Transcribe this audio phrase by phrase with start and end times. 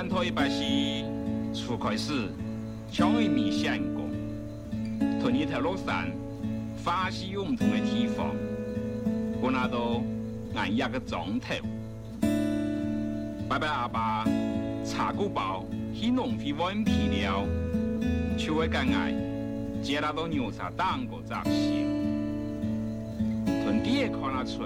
[0.00, 1.04] 烟头一把吸，
[1.52, 2.30] 初开始，
[2.90, 4.08] 像一面相公，
[5.20, 6.06] 同一条路上，
[6.82, 8.34] 欢喜有唔同嘅地方，
[9.42, 10.02] 我那都
[10.58, 11.54] 按一个钟头。
[13.46, 14.24] 拜拜阿爸，
[14.86, 17.46] 茶谷包去农会换皮了，
[18.38, 19.12] 就会跟爱
[19.82, 21.50] 接那到牛茶当个杂事。
[23.44, 24.62] 屯地看那出，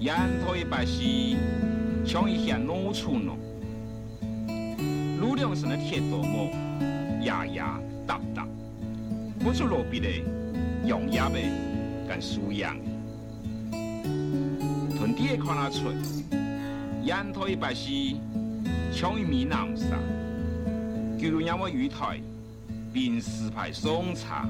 [0.00, 1.36] 烟头一把吸，
[2.06, 3.36] 像一向农村咯。
[5.48, 6.50] 路两上的铁道木，
[7.24, 8.46] 压压搭搭，
[9.38, 10.08] 不出路边的
[10.84, 11.38] 用压的
[12.06, 12.76] 跟输样。
[13.70, 15.86] 屯地也看那出。
[17.04, 17.88] 烟台白是
[18.92, 19.98] 像一面南山，
[21.18, 22.20] 叫人让我鱼台
[22.92, 24.46] 并石牌送茶，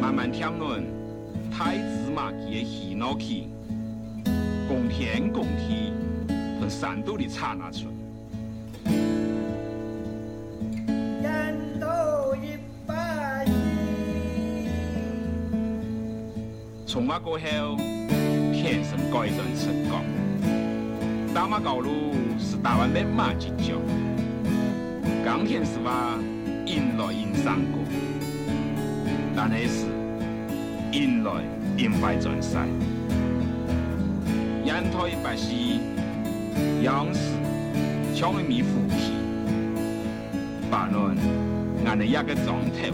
[0.00, 0.82] 慢慢听论
[1.52, 3.46] 太子马鸡的喜闹起，
[4.66, 5.92] 公天公地
[6.58, 7.93] 从山肚里插拿出。
[17.18, 17.76] 过后，
[18.52, 20.00] 天生改正成功。
[21.32, 23.74] 大马高路是台湾的马吉角，
[25.24, 26.18] 钢铁是话
[26.66, 27.82] 引来引上过，
[29.36, 29.86] 但那是
[30.92, 31.30] 引来
[31.76, 32.56] 引坏转世。
[34.64, 35.52] 烟台白是
[36.82, 37.20] 样式
[38.14, 39.12] 像一面虎皮，
[40.70, 41.16] 白论
[41.84, 42.90] 俺的一个状态，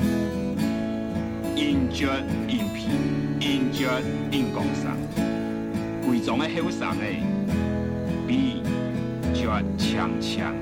[1.54, 2.08] 引脚
[2.48, 2.88] 引皮，
[3.80, 3.92] 引脚
[4.30, 4.94] 引光上，
[6.06, 7.22] 贵重的后上诶。
[8.28, 8.62] 比
[9.32, 10.59] 叫强强。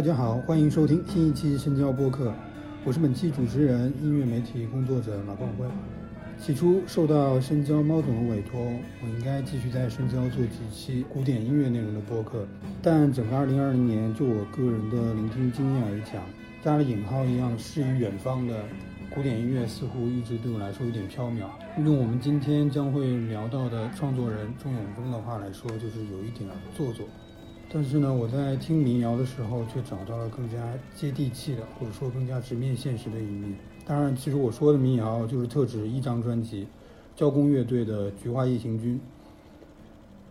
[0.00, 2.32] 大家好，欢迎收听新一期深交播客，
[2.86, 5.66] 我是本期主持人、音乐媒体工作者马冠辉。
[6.38, 8.58] 起初受到深交猫总的委托，
[9.02, 12.48] 我应该继续在深交做几期古典音乐内容的播客，
[12.80, 16.22] 但整个2020年，就我个人的聆听经验而讲，
[16.64, 18.54] 加了引号一样诗与远方的
[19.14, 21.44] 古典音乐，似乎一直对我来说有点飘渺。
[21.84, 27.06] 用我们今天将会聊到的创作人钟永峰的话来说，就是有一点做作。
[27.72, 30.56] 但是呢，我在听民谣的时候，却找到了更加
[30.92, 33.54] 接地气的，或者说更加直面现实的一面。
[33.86, 36.66] 当然，其实我说的民谣就是特指一张专辑，
[37.14, 38.96] 交工乐队的《菊花夜行军》。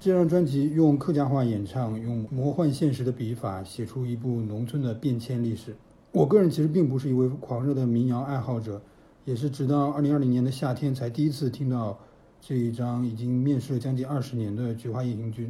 [0.01, 5.73] 这张专辑用客家话演唱，用魔幻现实的笔法写出一部农村的变迁历史。
[6.11, 8.81] 我个人其实并不是一位狂热的民谣爱好者，
[9.23, 11.97] 也是直到二零二零年的夏天才第一次听到
[12.41, 15.47] 这一张已经面世了将近二十年的《菊花夜行军》，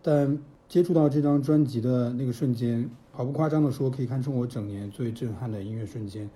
[0.00, 0.38] 但。
[0.68, 6.28] 接触到这张专辑的那个瞬间，毫不夸张地说，可以堪称我整年最震撼的音乐瞬间。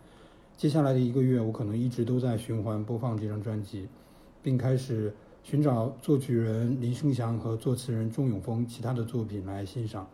[0.57, 3.87] 接下来的一个月，我可能一直都在循环播放这张专辑，
[4.43, 5.13] 并开始
[5.43, 10.09] 寻找作曲人林生祥和作词人钟永峰其他的作品来欣赏。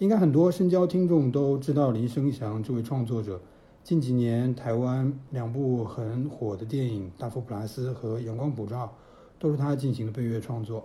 [0.00, 3.40] 应该很多深交听众都知道林生祥这位创作者，
[3.84, 8.86] 近几年台湾两部很火的电影《大佛普拉斯》和《阳光普照》，
[9.40, 10.84] 都是他进行的配乐创作。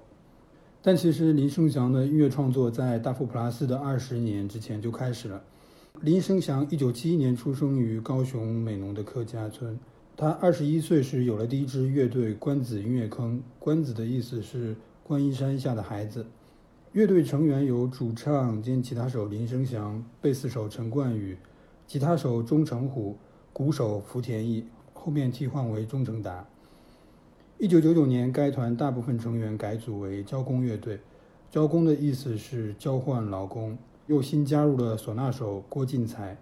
[0.81, 5.43] 但其实林生祥的音乐创作在大佛普拉斯的二十年之前就开始了。
[6.01, 9.77] 林生祥一九七一年出生于高雄美浓的客家村，
[10.15, 16.25] 他二十一岁时有了第一支乐队关子音乐坑，关子的意思是观音山下的孩子。
[16.93, 21.37] 乐队成员有主唱兼吉他手林生祥、贝斯手陈冠宇、
[21.85, 23.17] 吉他手钟成虎、
[23.51, 26.47] 鼓手福田义，后面替换为钟成达。
[27.59, 30.99] 一九九九年，该团大部分成员改组为交工乐队，
[31.49, 33.75] 交工的意思是交换劳工，
[34.05, 36.37] 又新加入了唢呐手郭进才。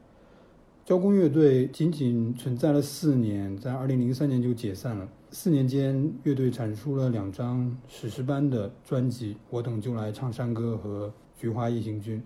[0.83, 5.07] 交工乐队仅仅存在了四年，在二零零三年就解散了。
[5.31, 11.07] 四年间，乐队产出了两张史诗般的专辑《我等就来唱山歌》和
[11.39, 12.19] 《菊花夜行军》。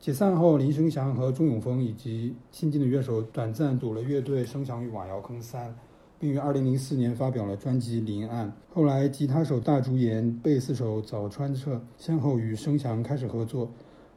[0.00, 5.72] 解散后，林生祥和钟永峰以及新进的乐手短暂组了乐队“声响与瓦窑坑三”，
[6.22, 8.46] 并于二零零四年发表了专辑《临岸》。
[8.72, 13.68] 后来，吉他手大竹岩、贝斯手早川彻先后与生祥开始合作，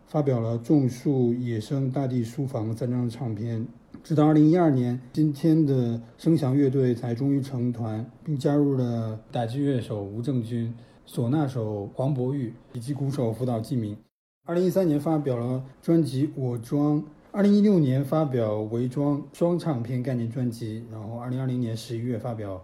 [0.06, 3.66] 发表了《种树》《野生》《大地书房》三张唱片。
[4.04, 10.72] 直到二零一二年，今天的声响乐队才终于成团，并加入了打击乐手吴正军、
[11.07, 13.98] 唢呐手黄博玉以及鼓手福岛纪明。
[14.46, 17.02] 二零一三年发表了专辑《我装》，
[17.36, 22.64] 二零一六年发表《伪装》双唱片概念专辑，然后二零二零年十一月发表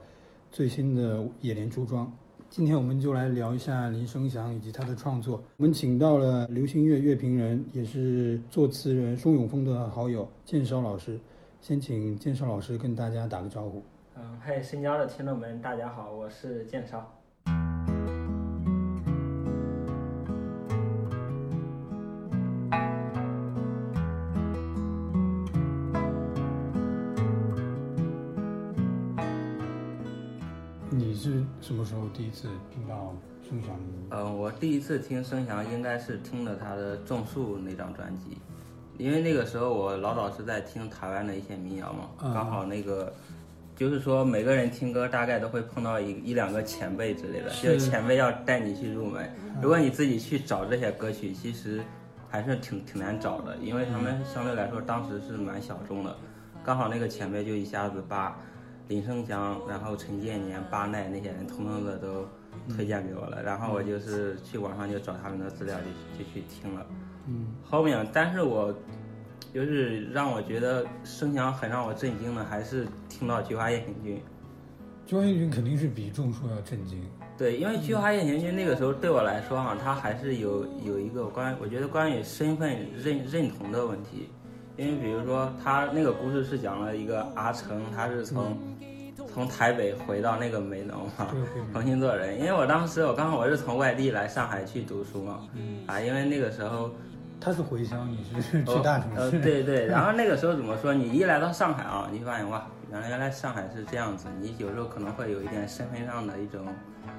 [0.49, 2.07] 最新的《野莲珠庄》。
[2.49, 5.43] 今天我们就来聊一下林生祥以及他的创作。
[5.57, 11.19] 我们请到了流行乐乐评人，也是作词人钟永峰的好友建少老师。
[11.59, 13.83] 先请建少老师跟大家打个招呼。
[14.15, 17.13] 嗯，嗨，深交的听众们，大家好，我是建少。
[31.71, 33.15] 什么时候第一次听到
[33.47, 33.69] 孙翔？
[34.09, 38.37] 嗯，我第一次听孙翔应该是听了他的《种树》那张专辑。
[38.97, 43.13] 因为那个时候我老早是在听台湾的一些民谣嘛，刚好那个，
[43.73, 49.33] 就是说每个人听歌大概都会碰到一一两个前辈之类的，就前辈要带你去入门。
[49.61, 51.81] 如果你自己去找这些歌曲，其实
[52.27, 56.13] 还是挺挺难找的，因为他们相对来说当时是蛮小众的。
[56.65, 58.37] 刚好那个前辈就一下子把
[58.91, 62.27] 林生祥、然后陈建年、巴奈那些人通通的都
[62.75, 66.85] 推荐给我了，然后我就是去网上就找他们的资料，就就去听了。
[67.25, 68.75] 嗯，后面，但是我
[69.53, 74.17] 就是让我觉得生祥很让我震惊的，还是听到《菊花夜行军》。
[75.05, 77.01] 《菊花夜行军》肯定是比《种树》要震惊。
[77.37, 84.29] 对，因为《菊花夜行军》那个时候对我来说哈，它还是有有一个关，我觉得关于身份认认同的问题。
[84.81, 88.57] 因为比如说，他那个故事是讲了一个阿成，他是从
[89.31, 91.27] 从台北回到那个美浓嘛，
[91.71, 92.39] 重新做人。
[92.39, 95.41] 因为我当时我刚好我是从外地来上海去读书嘛，
[95.85, 96.89] 啊，因为那个时候。
[97.43, 99.19] 他是回乡，你是去大城市。
[99.19, 99.87] 呃，对对。
[99.87, 100.93] 然后那个时候怎么说？
[100.93, 104.27] 你一来到上海啊，你发现哇，原来原来上海是这样子。
[104.39, 106.67] 你有时候可能会有一点身份上的一种，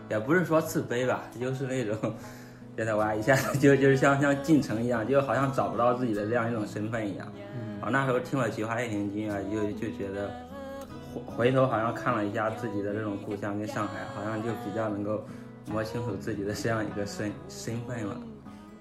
[0.09, 2.15] 也不是说自卑吧，就是那种
[2.77, 7.27] 觉得哇，一下 就就是像像进城一样，就好像找不到自己的这样一种身份一样。
[7.81, 10.31] 啊，那时候听了《菊花夜行军》啊，就就觉得
[11.13, 15.25] 回回头好像看了一下自己的这种故乡跟上海，好像就比较能够
[15.71, 18.17] 摸清楚自己的这样一个身身份了。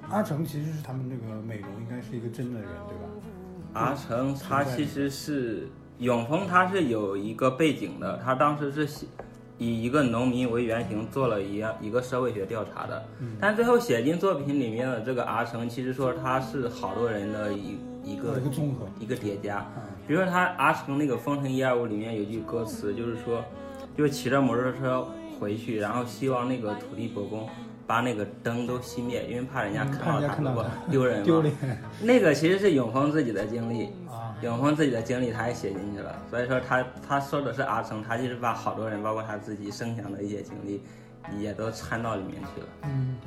[0.10, 3.10] 阿成其实是他们那个美容，应该是一个真的人，对吧？
[3.74, 5.68] 阿成他其实是
[6.00, 9.06] 永丰，他是有一个背景的，他当时是
[9.62, 13.06] 以一个农民为原型做了一样一个社会学调查的，
[13.40, 19.64] 但最后写进作品里面的这个阿成，其实说他是好多人的一一个一个综合一个叠加。
[20.08, 23.46] 比如说他阿成那个《封神一二五》里面有句歌词，就是说，
[23.96, 25.08] 就是骑着摩托车
[25.40, 27.48] 回去，然后希望那个土地伯公。
[27.92, 31.54] 把那个灯都熄灭，因为怕人家看到他过丢人 丢脸。
[32.02, 33.90] 那个其实是永峰自己的经历，
[34.42, 36.16] 永峰自己的经历他也写进去了。
[36.30, 40.82] 所以说他他说的是阿成，他就是把好多人，包括他自己生前的一些经历，
[41.38, 42.68] 也都掺到里面去了。
[42.84, 43.18] 嗯，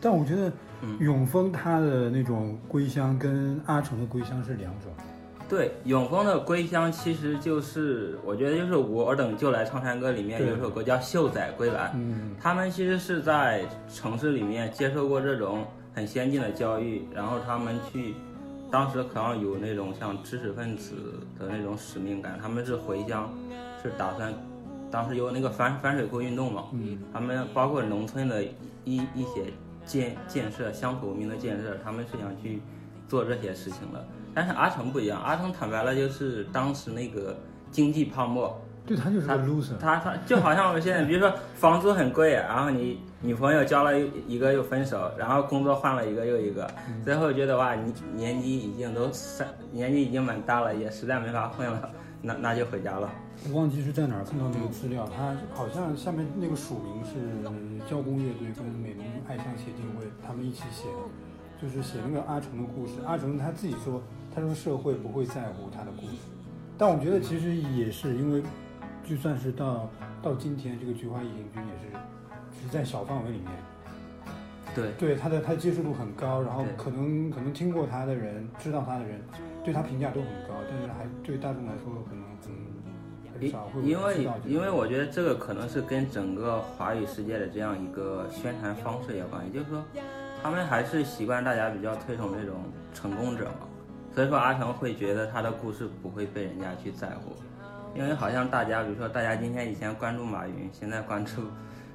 [0.00, 0.50] 但我觉得
[0.98, 4.92] 永峰他的那种归乡跟阿成的归乡是两种。
[5.48, 15.64] 对，永丰的归乡其实就是，我觉得就是我等就来唱山歌里面有一首歌叫《秀仔归来》，嗯，他们其实是在城市里面接受过这种
[15.94, 18.14] 很先进的教育，然后他们去，
[18.70, 20.94] 当时可能有那种像知识分子
[21.38, 23.32] 的那种使命感，他们是回乡，
[23.82, 24.34] 是打算，
[24.90, 28.44] 当时有那个反反水库运动嘛，嗯，他们包括农村的
[28.84, 29.44] 一一些
[29.86, 32.60] 建建设乡土文明的建设，他们是想去
[33.08, 34.06] 做这些事情的。
[34.38, 37.36] 但是阿成不一样，阿成坦白了就是当时那个
[37.72, 46.70] 经济泡沫，对他就是个 loser，他他就好像我们现在，比如说房租很贵，然后你女朋友交了一个又分手，然后工作换了一个又一个，
[47.04, 51.90] 最后觉得哇，你年纪已经都三年纪已经蛮大了，也实在没法混了，
[52.22, 53.10] 那那就回家了。
[53.50, 62.94] 我忘记是在哪儿看到那个资料，他好像下面那个署名是交工乐队跟美浓爱乡协进会他们一起写的，就是写那个阿成的故事。
[63.04, 64.00] 阿成他自己说，
[64.34, 66.16] 他说社会不会在乎他的故事，
[66.76, 68.42] 但我觉得其实也是因为，
[69.04, 69.90] 就算是到
[70.22, 71.96] 到今天，这个菊花异行军也是，
[72.54, 73.48] 只是在小范围里面。
[74.74, 79.20] 对对，他的他的接受度很高，然后可能可能听过他的人，知道他的人，
[79.64, 89.82] 对他评价都很高，但是还对大众来说可能很很因少会因为因为我觉得这个可能是跟整个华语世界的这样一个宣传方式有关系，就是说
[90.42, 92.56] 他们还是习惯大家比较推崇这种
[92.92, 93.67] 成功者嘛，
[94.18, 97.36] 所以说阿成会觉得他的故事不会被人家去在乎，
[97.94, 101.42] 因为好像大家比如说大家今天以前关注马云，现在关注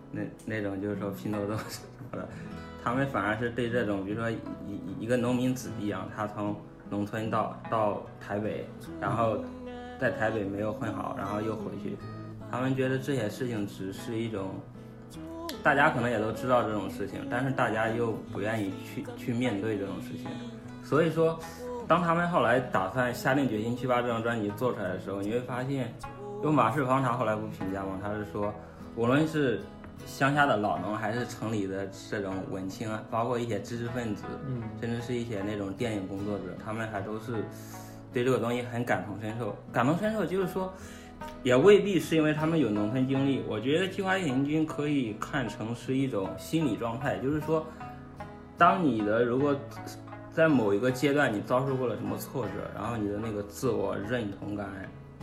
[0.10, 2.26] 那那种就是说拼多多什么的，
[2.82, 6.56] 他们反而是对这种比如说一一一个农民子弟啊，他从
[6.90, 8.66] 农村到到台北，
[9.02, 9.44] 然后
[10.00, 11.98] 在台北没有混好，然后又回去，
[12.50, 14.52] 他们觉得这些事情只是一种，
[15.62, 20.28] 大家可能也都知道这种事情，但是大家又不愿意去去面对这种事情，
[20.86, 21.38] 所以说，
[21.88, 25.94] 当他们后来打算下定决心去把这张专辑做出来的时候，你会发现，
[26.42, 28.54] 因为马世芳他后来不评价吗，他是说，
[28.96, 29.62] 无论是
[30.06, 37.44] 乡下的老农，还是城里的这种文青啊，包括一些知识分子，嗯甚至是一些那种电影工作者，他们还都是
[38.12, 39.56] 对这个东西很感同身受。
[39.72, 40.74] 感同身受就是说，
[41.44, 43.44] 也未必是因为他们有农村经历。
[43.48, 47.66] 我觉得《计划夜行军》可以看成是一种心理状态，就是说，
[48.58, 49.56] 当你的如果
[50.34, 54.68] 在某一个阶段你遭受过了什么挫折，然后你的那个自我认同感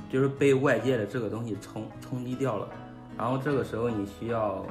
[0.09, 2.69] 就是被外界的这个东西冲冲击掉了，
[3.19, 4.65] 然后这个时候你需要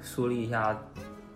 [0.00, 0.74] 梳理一下，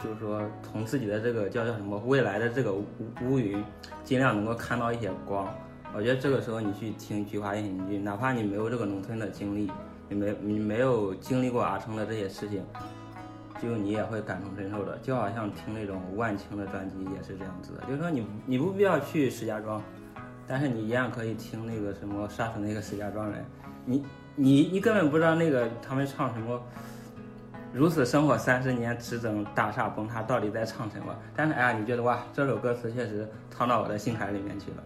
[0.03, 2.87] 就是说从自己的这个叫叫什么未来的这个乌
[3.23, 3.63] 乌云，
[4.03, 5.47] 尽量能够看到一些光。
[5.95, 9.71] 我觉得这个时候你去听《菊花夜行军》，哪怕你没有这个农村的经历，
[10.09, 12.63] 你没你没有经历过阿成的这些事情，
[13.61, 14.97] 就你也会感同身受的。
[14.99, 19.83] 就好像听那种万青的专辑也是这样子的，就是说你你不必要去石家庄，
[20.47, 23.45] 但是你一样可以听那个什么杀死那个石家庄人，
[23.85, 26.61] 你你你根本不知道那个他们唱什么。
[27.71, 31.15] 如此生活三十年，只等大厦崩塌，到底在唱什么？
[31.37, 34.77] 但是哎呀，你觉得哇，这首歌词确实唱到我的心坎里面去了。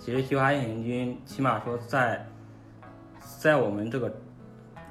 [0.00, 2.26] 其实《菊花夜行军》起码说在，
[3.38, 4.12] 在我们这个，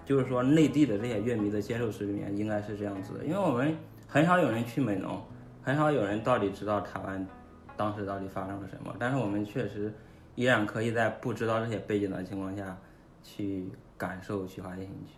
[0.08, 3.76] 就是说内地的这些乐迷的接受史里面，应该是这样子的，因为我们
[4.08, 5.22] 很少有人去美浓，
[5.62, 7.28] 很少有人到底知道台湾
[7.76, 9.94] 当时到底发生了什么，但是我们确实
[10.36, 12.78] 依然可以在不知道这些背景的情况下，
[13.22, 15.16] 去感受《菊花夜行军》。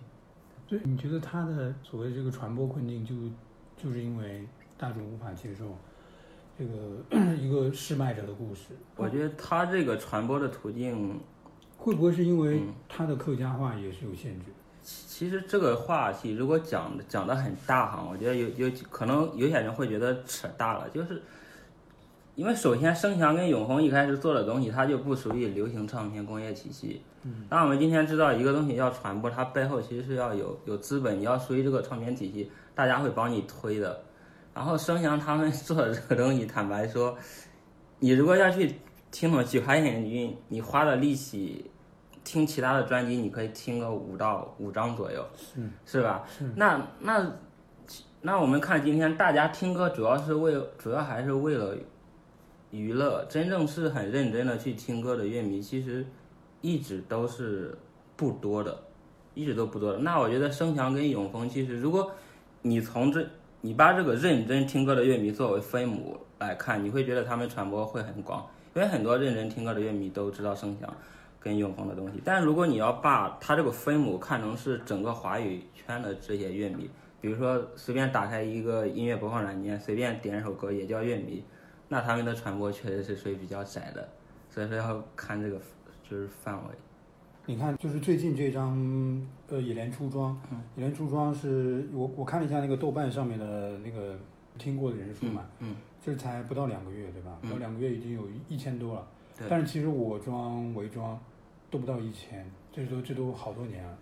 [0.70, 3.14] 对，你觉得他的所谓这个传播困境就
[3.78, 4.44] 就是因为
[4.76, 5.78] 大众无法接受
[6.58, 8.74] 这个 一个失败者的故事？
[8.96, 11.20] 我觉得他这个传播的途径，
[11.78, 14.46] 会不会是因为他的客家话也是有限制？
[15.08, 21.22] 其实这个话题如果讲讲的很大哈，我觉得有有可能有些人会觉得扯大了，就是
[22.36, 27.02] 因为首先声翔跟永恒一开始做的东西，它就不属于流行唱片工业体系。
[27.24, 34.02] 嗯，那我们今天知道一个东西要传播，它背后其实是要有有资本，你要属于这个唱片体系，大家会帮你推的。
[34.54, 37.18] 然后声翔他们做的这个东西，坦白说，
[38.00, 38.74] 你如果要去
[39.12, 41.70] 听懂《菊花夜行军》，你花的力气
[42.30, 46.24] 听其他的专辑，你可以听个五到五张左右，是是吧？
[46.56, 47.26] 那那
[48.22, 51.76] 那我们看今天大家听歌主要是为主要还是为了
[52.70, 56.06] 娱乐，真正是很认真的去听歌的乐迷，其实
[56.62, 57.76] 一直都是
[58.16, 58.80] 不多的，
[59.34, 59.98] 一直都不多的。
[59.98, 62.12] 那我觉得生强跟永丰，其实如果
[62.62, 63.26] 你从这
[63.62, 68.46] 你把这个认真听歌的乐迷作为分母来看，你会觉得他们传播会很广，
[68.76, 70.88] 因为很多认真听歌的乐迷都知道声翔
[71.40, 72.22] 跟永恒的东西。
[72.24, 76.90] 但如果你要把它这个分母看成是整个华语圈的这些乐迷，
[77.22, 81.44] 比如说随便打开一个音乐播放软件，随便点一首歌也叫乐迷，
[81.88, 84.08] 那他们的传播确实是属于比较窄的，
[84.50, 85.60] 所以说要看这个
[86.10, 86.70] 就是范围。
[87.46, 88.78] 你看，就是最近这张
[89.48, 90.34] 呃《野莲出庄》，
[90.76, 94.16] 野莲出庄》是我我看了一下那个豆瓣上面的那个
[94.60, 97.40] 听过的人数嘛，嗯，这才不到两个月，对吧？
[97.42, 99.08] 不到两个月已经有一千多了。
[99.40, 101.20] 对但是其实我装、伪装
[101.72, 103.98] 都不到一千，这都这都好多年了。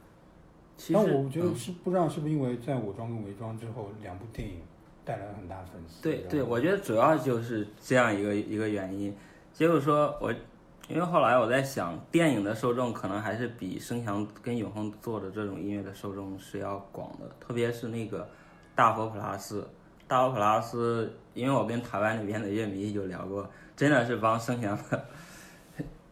[0.75, 4.55] 其实但我觉得嗯是不知道是不是因为在我装跟伪装之后，两部电影
[5.05, 6.03] 带来了很大的粉丝。
[6.03, 9.15] 对对，我觉得主要就是这样一个一个原因，
[9.53, 10.31] 结果说我，
[10.87, 18.29] 因为后来我在想，电影的受众可能还是比声翔跟永恒做的这种音乐的受众是要广的，特别是那个
[18.75, 19.67] 大佛普拉斯，
[20.07, 25.05] 大佛普拉斯，因为我跟台湾那边的乐迷有聊过，真的是帮声翔的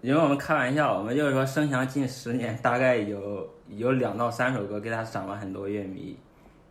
[0.06, 6.16] 因为我们开玩笑，我们就是说生祥近十年大概有有两到三首歌给他涨了很多乐迷。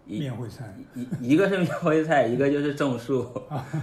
[0.07, 3.27] 一面会菜，一一个是面会菜，一个就是种树，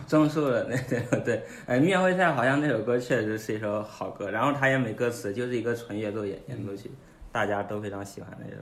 [0.08, 6.90] 种树的那对对，哎，面会菜好像那首歌确实是一首好歌，然后它也没歌词，就是一个纯乐奏演演奏曲，
[7.30, 8.62] 大家都非常喜欢那首。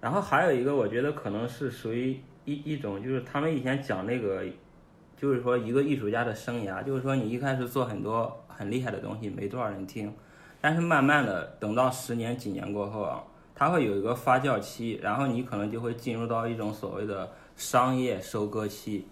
[0.00, 4.44] 然后还有一个，我觉得可能是属于一一种，就是他们以前讲那个，
[5.16, 10.14] 就是说一个艺术家的生涯，就是说你一开始做很多很厉害的东西，没多少人听，
[10.60, 13.22] 但是慢慢的等到十年几年过后啊。
[13.58, 19.08] 它会有一个发酵期，然后你可能就会进入到一种所谓的商业收割期。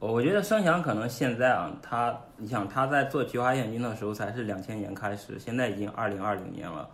[0.00, 6.90] 我觉得声响可能现在啊，他你想他在做菊花眼镜的时候才是两千年开始，现在已经二零二零年了，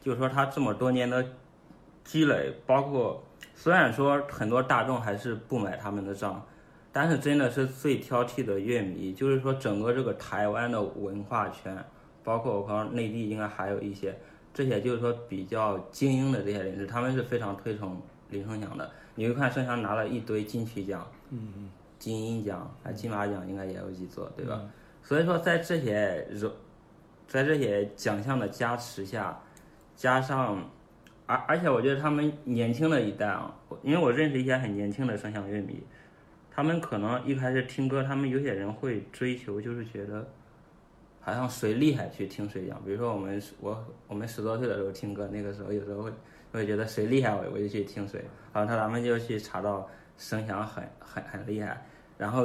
[0.00, 1.26] 就是说他这么多年的
[2.04, 3.20] 积累，包括
[3.56, 6.40] 虽然说很多大众还是不买他们的账，
[6.92, 11.82] 但是真的是最挑剔的乐迷，就是说整个这个台湾的文化圈，
[12.22, 14.14] 包括我可能内地应该还有一些。
[14.54, 18.90] 这些就是说比较精英的这些人士，他们是非常推崇林声祥的。
[19.14, 24.60] 你会看声祥拿了一堆金曲奖，嗯，金鹰奖还金马奖应该也有几座，对吧？
[25.02, 26.28] 所以说在这些
[27.26, 29.40] 在这些奖项的加持下，
[29.96, 30.70] 加上
[31.24, 35.82] 而而且我觉得他们年轻的一代啊，因为我认识一些很年轻的声响乐迷，
[36.54, 40.26] 他们可能一开始听歌，他们有些人会追求，就是觉得。
[41.24, 46.12] 好像谁厉害去听谁讲，比如说我们我我们十多岁的时候听歌，那个时候有时候会
[46.50, 48.20] 会觉得谁厉害我我就去听谁，
[48.52, 51.80] 好像他咱们就去查到声响很很很厉害，
[52.18, 52.44] 然后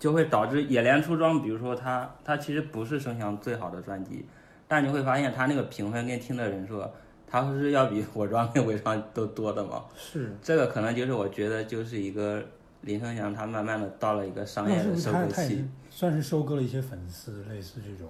[0.00, 4.26] 就会导致野莲出装，比如说他他其实不是声响最好的专辑，
[4.66, 6.82] 但你会发现他那个评分跟听的人数，
[7.28, 9.84] 他不是要比 我装跟伪装都多的吗？
[9.96, 12.44] 是这个可能就是我觉得就是一个
[12.82, 15.64] 林生祥他慢慢的到了一个商业的收割期。
[15.90, 18.08] 算是收割了一些粉丝，类似这种，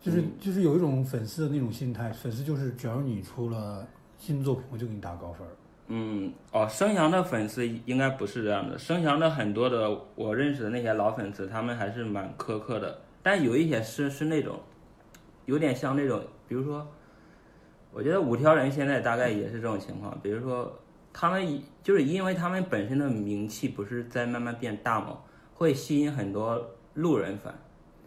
[0.00, 5.46] 就是就是有一种粉丝的那种心态，粉丝就是只要你出了新作品，我就给你打高分。
[5.88, 14.60] 嗯，哦，生祥的粉丝应该不是这样的，生祥的很多的我认识的那些老粉丝，他们还是蛮苛刻的，但有一些是是那种，
[15.46, 16.86] 有点像那种，比如说，
[17.92, 20.72] 我觉得五条人现在大概也是这种情况，比如说
[21.12, 25.18] 他们就是因为他们本身的名气不是在慢慢变大吗？
[25.54, 26.58] 会吸引很多
[26.94, 27.52] 路人粉，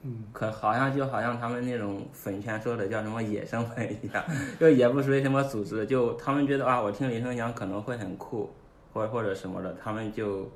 [0.02, 4.24] 嗯，可好像就好像他们那种粉圈说的叫什么野生粉一样，
[4.60, 8.52] 就也不属于什么组织，就他们觉得啊，我听林声祥可能会很酷，
[8.92, 10.50] 或或者什么的，他们就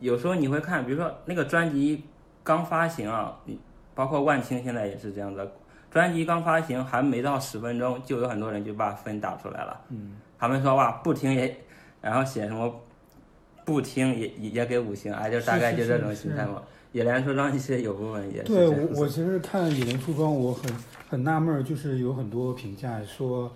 [0.00, 2.02] 有时候你会看，比如说那个专辑
[2.42, 3.60] 刚发行啊，你
[3.94, 5.52] 包括万青现在也是这样的，
[5.90, 11.54] 专辑刚发行还没到十分钟，就有很多人就把分打出来了，嗯，他们说哇不听也，
[12.02, 12.70] 然后写什么。
[13.64, 16.60] 不听也也给五星，哎，就大概就这种心态嘛。
[16.90, 18.52] 野莲出装一些有部分也是。
[18.52, 20.74] 对我，我其实看野莲出装，我很
[21.08, 23.48] 很纳闷，就是有很多评价说，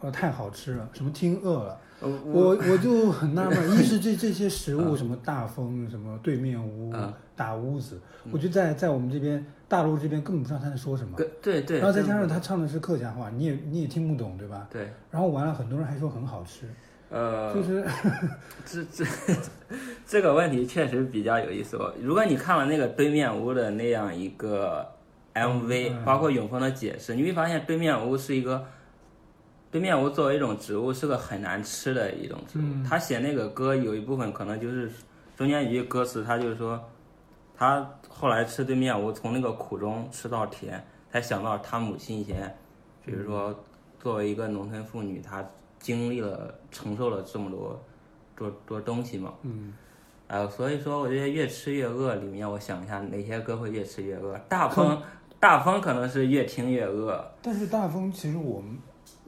[0.00, 1.78] 呃，太好吃了，什么听饿了。
[2.00, 6.90] 我我就很纳闷， 一是这这些食物，什么大风，什么对面屋，
[7.36, 8.00] 大屋子，
[8.30, 11.18] 我觉得在在我们这边大陆这边根本不知道他在说什么。
[11.42, 11.76] 对对。
[11.76, 14.66] 然后再加上他唱的是客家话，你也你也听不懂，对吧？
[14.70, 14.88] 对。
[15.10, 16.66] 然后完了，很多人还说很好吃。
[17.12, 17.84] 呃，就是
[18.64, 19.04] 这这
[20.06, 21.76] 这个问题确实比较有意思。
[21.76, 24.90] 哦如果你看了那个对面屋的那样一个
[25.34, 28.64] MV，包括永峰的解释，你会发现对面屋是一个
[29.70, 32.62] 对面屋作为一种植物是个很难吃的一种植物。
[32.88, 34.90] 他写那个歌有一部分可能就是
[35.36, 36.82] 中间一句歌词，他就是说
[37.54, 42.56] 他后来吃对面屋，从那个苦中吃到甜，才想到他母亲以前，
[43.04, 43.62] 比如说
[44.00, 45.44] 作为一个农村妇女，她。
[45.82, 47.84] 经历了承受了这么多
[48.36, 49.74] 多多东西嘛，嗯，
[50.28, 54.38] 呃，所以说我觉得越吃越饿里面，我想一下哪些歌会越吃越饿？
[54.48, 55.02] 大风，
[55.40, 57.22] 大风可能是越听越饿。
[57.42, 58.78] 但是大风其实我们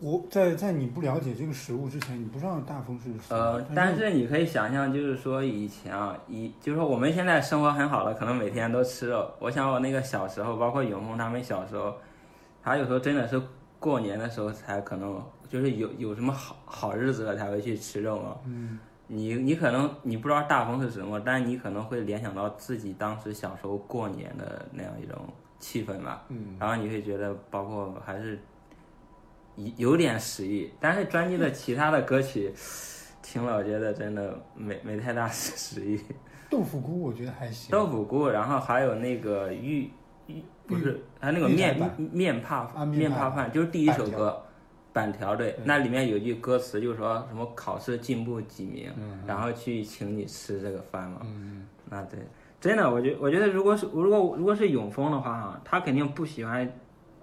[0.01, 9.29] 我在在你不了解这个食物之前，你不知道大风是呃，但是你可以想象，就是说以前啊，以就是说我们现在生活很好了，可能每天都吃肉。
[9.41, 11.95] 我想我那个小时候，包括永峰他们小时候，
[12.63, 13.43] 他有时候真的是
[13.79, 15.21] 过年的时候才可能。
[15.55, 18.37] 就是有有什么好好日子了才会去吃肉嘛？
[18.45, 25.17] 嗯，你你可能你不知道大风是什么，但你可能会联想到自己当时小时候过年的那样一种
[25.61, 26.25] 气氛吧。
[26.29, 28.37] 嗯，然后你会觉得，包括还是
[29.55, 32.53] 有有点食欲，但是专辑的其他的歌曲
[33.23, 36.01] 听了，我觉得真的没没太大 食欲。
[36.51, 37.71] 豆腐菇我觉得还行。
[37.71, 39.89] 豆腐菇，然后还有那个玉
[40.27, 41.79] 玉不是，还有那个面
[42.13, 44.44] 面怕面怕饭，就是第一首歌。
[44.95, 48.91] 板条对，那里面有句歌词，就是说什么考试进步几名，
[49.27, 51.21] 然后去请你吃这个饭嘛。
[51.25, 52.19] 嗯那对，
[52.61, 56.67] 真的，我觉我觉得如果是如果如果是永丰的话哈，他肯定不喜欢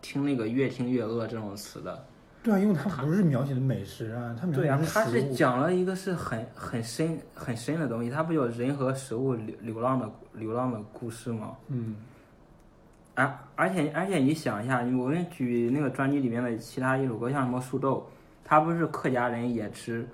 [0.01, 2.05] 听那个越听越饿这种词的。
[2.43, 11.55] 对啊，因为他不是描写的美食啊，他描写对啊他是讲了一个是很很深很深的东西，他不有人和食物流流浪的流浪的故事吗？
[11.69, 11.95] 嗯
[13.15, 18.09] 而而且而且你想一下，我们举那个专辑里面的其他一首歌，像什么树豆，
[18.43, 20.07] 它不是客家人也吃，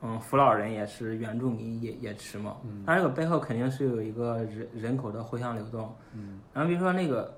[0.00, 2.56] 嗯，福佬人也吃，原住民也也吃嘛。
[2.86, 5.94] 它这个背后肯定是有一个人人口的互相流动。
[6.14, 7.34] 嗯，然后比如说那个，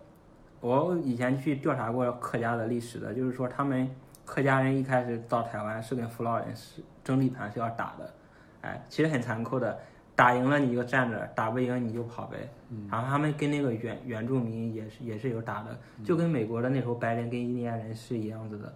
[0.61, 3.89] 我以前去调查过客家的历史的，就是说他们
[4.25, 8.15] 客家人一开始到台湾是跟福佬人是争地盘是要打的，
[8.63, 9.79] 哎，其实很残酷的，
[10.17, 12.49] 打赢了你就站着，打不赢你就跑呗。
[12.91, 18.75] 然后他们跟那个原原住民也是也是有打的，就跟美国的那时候白人跟印第安人是一样子的，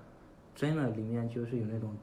[0.54, 1.96] 真的里面就是有那种，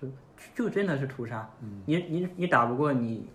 [0.00, 0.08] 就
[0.54, 1.48] 就真的是屠杀。
[1.84, 3.28] 你你你打不过你，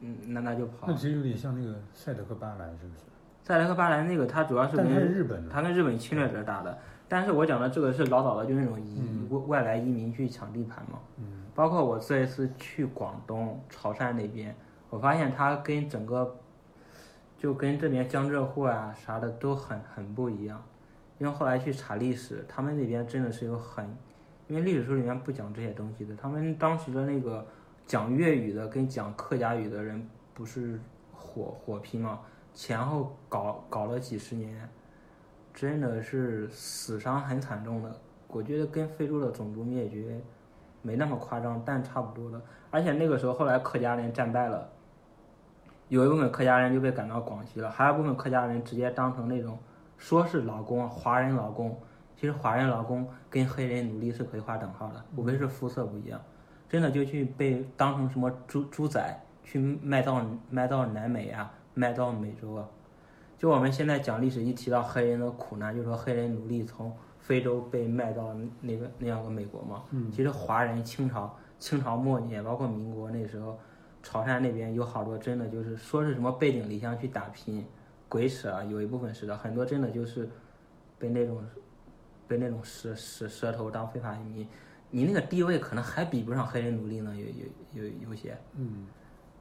[0.00, 0.94] 嗯，那那就跑那。
[0.94, 3.00] 其实有点像那个赛德克巴莱，是不是？
[3.42, 6.78] 塞德克巴莱那个他主要是跟是日本的，他跟日本侵略者打的，
[7.10, 11.00] 但是我讲的这个是老早的，就是那种移外外来移民去抢地盘嘛。
[11.16, 14.54] 嗯，包括我这一次去广东潮汕那边，
[14.88, 16.36] 我发现它跟整个，
[17.36, 20.62] 就跟这边江浙沪啊啥的都很很不一样。
[21.18, 23.84] 因为后来去查历史，他们那边真的是有很，
[24.46, 27.44] 因为历史书里面不讲这些东西的，他们当时的那个
[27.86, 30.80] 讲粤语的跟讲客家语的人不是
[31.12, 32.20] 火火拼嘛，
[32.54, 34.66] 前后搞搞了几十年，
[35.60, 37.94] 真的是死伤很惨重的。
[38.28, 40.18] 我觉得跟非洲的种族灭绝
[40.80, 42.40] 没那么夸张，但差不多的。
[42.70, 44.66] 而且那个时候后来客家人战败了，
[45.88, 49.58] 有一部分客家人就被赶到广西了，还有部分客家人直接当成那种
[49.98, 51.78] 说是劳工，华人劳工，
[52.16, 56.18] 其实华人劳工跟黑人奴隶是可以划等号的，无非是肤色不一样。
[56.70, 62.66] 真的就去被当成什么猪猪仔去卖到卖到南美啊，卖到美洲啊。
[63.40, 69.82] 就我们现在讲历史，一提到黑人的苦难，就说黑人奴隶从非洲被卖到那个那样的美国嘛。
[69.92, 73.58] 嗯其实华人清朝清朝末年，包括民国那时候，
[74.02, 77.64] 潮汕那边有好多真的就是说是什么背井离乡去打拼，
[78.10, 78.62] 鬼扯啊！
[78.62, 80.28] 有一部分是的，很多真的就是
[80.98, 81.42] 被那种
[82.28, 84.46] 被那种蛇蛇蛇头当非法移民，
[84.90, 88.36] 你那个地位可能还比不上黑人奴隶呢，有有有有些。
[88.54, 88.86] 嗯，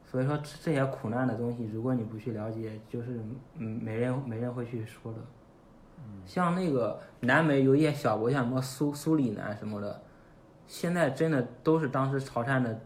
[0.10, 3.22] 所以说这这些苦难的东西，如果你不去了解，就是
[3.58, 5.20] 嗯没人没人会去说的。
[6.26, 10.02] 像那个南美有一些小国，像什么苏苏里南什么的，
[10.68, 12.80] 现在真的都是当时潮汕的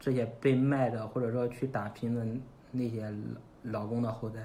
[0.00, 2.26] 这些被卖的或者说去打拼的
[2.72, 3.08] 那些
[3.64, 4.40] 老劳工的后代。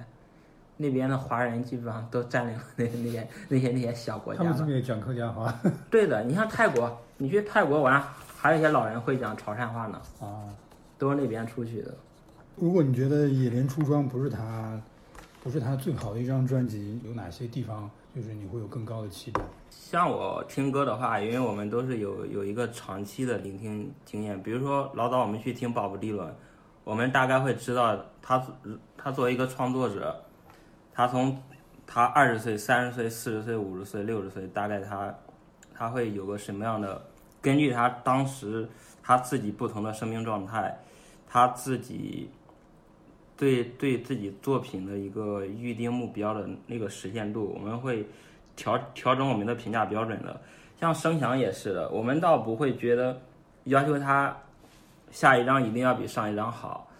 [0.78, 4.58] 那边的华人基本上都占领了那那些那些那些小国家他们了。
[4.58, 5.54] 这边也讲客家话
[5.90, 8.02] 对的，你像泰国，你去泰国玩，
[8.36, 10.46] 还有一些老人会讲潮汕话呢，啊。
[11.02, 11.92] 都是那边出去的。
[12.56, 14.80] 如果你觉得《野莲出庄》不是他，
[15.42, 19.42] 不是他最好的一张专辑，有哪些地方就是你会有更高的期待？
[19.72, 26.32] 像我听歌的话，因为我们都是有有一个长期的聆听经验，比如说老早我们去听鲍勃迪伦，
[26.84, 28.40] 我们大概会知道他
[28.96, 30.16] 他作为一个创作者，
[30.94, 31.36] 他从
[31.88, 35.12] 他二十岁、三十岁、四十岁、五十岁、六十岁，大概他
[35.74, 37.02] 他会有个什么样的，
[37.42, 38.70] 根据他当时
[39.02, 40.78] 他自己不同的生命状态，
[41.34, 42.30] 他自己
[43.38, 48.06] 对对自己作品的一个预定目标的那个实现度，我们会
[48.58, 50.42] 调调整我们的评价标准的。
[50.78, 53.18] 像声响也是的，我们倒不会觉得
[53.64, 54.36] 要求他
[55.10, 56.92] 下一张一定要比上一张好。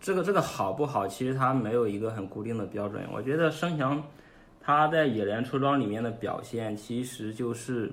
[0.00, 3.02] 这个这个好不好，其实它没有一个很固定的标准。
[3.12, 4.02] 我觉得声响
[4.60, 7.92] 他在《野莲出装》里面的表现，其实就是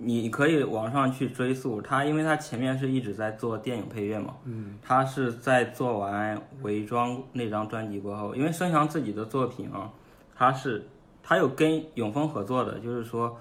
[0.00, 9.90] 你可以往上去追溯他，因为他前面是一直在做电影配乐嘛，嗯，他是在做完《伪装》那张专辑过后，因为声翔自己的作品啊，
[10.36, 10.86] 他是
[11.20, 13.36] 他有跟永丰合作的，就是说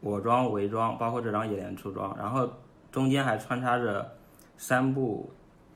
[0.00, 2.48] 我装、伪装，包括这张《野莲出装》，然后
[2.92, 4.08] 中间还穿插着
[4.56, 5.28] 三部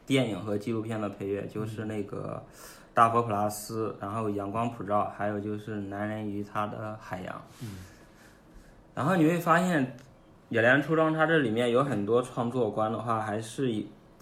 [0.07, 2.41] 电影和纪录片的配乐，就是那个
[2.95, 7.35] 《大佛普拉斯》，然后《阳光普照》，还有就是《男人与他的海洋》。
[7.63, 7.79] 嗯
[8.95, 9.87] 然后你会发现，
[10.53, 13.73] 《野莲出装》它这里面有很多创作观的话，还是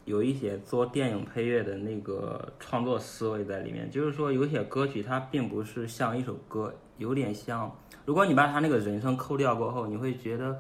[0.05, 3.91] 有一些做电影配乐的那个创作思维在里面。
[3.91, 10.57] 就是说，有些歌曲它并不是像一首歌，有点像，如果你把它那个人声抠掉过后，你会觉得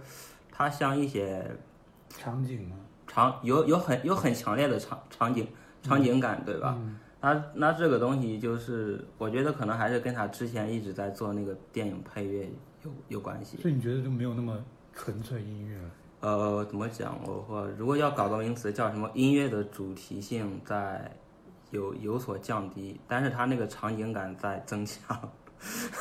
[0.50, 1.48] 它像一些
[2.08, 2.74] 场景吗？
[3.06, 5.46] 场有有很有很强烈的场场景
[5.84, 6.76] 场景感，对吧？
[7.20, 12.50] 那那这个东西就是，我觉得可能还是跟他之前一直在做那个电影配乐
[12.82, 13.56] 有有关系。
[13.58, 14.58] 所以你觉得就没有那么
[14.94, 15.90] 纯粹音乐了？
[16.20, 17.18] 呃，怎么讲？
[17.24, 21.10] 我或如果要搞到名词，叫什么音乐的主题性在
[21.70, 25.18] 有有所降低，但是它那个场景感在增强。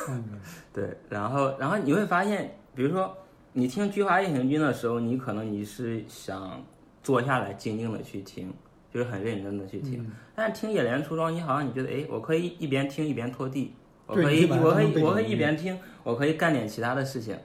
[0.08, 0.40] 嗯，
[0.72, 3.16] 对，然后然后你会发现，比如说
[3.52, 6.62] 你听《菊花夜行军》的时候，你可能你是想
[7.02, 8.52] 坐下来静静的去听，
[8.92, 10.02] 就是很认真的去听。
[10.02, 13.74] 嗯但是听《野莲出装》，你好像你觉得，哎，我可以一边听一边拖地，
[14.06, 17.38] 我可以我可以我可以一边听，我可以干点其他的事情，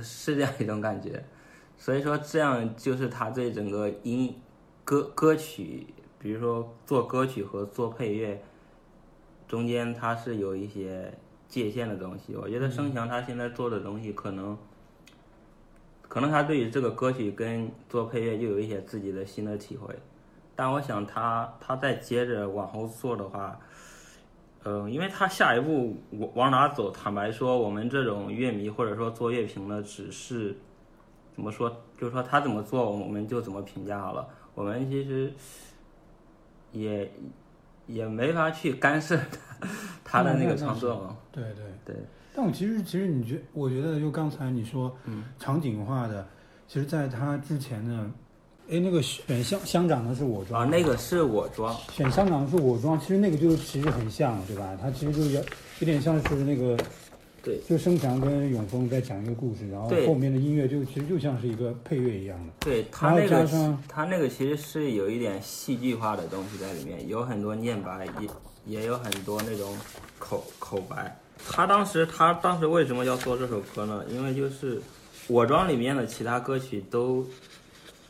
[0.00, 1.24] 是这样一种感觉。
[1.76, 4.40] 所以说，这样就是他对整个音
[4.84, 5.86] 歌歌曲，
[6.18, 8.40] 比如说做歌曲和做配乐
[9.48, 11.12] 中间，它是有一些
[11.48, 12.36] 界限的东西。
[12.36, 14.56] 我觉得生强他现在做的东西，可能
[16.08, 19.94] 可能他对于这个歌曲跟做配乐就有一些自己的新的体会。
[20.54, 23.58] 但我想他他再接着往后做的话，
[24.64, 30.56] 呃，因为他下一步往往哪走，坦白说，我们这种乐迷或者说做乐评的，只是
[31.34, 34.28] 怎么说，就是说他怎么做，我们就怎么评价好了。
[34.54, 35.32] 我们其实
[36.70, 37.10] 也
[37.86, 39.68] 也没法去干涉他
[40.04, 41.16] 他的那个创作嘛。
[41.32, 41.96] 对对对。
[42.34, 46.26] 但我其实其实你觉，我觉得就刚才你说，嗯，场景化的，
[46.68, 48.10] 其实在他之前呢，
[48.70, 54.78] 哎，那个选乡乡长的是我装啊，那个是我装，选乡长的是我装，其实那个就其实很像，对吧？
[54.80, 55.40] 他其实就有
[55.80, 56.76] 有点像是那个，
[57.42, 62.52] 对，就生强跟永峰在讲一个故事，然后后面的音乐就其实就像是一个配乐一样的。
[62.60, 69.76] 对他那个他那个其实是有一点戏剧化的东西在里面，有很多念白，也也有很多那种
[70.18, 71.14] 口口白。
[71.50, 74.04] 他当时他当时为什么要做这首歌呢？
[74.08, 74.80] 因为就是
[75.26, 77.26] 我庄里面的其他歌曲都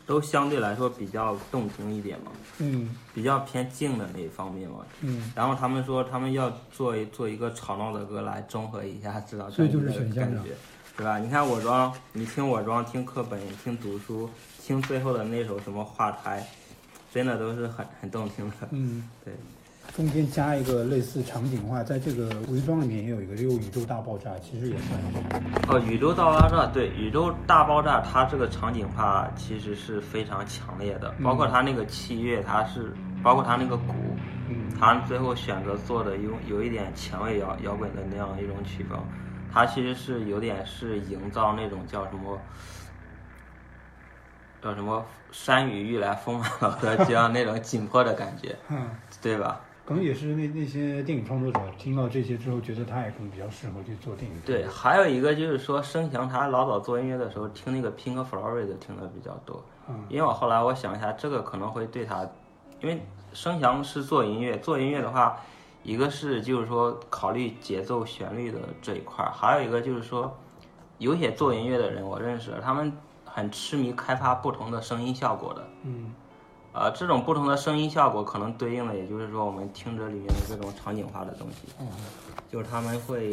[0.06, 4.78] 都相对来说比较动听一点嘛，嗯比较偏静的那一方面嘛。
[5.00, 10.50] 嗯，然后他们说他们要做一做一个吵闹的歌来中和一下这张所以专辑的感觉，
[10.96, 11.18] 对吧？
[11.18, 14.28] 你看我装，你听我装，听课本，听读书，
[14.60, 16.46] 听最后的那首什么画台，
[17.12, 18.68] 真的都是很很动听的。
[18.70, 19.32] 嗯，对，
[19.94, 25.68] 中间加一个类似场景化，在这个伪装里面也有一个六宇宙大爆炸，其实也算是。
[25.68, 33.92] 哦，宇宙大爆炸，对，宇宙大爆炸，它这个场景化其实是非常强烈的，包括它那个器乐，它是包括它那个鼓，
[34.48, 38.98] 嗯它最后选择做的有有一点前卫摇摇滚的那样一种曲风，
[39.52, 42.40] 它其实是有点是营造那种叫什么，
[44.62, 48.88] 叫什么山雨欲来风满楼的这样那种紧迫的感觉，嗯，
[49.20, 49.60] 对吧？
[49.92, 54.40] 可能也是那那些电影创作者听到这些之后，觉得他也可能比较适合去做电影。
[54.40, 62.26] 对，还有一个就是说，生祥他老早做音乐的时候听那个 Pink Floyd 听的比较多，嗯因为我后来我想一下，这个可能会对他，
[62.80, 63.02] 因为
[63.34, 65.38] 生祥是做音乐，做音乐的话，
[65.82, 70.34] 一个是就是说考虑节奏旋律的这一块儿，还有一个就是说，
[70.96, 72.90] 有些做音乐的人我认识，他们
[73.26, 76.14] 很痴迷开发不同的声音效果的，嗯
[76.74, 81.68] 呃，这种不同的声音效果可能对应的也就是说我们听着里面的这种场景化的东西。
[81.80, 81.86] 嗯
[82.50, 83.32] 就是他们会，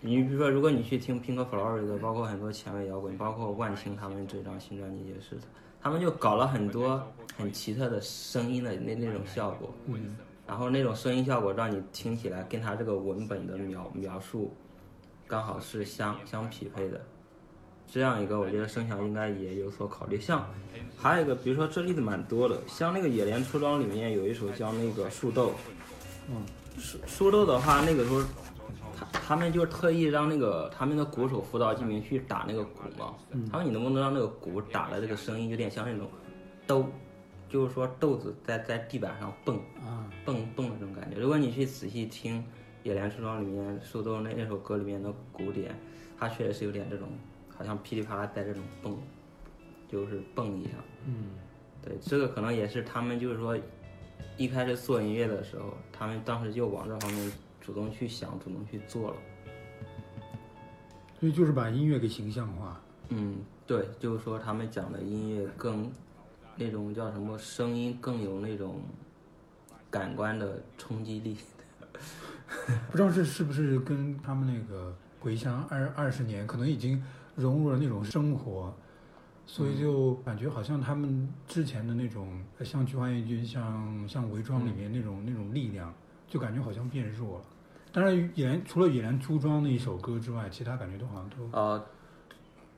[0.00, 5.38] 你比如说，如果你去听 Pink Floyd 的，包括很多前卫摇滚，包括万青他们这张新专辑也是，
[5.80, 7.02] 他们就搞了很多
[7.36, 10.16] 很奇特的声音的那那种效果，嗯
[10.46, 14.50] 然后那种声音效果让你听起来跟他这个文本的描描述
[15.26, 17.00] 刚好是相相匹配的。
[17.90, 20.20] 这样一个，我觉得声响应该也有所考虑。
[20.20, 20.46] 像
[20.96, 25.48] 还有一个，比如说这例子蛮多的，像那个《野莲出装》里面有一首叫那个《树豆》，
[26.28, 26.42] 嗯
[26.78, 28.22] 树树豆的话，那个时候
[28.96, 33.14] 他他们就特意让那个他们的鼓手辅导金明去打那个鼓嘛。
[33.50, 36.08] 他说你能不能让那个鼓打的这个声音有点像那种
[36.66, 36.86] 豆，
[37.48, 41.18] 就是说豆子在在地板上蹦啊蹦蹦的那种感觉。
[41.18, 42.38] 如果你去仔细听
[42.82, 45.74] 《野莲出装》里面树豆那那首歌里面的鼓点，
[46.18, 47.08] 它确实是有点这种
[47.58, 48.96] 好像噼里啪啦在这种蹦，
[49.88, 50.72] 就是蹦一样。
[51.04, 51.30] 嗯
[51.82, 53.58] 对，这个可能也是他们就是说，
[54.36, 59.16] 一开始做音乐的时候，他们当时就往这方面主动去想，主动去做了。
[61.18, 62.80] 所以就是把音乐给形象化。
[63.08, 65.90] 嗯，对，就是说他们讲的音乐更
[66.56, 68.80] 那种叫什么声音更有那种
[69.90, 71.36] 感官的冲击力。
[72.90, 77.02] 不知道是是不是跟他们那个回乡二二十年，可能已经
[77.38, 78.74] 融入了那种生活，
[79.46, 85.94] 所以就感觉好像他们之前的那种，呃像《菊花夜军》、像像《伪装》里面那种、那种力量，
[86.26, 87.44] 就感觉好像变弱了。
[87.90, 91.82] 当然，野兰除了《野兰出装》那一首歌之外，其他感觉都好像都啊，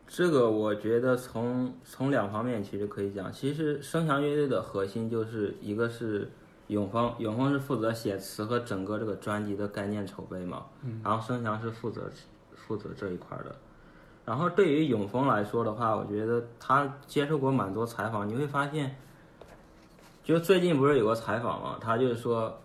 [0.07, 6.31] 这个我觉得从从两方面其实可以讲，其实声翔乐队的核心就是一个是
[6.69, 10.67] 永峰，永峰是负责写词和整个这个专辑的概念筹备嘛，
[11.03, 12.09] 然后声翔是负责
[12.55, 13.57] 负责这一块儿的。
[14.25, 18.95] 然后对于永丰来说的话，我觉得他接受过蛮多采访，你会发现，
[20.23, 22.61] 就最近不是有个采访嘛，他就是说，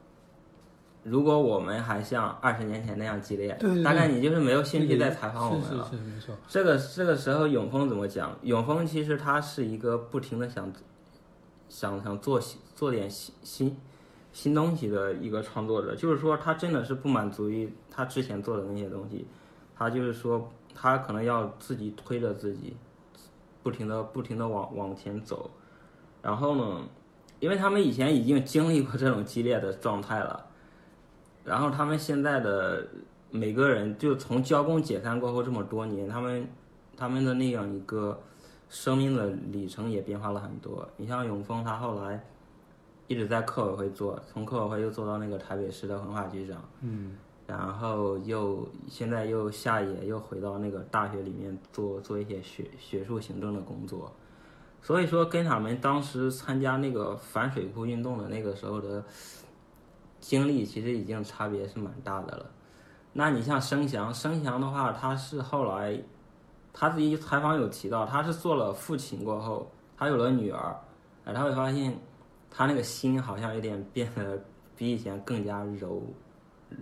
[1.03, 5.87] 如果我们还像二十年前那样激烈，对对对大概你就是没有兴趣再采访我们了。
[5.89, 6.35] 是是是，没错。
[6.47, 8.37] 这个这个时候，永丰怎么讲？
[8.43, 10.71] 永丰其实他是一个不停的想
[11.69, 13.77] 想想做新做点新新
[14.33, 19.25] 新东西的一个创作者，就是说他真的是不满足于他之前做的那些东西，
[19.75, 22.75] 他就是说他可能要自己推着自己，
[23.63, 25.49] 不停的不停的往往前走，
[26.21, 26.87] 然后呢，
[27.39, 30.45] 因为他们以前已经经历过这种激烈的状态了，
[31.43, 32.85] 然后他们现在的
[33.31, 36.47] 每个人就从交工解散过后这么多年，他们
[36.95, 38.19] 他们的那样一个
[38.69, 40.87] 生命的里程也变化了很多。
[40.97, 42.23] 你像永丰，他后来
[43.07, 47.15] 一直在客委会做，从客委会又做到那个台北市的文化局长，嗯，
[47.47, 54.11] 然后又现在又下野，又回到那个大学里面做做一些学学术行政的工作。
[54.81, 59.03] 所以说，跟他们当时参加那个反水库运动的那个时候的
[60.19, 62.45] 经历，其实已经差别是蛮大的了。
[63.11, 65.99] 那你像生祥，生祥的话，他是后来
[66.73, 70.75] 他自己采访有提到，他是做了父亲过后，他有了女儿，
[71.23, 71.97] 哎，他会发现
[72.51, 74.39] 他那个心好像有点变得
[74.75, 76.03] 比以前更加柔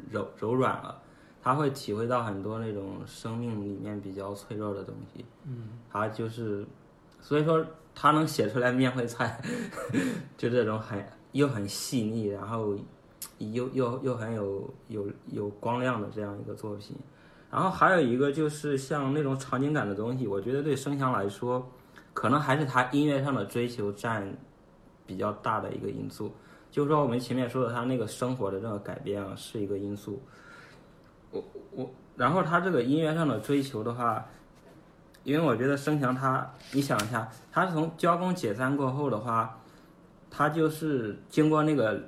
[0.10, 1.00] 柔柔软了。
[1.42, 5.26] 他会体会到很多那种生命里面比较脆弱的东西。
[5.46, 6.66] 嗯，他就是，
[7.20, 9.42] 所以说他能写出来面会菜，
[10.38, 12.78] 就这种很又很细腻，然后
[13.40, 16.96] 又又又很有有有光亮的这样一个作品。
[17.52, 21.70] 然后还有一个就是像那种场景感的东西，我觉得对声响来说，
[22.14, 24.34] 可能还是他音乐上的追求占
[25.06, 26.34] 比较大的一个因素。
[26.74, 30.20] 就是说我们前面说的他那个生活的这个改变啊，是一个因素。
[31.30, 34.26] 我我，然后他这个音乐上的追求的话，
[35.24, 39.56] 因为我觉得生强他，你想一下，他从交工解散过后的话，
[40.32, 42.02] 他就是经过那个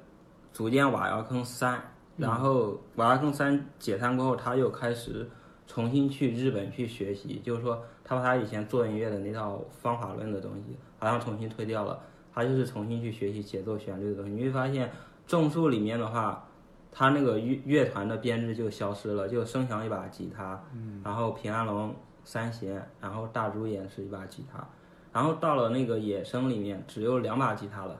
[0.51, 1.79] 组建瓦窑坑三，
[2.17, 5.29] 然后瓦窑坑三解散过后，他又开始
[5.67, 11.99] 重新去日本去学习，就是说他把他以前做音乐的那套方法论的东西，好像重新推掉了，
[12.35, 14.31] 他就是重新去学习节奏旋律的东西。
[14.31, 14.91] 你会发现
[15.25, 16.45] 种树里面的话，
[16.91, 20.61] 他那个乐乐团的编制就消失了，就声响一把吉他，
[21.03, 24.67] 然后平安龙三弦，然后大猪也是一把吉他，
[25.13, 27.97] 然后到了那个野生里面只有两把吉他了，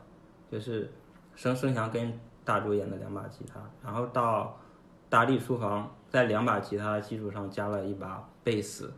[0.52, 0.92] 就是
[1.36, 2.12] 声声响跟
[2.44, 4.58] 大猪演的两把吉他，然后到
[5.10, 8.94] 大地书房在两把吉他的基础上加了一把贝斯，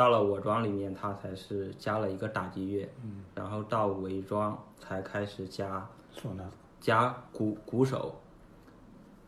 [0.00, 2.88] 到了我庄里面他才是加了一个打击乐，
[3.34, 5.86] 然后到伪装才开始加
[6.16, 6.44] 唢呐，
[6.80, 8.18] 加鼓鼓手，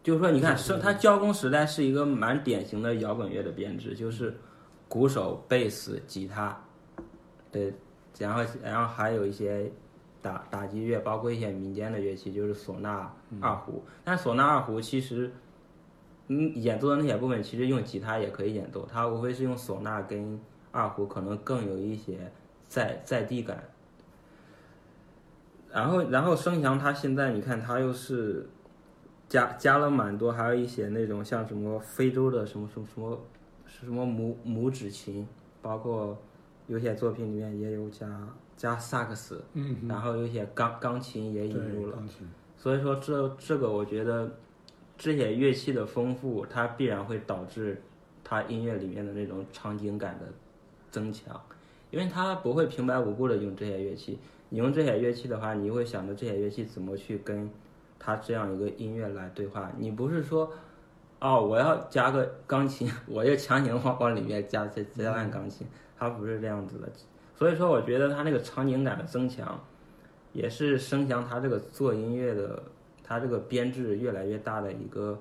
[0.03, 4.35] 就是说，你看，是它交工时代是一个蛮典型的摇滚乐的编制，就是
[4.89, 6.59] 鼓手、贝斯、吉他，
[7.51, 7.75] 对，
[8.19, 9.71] 然后然后还有一些
[10.23, 13.85] 打打击乐，包括一些民间的乐器，就是唢呐、二胡。
[14.03, 15.31] 但唢呐、二胡其实，
[16.29, 20.41] 嗯，演奏的那些部分其实用吉他也可以演奏，它无非是用唢呐跟
[20.73, 22.33] 二胡可能更有一些
[22.67, 23.63] 在在地感。
[25.71, 28.47] 然后，然后声翔他现在你看他又是
[29.29, 33.21] 加加了蛮多，还有一些那种像什么非洲的什么什么什么
[33.67, 35.27] 什么拇拇指琴，
[35.63, 36.21] 包括
[36.67, 41.99] 有些作品里面也有加加萨克斯，嗯，然后有些钢钢琴也引入了。
[42.57, 44.31] 所以说这这个我觉得
[44.99, 47.81] 这些乐器的丰富，它必然会导致
[48.23, 50.27] 它音乐里面的那种场景感的
[50.93, 51.43] 增强，
[51.91, 54.21] 因为他不会平白无故的用这些乐器。
[54.51, 57.51] 你用这些乐器的话，你会想着这些乐器怎么去跟
[57.99, 59.73] 它这样一个音乐来对话。
[59.79, 60.53] 你不是说，
[61.21, 65.67] 哦，我要加个钢琴， 我就强行往往里面加加加上钢琴，
[65.99, 66.93] 它不是这样子的。
[67.35, 69.59] 所以说，我觉得它那个场景感的增强，
[70.35, 72.63] 也是声响它这个做音乐的，
[73.03, 75.19] 他这个编制越来越大的一个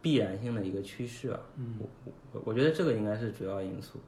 [0.00, 1.40] 必然性的一个趋势啊。
[1.56, 4.00] 嗯，我我我觉得这个应该是主要因素。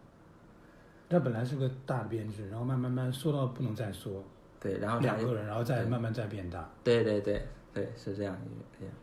[1.09, 4.23] 它本来是个大的编制，然后慢慢慢缩到不能再缩，
[4.61, 6.69] 对，然后两个人，然后再慢慢再变大。
[6.83, 7.41] 对对对
[7.73, 8.37] 对，是这样。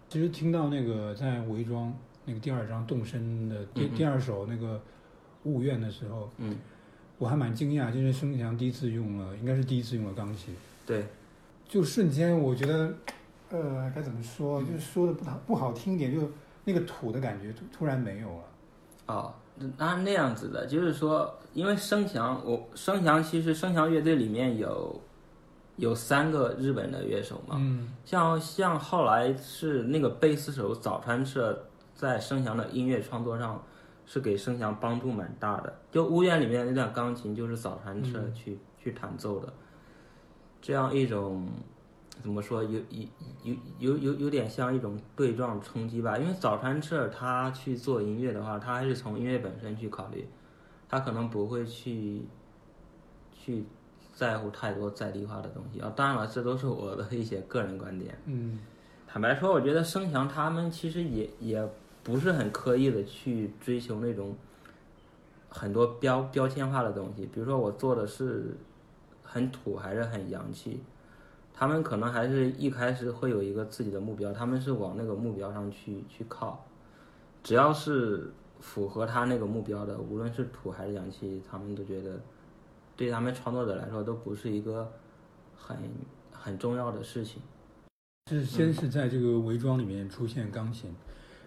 [0.10, 1.94] 其实听到那个在伪装
[2.26, 4.82] 那个第二章动身的第、第二首那个
[5.44, 6.56] 物怨的时候，嗯，
[7.18, 11.06] 我还蛮惊讶，就是孙强第一次用了，应该是第一次用了钢琴，对，
[11.68, 12.94] 就瞬间我觉得，
[13.50, 16.30] 呃，该怎么说，嗯就是说的不好不好听一点，就
[16.66, 18.44] 那个土的感觉突突然没有了。
[19.06, 19.34] 哦，
[19.78, 25.02] 那那样子的，就是说，因为生祥，我生祥其实生祥乐队里面有
[25.76, 31.58] 有三个日本的乐手嘛，嗯像像后来是那个贝斯手早川彻
[31.94, 33.64] 在生祥的音乐创作上
[34.06, 35.74] 是给生祥帮助蛮大的。
[35.92, 39.52] 就屋苑里面那段钢琴就是早川彻去、去弹奏的，
[40.62, 41.48] 这样一种
[42.22, 43.08] 怎么说，有有
[43.44, 46.18] 有有有有点像一种对撞冲击吧。
[46.18, 50.28] 因为早川彻他去做音乐的话，他还是从音乐本身去考虑，
[50.88, 52.22] 他可能不会去
[53.34, 53.66] 去
[54.14, 55.92] 在乎太多在地化的东西啊。
[55.96, 58.18] 当然了，这都是我的一些个人观点。
[58.26, 58.60] 嗯
[59.06, 61.70] 坦白说，我觉得声翔他们其实也也
[62.04, 64.36] 不是很刻意的去追求那种
[65.50, 68.58] 很多标标签化的东西，比如说我做的是
[69.22, 70.82] 很土还是很洋气，
[71.64, 76.62] 他们可能还是一开始会有一个自己的目标，他们是往那个目标上去去靠，
[77.42, 82.20] 只要是符合他那个目标的，无论是土还是氧气，他们都觉得
[82.98, 84.92] 对他们创作者来说都不是一个
[85.56, 85.78] 很
[86.34, 87.42] 很重要的事情。
[88.30, 90.94] 是先是在这个伪装里面出现钢琴，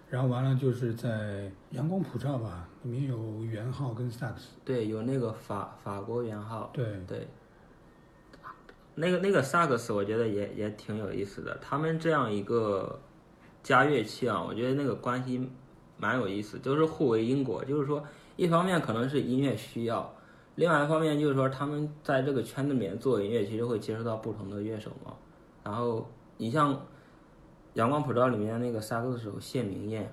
[0.09, 4.55] 然后完了就是在阳光普照吧，里面有圆号跟萨克斯。
[4.65, 7.27] 对，有那个法法国圆号，对，对，
[8.99, 11.55] 那个那个萨克斯，我觉得也也挺有意思的。
[11.61, 12.99] 他们这样一个
[13.61, 15.47] 加乐器啊，我觉得那个关系
[15.97, 17.63] 蛮有意思，就是互为因果。
[17.63, 18.03] 就是说，
[18.35, 20.11] 一方面可能是音乐需要，
[20.55, 25.13] 另外一方面就是说，他们在这个圈子里面做音乐，其实会接触到不同的乐手嘛。
[25.63, 26.73] 然后你像
[27.75, 30.11] 《阳光普照》里面那个萨克斯手谢明燕，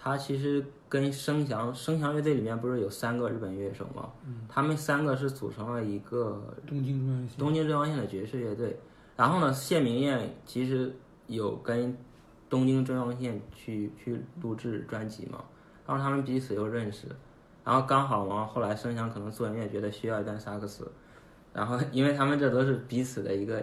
[0.00, 4.10] 他其实跟声翔声翔乐队里面不是有三个日本乐手吗？
[4.48, 7.38] 他们三个是组成了一个东京中央线。
[7.38, 8.78] 东京中央线的爵士乐队。
[9.16, 10.94] 然后呢，谢明燕其实
[11.26, 11.96] 有跟
[12.48, 15.42] 东京中央线去去录制专辑嘛，
[15.84, 17.08] 然后他们彼此又认识，
[17.64, 20.88] 然后刚好嘛，后来声翔可能做音乐觉得需要一段萨克斯，
[21.52, 23.60] 然后因为他们这都是彼此的一个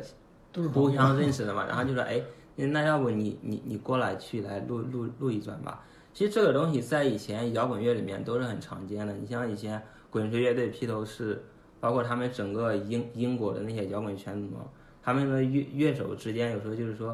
[0.52, 2.22] 都是互相认识的嘛，然后就说哎，
[2.58, 5.82] 那要不你你你过来去来录录录一段吧。
[6.16, 9.14] 其实这个东西在以前摇滚乐里面都是很常见的。
[9.16, 11.44] 你像以前滚石乐队、披头士，
[11.82, 14.62] 包括他们整个英英国的那些摇滚圈子嘛，
[15.04, 17.14] 他们的乐乐手之间有时候就是说，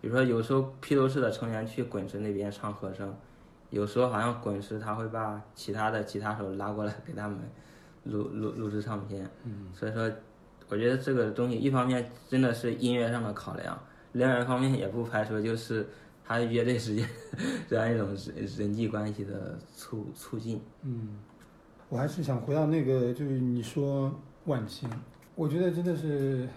[0.00, 3.12] 比如说有时候披头士的成员去滚石那边唱和声，
[3.70, 7.38] 有时候好像滚石他会把其他的吉他手拉过来给他们
[8.04, 9.28] 录录录制唱片。
[9.42, 10.08] 嗯，所以说，
[10.68, 13.76] 我觉得这个东西一方面真的是音乐上的考量，
[14.12, 15.84] 另外一方面也不排除就是。
[16.26, 17.08] 他乐队之间
[17.68, 20.60] 这样一种人人际关系的促促进。
[20.82, 21.18] 嗯，
[21.88, 24.12] 我还是想回到那个，就是你说
[24.46, 24.90] 万青，
[25.34, 26.48] 我觉得真的是，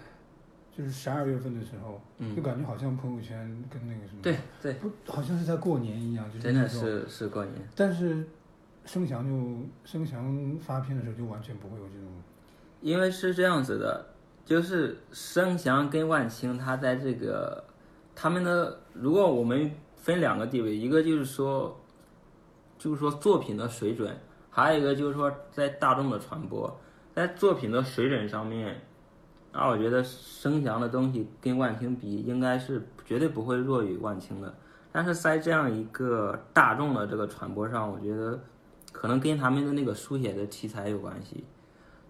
[0.75, 3.37] 就是十二月份的时候，嗯就感觉好像朋友圈
[3.69, 7.55] 跟那个什么，对对，不好像是在过年一样，就是真的是是过年。
[7.75, 8.25] 但是
[8.85, 12.07] 声翔就声翔发片的时候就完全不会有这种，
[12.81, 14.03] 因为是这样子的，
[14.43, 17.63] 就是声翔跟万青他在这个
[18.21, 21.79] 他们的，如果我们分两个地位，一个就是说，
[22.77, 24.13] 就是说作品的水准，
[24.49, 26.77] 还有一个就是说在大众的传播，
[27.15, 28.81] 在作品的水准上面，
[29.53, 34.53] 那我觉得声翔的东西跟万青比，应该是绝对不会弱于万青的。
[34.91, 38.37] 但是在这样一个大众的这个传播上，我觉得
[38.91, 41.45] 可能跟他们的那个书写的题材有关系。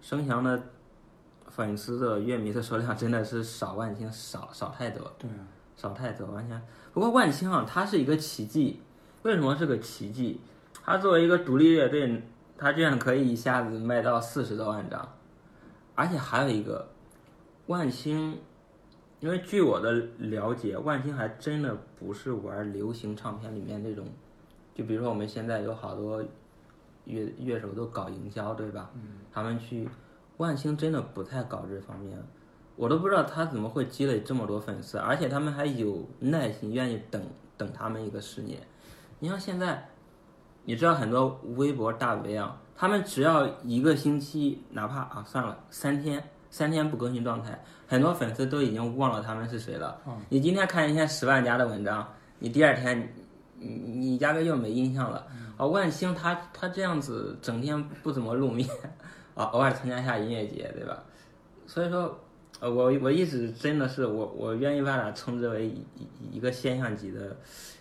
[0.02, 0.60] 声翔的
[1.50, 5.30] 粉丝的乐迷的数量真的是少万青少少太多，对，
[5.80, 6.62] 少太多，完全。
[6.92, 8.82] 不过万青啊，它是一个奇迹。
[9.24, 10.42] 为什么是个奇迹？
[10.84, 12.22] 它作为一个独立乐队，
[12.58, 15.08] 它居然可以一下子卖到四十多万张，
[15.96, 16.90] 而且还有一个，
[17.68, 18.38] 万青，
[19.22, 24.06] 因为据我的了解，万青还真的不是玩流行唱片里面那种，
[24.76, 26.22] 就比如说我们现在有好多
[27.06, 28.90] 乐乐手都搞营销，对吧？
[28.96, 29.02] 嗯。
[29.32, 29.88] 他们去，
[30.36, 32.22] 万青真的不太搞这方面。
[32.80, 37.22] 我都不知道他怎么会积累这么多粉丝，而且他们还有耐心，愿意等
[37.58, 38.58] 等他们一个十年。
[39.20, 39.86] 你像现在，
[40.64, 50.00] 你知道很多微博大 V 啊，他们只要一个星期，哪怕啊算了三天，三天不更新状态，很多粉丝都已经忘了他们是谁了。
[50.30, 52.08] 你今天看一篇十万加的文章，
[52.40, 53.14] 你第二天
[53.56, 55.28] 你你压根就没印象了。
[55.58, 58.70] 啊，万青他他这样子整天不怎么露面，
[59.36, 61.04] 啊，偶尔参加一下音乐节，对吧？
[61.68, 62.18] 所以说。
[62.60, 65.86] 呃，我我一直真的是我我愿意把它称之为一
[66.32, 67.38] 一个现象级的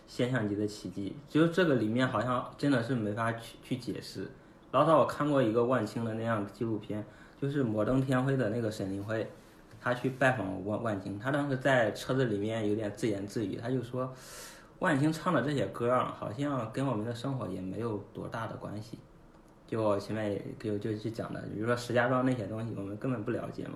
[0.06, 4.28] 现象级的奇迹，就这个里面好像真的是没法去去解释。
[4.70, 7.04] 老早我看过一个万青的那样纪录片，
[7.40, 9.28] 就是摩登天辉的那个沈凌辉，
[9.80, 14.12] 他去拜访万万青，他当时在车子里面有点自言自语，他就说，
[14.78, 18.98] 万青唱的这些歌啊，好像跟我们的生活也没有多大的关系。
[19.66, 23.74] 就我前面也就就去讲的，比如说石家庄那些东西，我们根本不了解嘛。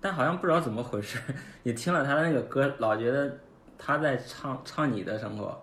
[0.00, 1.18] 但好像不知道怎么回事，
[1.62, 3.36] 你听了他的那个歌，老觉得
[3.76, 5.60] 他在唱唱你的生活，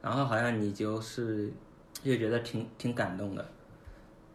[0.00, 1.52] 然后好像你就是
[2.02, 3.44] 又觉得挺挺感动的。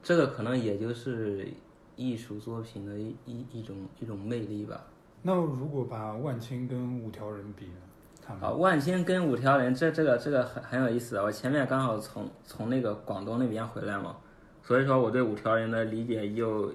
[0.03, 1.47] 这个可能也就是
[1.95, 4.83] 艺术作品的一一一种一种魅力吧。
[5.21, 8.37] 那如果把万青跟五条人比呢？
[8.39, 11.23] 啊，万青跟五条人，这这个这个很很有意思啊。
[11.23, 14.15] 我前面刚好从从那个广东那边回来嘛，
[14.63, 16.73] 所以说我对五条人的理解又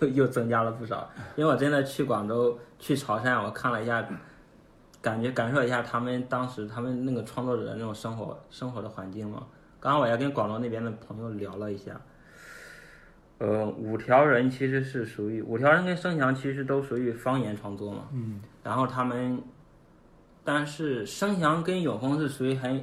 [0.00, 1.10] 又又增加了不少。
[1.36, 4.06] 因为我真的去广州去潮汕，我看了一下，
[5.00, 9.46] 感觉感受一下他们当时他们那个创作者的那种生活生活的环境嘛。
[9.80, 12.00] 刚刚我也跟广州那边的朋友聊了一下，
[13.38, 19.40] 呃，五条人其实是属于五条人跟声翔其实都属于方言创作嘛，嗯，然后他们，
[20.42, 22.82] 但是声翔跟永丰是属于很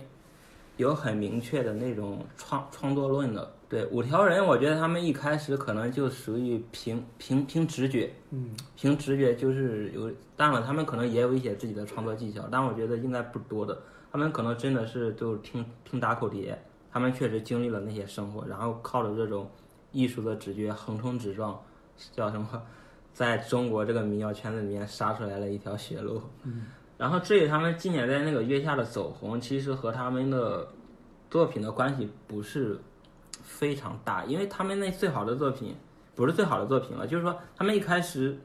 [0.78, 3.52] 有很明确的那种创创作论的。
[3.68, 13.78] 对五条人，我觉得他们一开始可能就属于凭凭凭直觉，嗯，凭直觉就是有，当然他们可能也有一些自己的创作技巧，但我觉得应该不多的。
[14.12, 16.58] 他们可能真的是就听听打口碟，
[16.92, 19.50] 他们确实经历了那些生活，然后靠着这种
[19.92, 21.60] 艺术的直觉横冲直撞，
[22.14, 22.48] 叫什么，
[23.14, 26.22] 在中国这个民谣圈子里面杀出来了一条血路。
[26.44, 30.68] 嗯，然后至于他们今年在那个月下的走红，其实和他们的
[31.30, 32.80] 作品的关系不是
[33.46, 35.76] 非常大，因为他们那最好的作品
[36.16, 38.36] 不是最好的作品了，就是说他们一开始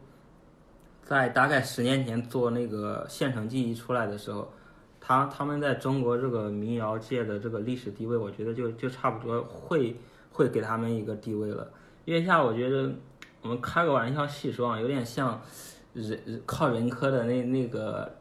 [1.03, 4.53] 在大概十年前做那个《县城记忆》出来的时候，
[5.01, 9.97] 他他们在中国这个民谣界的这个历史地位，我觉得就就差不多会
[10.31, 11.69] 会给他们一个地位了。
[12.05, 12.93] 月下，我觉得
[13.41, 15.41] 我们开个玩笑细说啊，有点像
[15.95, 18.15] 人靠人科的那那个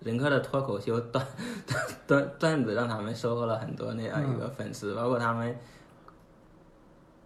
[0.00, 1.26] 人科的脱口秀 段
[2.06, 5.56] 段段子，让他们收获了很多那样一个粉丝，包括他们。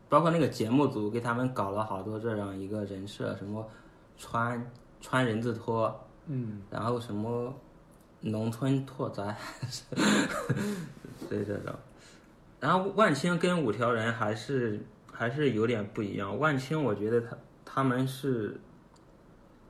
[0.09, 3.69] 包括那个节目组给他们搞了好多这样一个人设，什么
[4.17, 5.93] 穿穿人字拖，
[6.27, 7.53] 嗯，然后什么
[8.21, 9.37] 农村拓哉，
[11.29, 11.75] 对这种。
[12.59, 14.81] 然后万青跟五条人还是
[15.13, 16.39] 还是有点不一样。
[16.39, 18.59] 万青我觉得他他们是，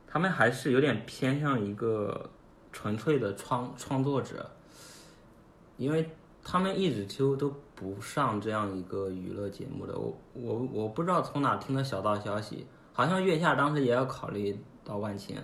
[0.06, 2.30] 他们还是有点偏向一个
[2.72, 4.48] 纯粹的创创作者，
[5.76, 6.08] 因为
[6.44, 9.96] 他们一直就都不上这样一个娱乐节目的。
[9.96, 15.36] 我我我不知道从哪听的小道消息，好像月下当时也要考虑到万青。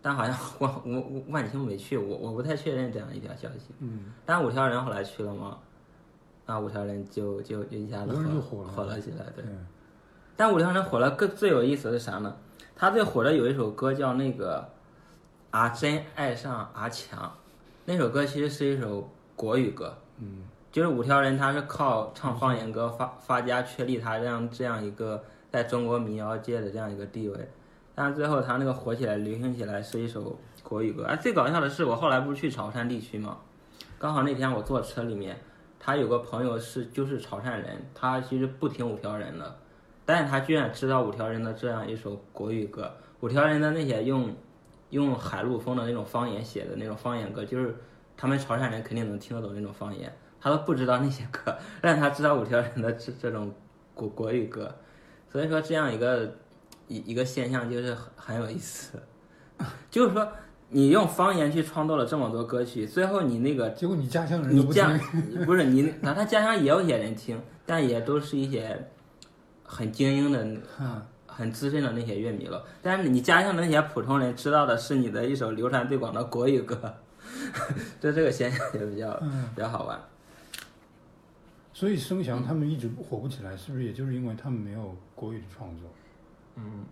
[0.00, 3.74] 但好像 万我万青没去，我我不太确认这样一条消息。
[3.80, 5.58] 嗯，但五条人后来去了吗？
[6.44, 9.44] 那五条人就就就一下子火火了火了起来，对。
[9.44, 9.52] 对，
[10.36, 12.36] 但五条人火了，更最有意思的是啥呢？
[12.74, 14.60] 他最火的有一首歌叫那个
[15.52, 17.20] 《阿珍爱上阿强》，
[17.84, 20.42] 那首歌其实是一首国语歌，嗯，
[20.72, 27.36] 就是五条人他是靠唱方言歌发发家确立他这样这样一个在中国民谣界的这样一个地位，
[27.94, 31.04] 但是最后他那个火起来流行起来是一首国语歌。
[31.04, 33.36] 哎，最搞笑的是我后来不是去潮汕地区嘛，
[33.98, 35.38] 刚好那天我坐车里面，
[35.78, 39.54] 他有个朋友是就是潮汕人，他其实不听五条人的，
[40.06, 44.34] 但是他居然知道五条人的这样一首国语歌，五条人的那些用
[44.88, 47.76] 用海陆丰的那种方言写的那种方言歌，就是
[48.16, 50.10] 他们潮汕人肯定能听得懂那种方言，
[50.42, 53.52] 他都不知道那些歌，但他知道五条人的这这种
[53.94, 54.74] 国国语歌，
[55.30, 56.34] 所以说这样一个
[56.88, 59.00] 一一个现象就是很很有意思，
[59.88, 60.26] 就是说
[60.68, 68.88] 你用方言去创作了这么多歌曲，最后你那个结果你家乡人都不你家听，不是你，哪怕家乡也有一些人听，但也都是一些
[69.62, 70.44] 很精英的、
[70.82, 72.64] 啊，很资深的那些乐迷了。
[72.82, 76.94] 但是你家乡的那些普通人知道的是你的一首流传最广的国语歌，
[78.00, 80.00] 这这个现象也比较嗯，比较好玩。
[81.82, 85.90] 所以声翔他们一直火不起来，是不是也就是因为他们没有国语的创作？
[86.54, 86.84] 嗯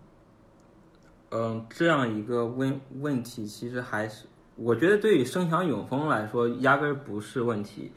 [1.29, 4.25] 嗯，这样一个问问题，其实还是
[4.57, 7.89] 我觉得对于声翔永丰来说，压根儿不是问题。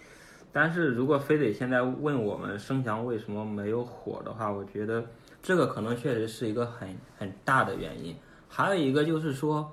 [0.52, 5.04] 但是如果非得现在问我们声翔为什么没有火的话，我觉得
[5.42, 8.14] 这个可能确实是一个很很大的原因。
[8.48, 9.68] 还有一个就是说，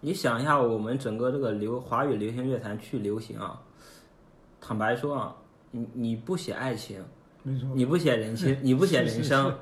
[0.00, 3.60] 你想一下，我们整个这个流华语流行乐坛去流行啊，
[4.62, 5.36] 坦白说啊，
[5.72, 7.02] 你你不写爱情，
[7.42, 9.52] 没错，你不写人情，你不写人生，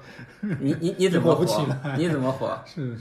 [0.61, 1.97] 你你你怎么 火不起火来？
[1.97, 2.61] 你怎么火？
[2.67, 2.95] 是，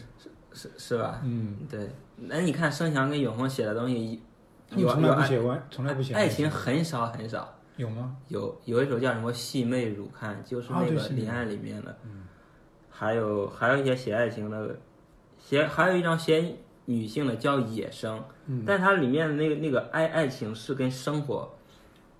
[0.53, 1.19] 是是吧？
[1.25, 4.21] 嗯，对，那你看盛翔跟永恒写的东西，
[4.69, 8.15] 从来不有写完，从来不写爱情很少很少，有吗？
[8.29, 12.23] 有有一首叫什么《细妹如看》，就是那个啊对细妹李安里面的，嗯
[12.89, 14.75] 还有还有一些写爱情的，
[15.37, 16.53] 写还有一张写
[16.85, 21.49] 女性的叫《野生》，嗯但它里面的那个那个爱爱情是跟生活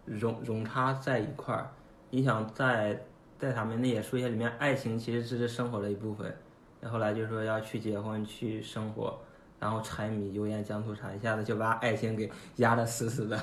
[0.10, 1.70] 融融插在一块儿。
[2.10, 3.05] 你想在
[3.38, 6.36] 在他们那些书写里面，爱情其实只是生活的一部分。
[6.82, 9.20] 然后来就说要去结婚去生活，
[9.60, 13.38] 然后柴米油盐酱醋茶，一下子就把爱情给压得死死的，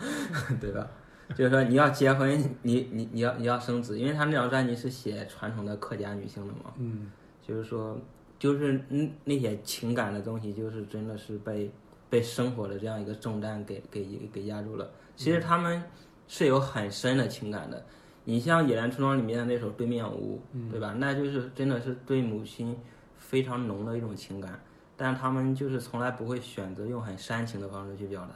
[0.60, 0.88] 对吧？
[1.36, 7.12] 就是说你要结婚，你你你要你要生子，因为他那张专辑是写传统的客家女性的嘛，嗯
[7.46, 7.98] 就是说
[8.38, 11.70] 就是嗯那些情感的东西，就是真的是被
[12.08, 14.90] 被生活的这样一个重担给给给压住了。
[15.14, 15.82] 其实他们
[16.28, 17.84] 是有很深的情感的。
[18.24, 20.94] 你像《野兰村庄》里面的那首《对面屋》，对吧？
[20.98, 22.76] 那就是真的是对母亲
[23.16, 24.60] 非常浓的一种情感，
[24.96, 28.34] 但是他们就是从来不会选择用很煽情的方式去表达，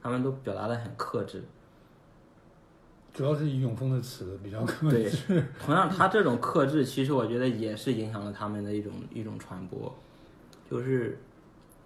[0.00, 1.42] 他们都表达的很克制。
[3.12, 5.44] 主要是以永峰的词比较克对制。
[5.64, 9.92] 同样，他这种克制，其实我觉得也是影响了他们的一种一种传播，
[10.70, 11.18] 就是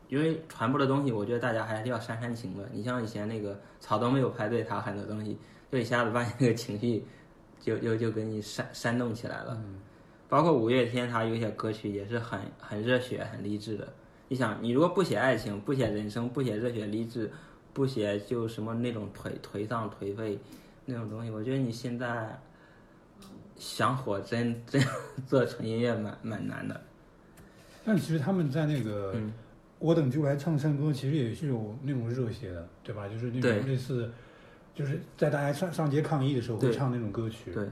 [0.08, 2.68] 因为传播的东西，我觉得大家还是要煽煽情的。
[2.72, 5.38] 你像以前那个草都没有排队，他很多东西
[5.70, 7.04] 就一下子把你那个情绪
[7.60, 9.60] 就就就给你煽煽 动起来了。
[10.28, 13.88] 包括五月天，他有些歌曲也是很很热血、很励志的。
[14.28, 17.30] 你想，你如果不写爱情，不写人生，不写热血励志，
[17.72, 20.38] 不写就什么那种颓颓丧颓废。
[20.84, 22.38] 那种东西，我觉得你现在
[23.56, 24.82] 想火，真真
[25.26, 26.80] 做纯音乐蛮蛮难的。
[27.84, 29.32] 但其实他们在那个嗯
[29.78, 33.08] “我等就来唱山歌”，其实也是有那种热血的，对吧？
[33.08, 34.10] 就是那种类似，
[34.74, 37.52] 就是在大家上上街抗议的时候会对唱那种歌曲。
[37.52, 37.68] 对，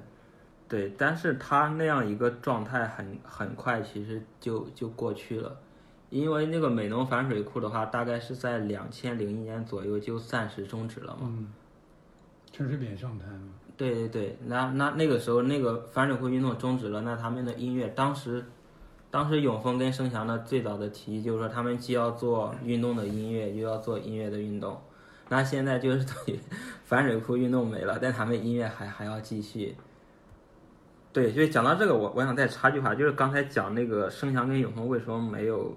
[0.68, 5.56] 对，但是他那样一个状态很很快，其实就就过去了，
[6.10, 11.22] 因为那个美浓反水库的话，大概是在两千零一年左右就暂时终止了嘛。
[11.22, 11.52] 嗯，
[12.52, 13.48] 陈水扁上台嘛。
[13.76, 18.42] 对对对，那那那个时候那个反水库运动终止了，那他们的音乐当时，
[19.16, 24.78] 当时永丰跟盛翔的最早的提议就是说，他们既要做运动的音乐，又要做音乐的运动。
[25.30, 26.38] 那现在就是等于
[26.84, 29.74] 反水库运动没了，但他们音乐还还要继续。
[31.14, 35.74] 对，所以讲到这个，我我想再插句话，就是刚才讲那个盛翔跟永丰为什么没有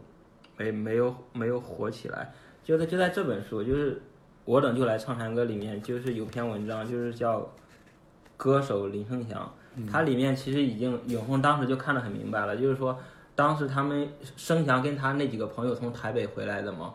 [0.57, 4.01] 没没有没有火起来，就在就在这本书，就是
[4.43, 7.49] 我等就来唱山歌里面，就是有篇文章，就是叫
[8.35, 9.49] 歌手林声祥，
[9.89, 12.99] 它里面其实已经永丰当时就看得很明白了，就是说
[13.39, 16.93] 当时他们生祥跟他那几个朋友从台北回来的嘛，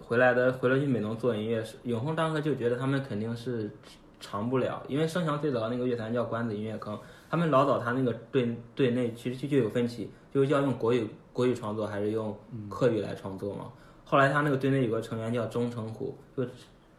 [0.00, 3.70] 回来的回来去美浓做音乐，永丰当时就觉得他们肯定是
[4.18, 12.34] 长不了，因为生祥最早那个乐团叫关子音乐坑，他们老早他那个队队内其实就就有分歧，就是要用国语国语创作还是用
[12.70, 13.70] 客语来创作嘛。
[14.06, 16.46] 后来他那个队内有个成员叫钟成虎，就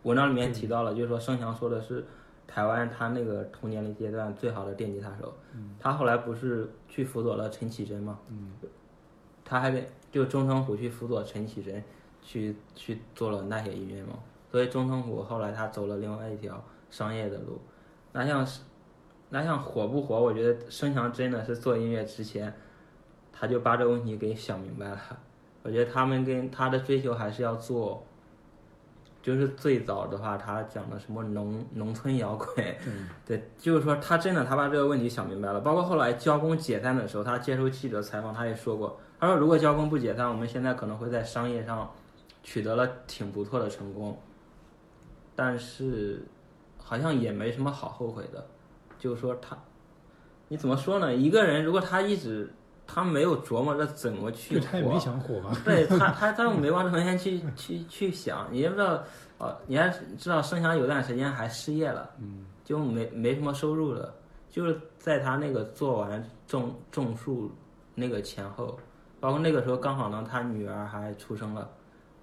[0.03, 2.05] 文章里面提到了，就是说生祥说的是
[2.49, 5.31] 台湾他那个童年龄阶段最好的电吉他手，
[5.79, 8.17] 他后来不是去辅佐了陈绮贞嘛，
[9.45, 11.83] 他还得就钟成虎去辅佐陈绮贞，
[12.23, 14.15] 去去做了那些音乐嘛，
[14.51, 17.61] 所以钟成虎后来他走了另外一条商业的路，
[18.11, 18.61] 那像是
[19.29, 22.51] 那像火不火，我觉得声翔真的是做音乐之前，
[23.31, 24.99] 他就把这个问题给想明白了。
[25.61, 28.03] 我觉得他们跟他的追求还是要做，
[29.21, 32.47] 就是最早的话，他讲的什么农农村摇滚，
[33.27, 35.59] 对，就是说他真的他把这个问题想明白了。
[35.59, 41.91] 包括后来交工解散的时候，他接受记者采访，他也说过，他说如果交工不解散，我们现在可能会在商业上
[42.43, 44.17] 取得了挺不错的成功，
[45.35, 46.25] 但是
[46.77, 48.47] 好像也没什么好后悔的。
[48.97, 49.57] 就是说他，
[50.47, 51.13] 你怎么说呢？
[51.13, 52.51] 一个人如果他一直
[52.91, 55.55] 他没有琢磨着怎么去就他也没火，想火嘛。
[55.63, 59.03] 对他，他他没往这方面去去去想，你也不知道，
[59.37, 59.87] 哦，你还
[60.17, 64.11] 知道盛祥有段时间还失业了，嗯，就没没什么收入了，
[64.49, 67.51] 就是在他那个做完种种树
[67.93, 68.77] 那个前后，
[69.19, 71.69] 包括那个时候刚好呢，他女儿还出生了，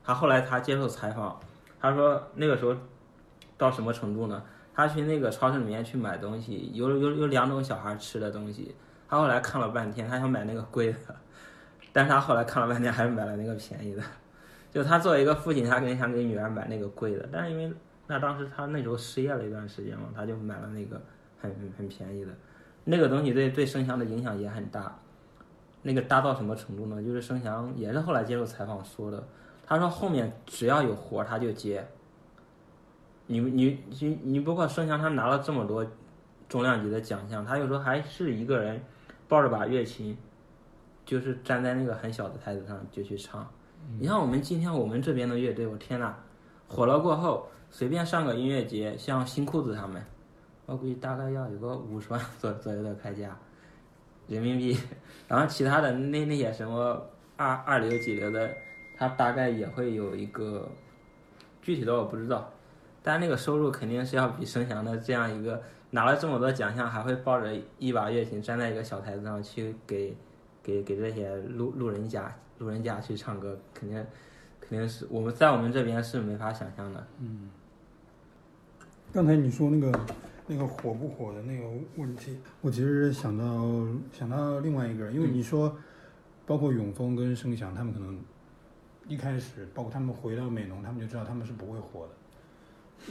[0.03, 1.39] 他后来他接受采访，
[1.81, 2.75] 他说那个时候
[3.57, 4.43] 到什么程度呢？
[4.75, 8.75] 他去那个超市里面去买东西，有有有两种小孩吃的东西，
[9.09, 10.98] 他后来看了半天，他想买那个贵的。
[11.92, 14.02] 但是他后来看了半天，还是买了那个便宜的。
[14.70, 17.72] 就他作为一个父亲，他肯定想给女儿买那个贵的，但是因为
[18.07, 21.00] 那当时他那时候失业了一段时间嘛，他就买了那个
[21.40, 22.32] 很很便宜的。
[22.84, 24.94] 那个东西对对生翔的影响也很大。
[25.82, 27.02] 那个大到什么程度呢？
[27.02, 29.26] 就是生翔也是后来接受采访说的，
[29.64, 31.86] 他说后面只要有活他就接。
[33.28, 35.86] 你你你你包括生翔他拿了这么多
[36.48, 38.80] 重量级的奖项，他有时候还是一个人
[39.29, 40.16] 抱着把乐琴。
[41.05, 43.49] 就是站在那个很小的台子上就去唱。
[44.01, 46.12] 你像我们今天我们这边的乐队，我天呐，
[46.66, 50.05] 火了过后，随便上个音乐节，像新裤子他们，
[50.66, 53.39] 我估计大概要有个五十万左左右的开价，
[54.27, 54.77] 人民币。
[55.29, 57.01] 然后其他的那那些什么
[57.37, 58.53] 二二流几流的，
[58.97, 60.68] 他大概也会有一个
[61.62, 62.53] 具体的我不知道，
[63.01, 70.16] 但那个收入肯定是要比声翔的这样一个拿了这么多奖项，还会抱着一把乐琴站在一个小台子上去给。
[70.66, 74.05] 给给这些路路人甲路人甲去唱歌，肯定
[74.61, 77.07] 肯定是我们在我们这边是没法想象的。
[77.20, 77.49] 嗯
[79.12, 80.01] 刚才你说那个
[80.49, 83.45] 那个火不火的那个问题，我其实想到
[84.12, 85.72] 想到另外一个人，因为你说
[86.45, 88.18] 包括永丰跟盛翔，他们可能
[89.07, 92.11] 一开始，包括他们回到美农，他们就知道他们是不会火的。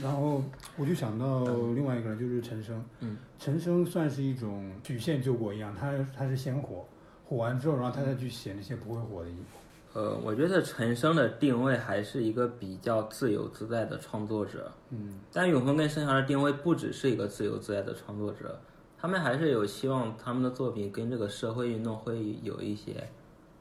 [0.01, 0.43] 然后
[0.77, 2.83] 我就想到另外一个人，就是陈升。
[2.99, 6.85] 嗯，陈升算是一种曲线救国一样，他他是先火，
[7.25, 9.99] 火完之后，然后他再去写那些不会火的衣服。
[9.99, 14.69] 呃，我觉得陈升的定位还是一个比较自由自在的创作者。
[14.89, 18.59] 嗯，但永恒跟申翔的定位不只是一个自由自在的创作者，
[18.97, 23.07] 他们还是有希望他们的作品跟这个社会运动会有一些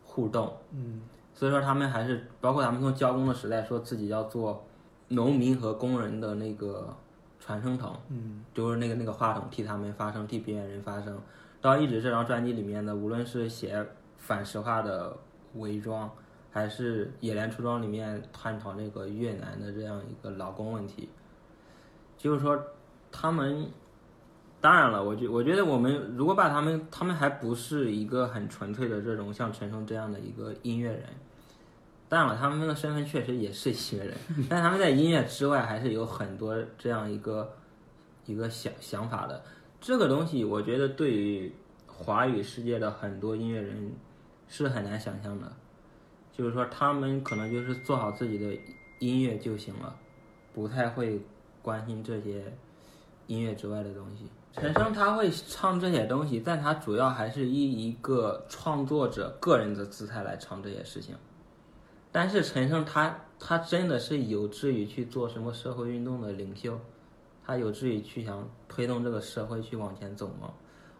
[0.03, 0.53] 互动。
[0.72, 1.03] 嗯，
[1.33, 4.66] 所以说他们还是包括他们从交工的时代说自己要做
[5.09, 6.97] 农民和工人的那个
[7.39, 11.21] 传声筒，嗯，就是那个那个话筒替他们发声，替边缘人发声。
[11.61, 13.87] 到一直这张专辑里面的，无论是写
[14.19, 15.17] 反石化的
[15.55, 16.11] 伪装，
[16.51, 21.09] 还是《野莲出装》里面探讨那个越南的这样一个劳工问题，
[22.19, 22.59] 就是说
[23.11, 23.67] 他们，
[24.61, 31.05] 当然了，我觉我觉得我们如果把他们，他们还不是一个很纯粹的这种像陈升这样的一个音乐人。
[32.09, 34.15] 当然了，他们的身份确实也是音乐人，
[34.49, 37.51] 但他们在音乐之外还是有很多这样一个
[38.27, 39.43] 一个想想法的。
[39.81, 41.53] 这个东西，我觉得对于
[41.87, 43.93] 华语世界的很多音乐人
[44.49, 45.53] 是很难想象的。
[46.37, 48.57] 就是说，他们可能就是做好自己的
[48.99, 49.95] 音乐就行了，
[50.53, 51.21] 不太会
[51.63, 52.53] 关心这些
[53.29, 54.29] 音乐之外的东西。
[54.53, 61.15] 陈升他会唱这些东西，但他主要还是以一个创作者个人的姿态来唱这些事情。
[62.15, 66.79] 但是陈升他他真的是有志于去做什么社会运动的领袖，
[67.45, 70.49] 他有志于去想推动这个社会去往前走吗？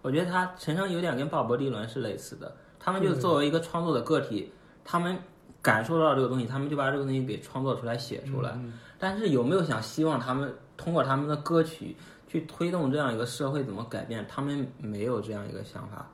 [0.03, 4.51] 我觉得他陈升有点跟鲍勃迪伦是类似的，他们就作为一个创作的个体，
[4.85, 5.17] 他们
[5.63, 8.59] 感受到这个东西，他们就把这个东西给创作出来写出来。
[8.99, 11.95] 但是有没有想希望他们通过他们的歌曲
[12.27, 14.27] 去推动这样一个社会怎么改变？
[14.29, 16.11] 他们没有这样一个想法。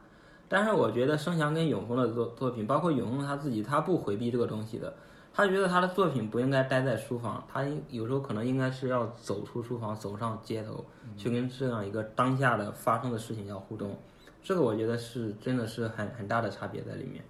[0.52, 4.92] 但是我觉得生祥跟永丰的作作品，包括永丰他自己，他不回避这个东西的。
[5.32, 10.84] 他觉得他的作品不应该待在书房，他有时候可能应该是要走出书房，走上街头，
[11.16, 13.96] 去跟这样一个当下的发生的事情要互动。
[14.42, 17.22] 这个我觉得是真的是很很大的差别在里面。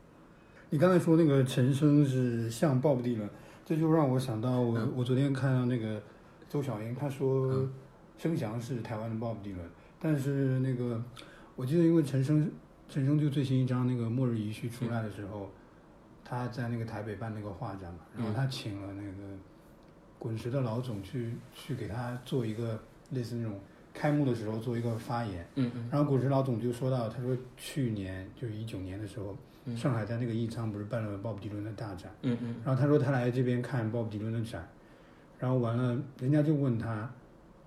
[0.70, 3.28] 你刚才说那个陈升是像鲍勃迪伦，
[3.66, 6.00] 这就让我想到我、我昨天看到那个
[6.48, 7.68] 周小英，她说
[8.16, 9.68] 生祥是台湾的鲍勃迪伦，
[10.00, 10.98] 但是那个
[11.54, 12.50] 我记得因为陈升
[12.90, 15.48] 陈升就最新一张那个《末日遗绪》出来的时候，
[16.24, 19.38] 他在那个台北办那个画展嘛，然后他请了那个
[20.18, 23.60] 滚石的老总去去给他做一个类似那种
[23.94, 25.88] 开幕的时候做一个发言，嗯嗯。
[25.88, 29.36] 然后滚石老总就说到，他说去年就是一九年的时候，
[29.76, 32.56] 上海在那个艺仓不是办了鲍勃迪伦的大展，嗯嗯。
[32.64, 34.68] 然后他说他来这边看鲍勃迪伦的展，
[35.38, 37.08] 然后完了，人家就问他，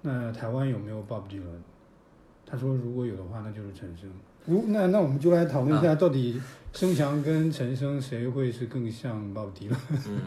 [0.02, 1.64] 那台湾有没有鲍勃迪伦？
[2.46, 4.12] 他说如果有的话，那就是陈升。
[4.46, 6.42] 如那那我们就来讨论一下，到底
[6.74, 9.80] 生翔跟陈升谁会是更像鲍勃迪伦？
[10.08, 10.20] 嗯，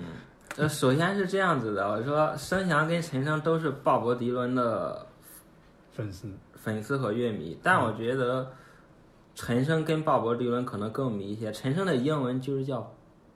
[0.56, 5.06] 呃，首先是这样子的，我说生翔跟陈升都是鲍勃迪伦的
[5.92, 6.28] 粉丝？
[6.54, 8.50] 粉丝和乐迷，但我觉得
[9.34, 11.52] 陈升跟鲍勃迪伦可能更迷一些。
[11.52, 12.92] 陈升的英文就是叫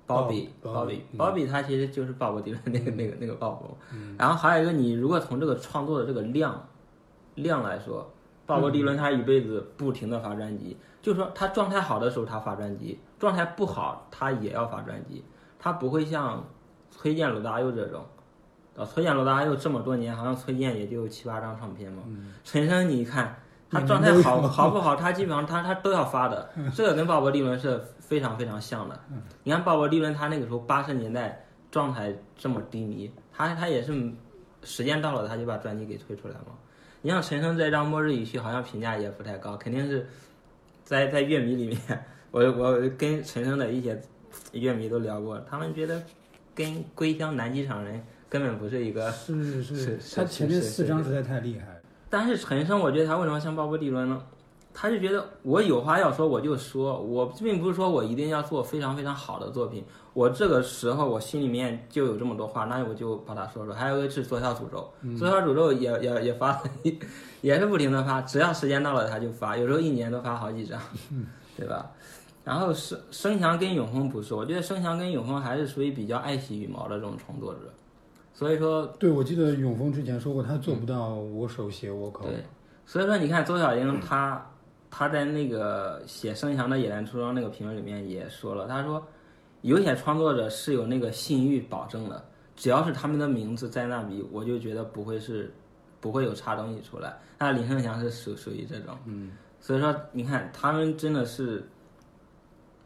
[0.06, 3.96] 鲍比，鲍鲍比，嗯鲍比他其实就是鲍勃迪伦那个那个那个鲍勃。
[4.18, 6.66] 然后还有一个，你如果从这个创作的这个量
[7.36, 8.10] 量来说，
[8.50, 15.24] 鲍勃迪伦他一辈子不停的发专辑，就说他状态好的时候他发专辑，状态不好他也要发专辑，
[15.58, 16.44] 他不会像
[16.90, 18.04] 崔健、罗大佑这种。
[18.76, 22.02] 啊，崔健、罗大佑这么多年，好像崔健也就七八张唱片嘛。
[22.44, 23.36] 陈升，你看
[23.68, 28.98] 他状态好好不好，他基本上他他都要发的， 这个跟鲍勃迪伦是非常非常像的。
[29.42, 33.92] 你看鲍勃迪伦，他那个时候八十年代状态这么低迷，他他也是
[34.62, 36.52] 时间到了他就把专辑给推出来嘛。
[37.02, 40.06] 你像陈升这张《末日语序》，好像评价也不太高，肯定是
[40.84, 44.00] 在在乐迷里面，我我跟陈升的一些
[44.52, 46.02] 乐迷都聊过，他们觉得
[46.54, 47.98] 跟《归乡南机场人》
[48.28, 49.10] 根本不是一个。
[49.12, 51.80] 是是是他前面是四张实在太厉害了。
[52.10, 54.22] 但是陈升，我觉得他为什么像鲍勃迪伦呢？
[54.72, 63.74] 他就觉得我有话要说我就说，我并不是说我一定要做非常非常好的作品，我这个时候我心里面就有这么多话，那我就把它说说。
[63.74, 66.62] 还有一个是左小诅咒，左小诅咒也也也发了，
[67.40, 70.80] 也是不停的发，只要时间到了他就发，有时候一年都发好几张，
[71.56, 71.90] 对吧？
[72.42, 77.60] 然后生生祥跟永丰不是，我觉得生祥跟永丰还是属于比较爱惜羽毛的这种创作者，
[78.32, 82.24] 所以说对，我记得永丰之前说过，他做不到我手写我口。
[82.24, 82.44] 对，
[82.86, 84.44] 所以说你看周小英她
[84.90, 89.02] 她在那个写盛翔的《野兰出装》那个评论里面也说了，他说
[89.62, 92.24] 有些创作者是有那个信誉保证的，
[92.56, 95.54] 只要是他们的名字在那里，我就觉得不会是
[96.00, 97.16] 不会有差东西出来。
[97.38, 99.30] 那林声祥是属属于这种，嗯，
[99.60, 101.66] 所以说你看他们真的是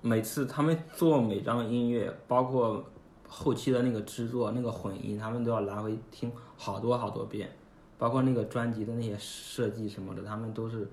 [0.00, 2.84] 每次他们做每张音乐，包括
[3.26, 7.50] 后期的那个制作、那个混音，他们都要来回听好多好多遍，
[7.96, 10.86] 包括那个专辑的那些设计什么的，他们都是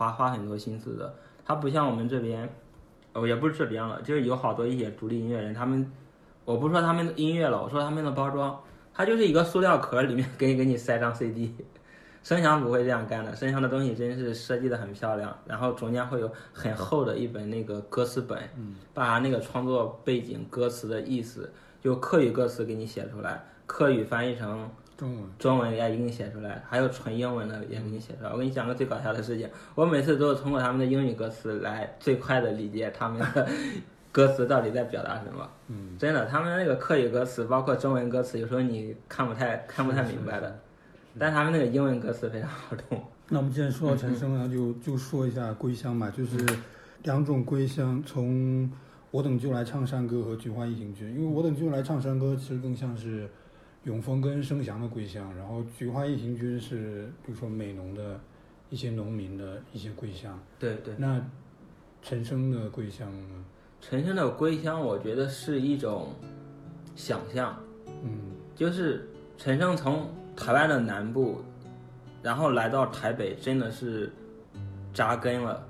[0.00, 1.14] 花花很多心思的。
[1.44, 2.48] 他不像我们这边，
[3.12, 5.92] 哦，也不是这边了，就是有好多一些独立音乐人，他们，
[6.46, 8.58] 我不说他们的音乐了，我说他们的包装，
[8.94, 11.54] 它就是一个塑料壳里面 给给你塞张 CD。
[12.22, 18.38] 声响不会这样干的，声响的东西真是设计的很漂亮，然后中间会有很厚的一本那个歌词本，
[18.94, 24.70] 把那个创作背景、歌词的意思，就客语歌词给你写出来，客语翻译成
[25.00, 28.30] 中文，中文也给你写出来，还有纯英文的也给你写出来。
[28.30, 33.48] 我跟你讲个最搞笑的事情，我每次都是通过他们的英语歌词来最快的理解他们的
[34.12, 35.48] 歌词到底在表达什么。
[35.68, 40.60] 嗯，真的，他们那个客语歌词，包括中文歌词，有时候你看不太看不太明白的。
[41.18, 43.02] 但他们那个英文歌词非常好懂。
[43.30, 46.36] 那我们既然说到陈升呢，就就说一下《归乡》吧，就是
[47.04, 48.70] 两种《归乡》，从
[49.10, 51.12] 我等就来唱山歌和菊花一行军。
[51.14, 53.28] 因为我等就来唱山歌，其实更像是
[53.84, 58.20] 永丰跟生祥的归乡，然后菊花一行军是比如说美浓的
[58.68, 60.38] 一些农民的一些归乡。
[60.58, 60.94] 对对。
[60.98, 61.20] 那
[62.02, 63.44] 陈升的归乡呢？
[63.80, 66.14] 陈升的归乡，我觉得是一种
[66.94, 67.58] 想象。
[68.02, 70.08] 嗯，就是陈升从。
[70.36, 71.42] 台湾的南部，
[72.22, 74.10] 然后来到台北，真的是
[74.94, 75.62] 扎根了。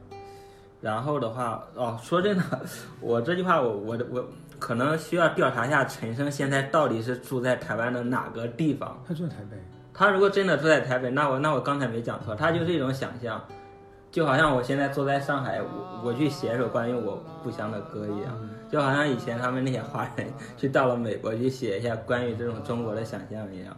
[0.81, 2.67] 然后的话，哦，说真的，
[3.01, 4.29] 我这句话，我我我
[4.61, 9.03] 可能需要调查一下陈升现在到底是住在台湾的哪个地方。
[9.09, 9.57] 他住在台北。
[9.93, 13.43] 他如果真的住在台北，那我那我刚才没讲错，他就是一种想象，
[14.11, 23.77] 就好像我现在坐在上海，我我去写一首关于我故乡的歌一样，就好像以前他们那些华人去到了美国去写一下关于这种中国的想象一样。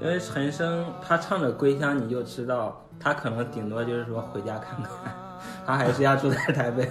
[0.00, 4.90] 因为陈升他唱的《归乡》，你就知道他可能顶多就是说回家看看，
[5.64, 6.88] 他还是要住在台北，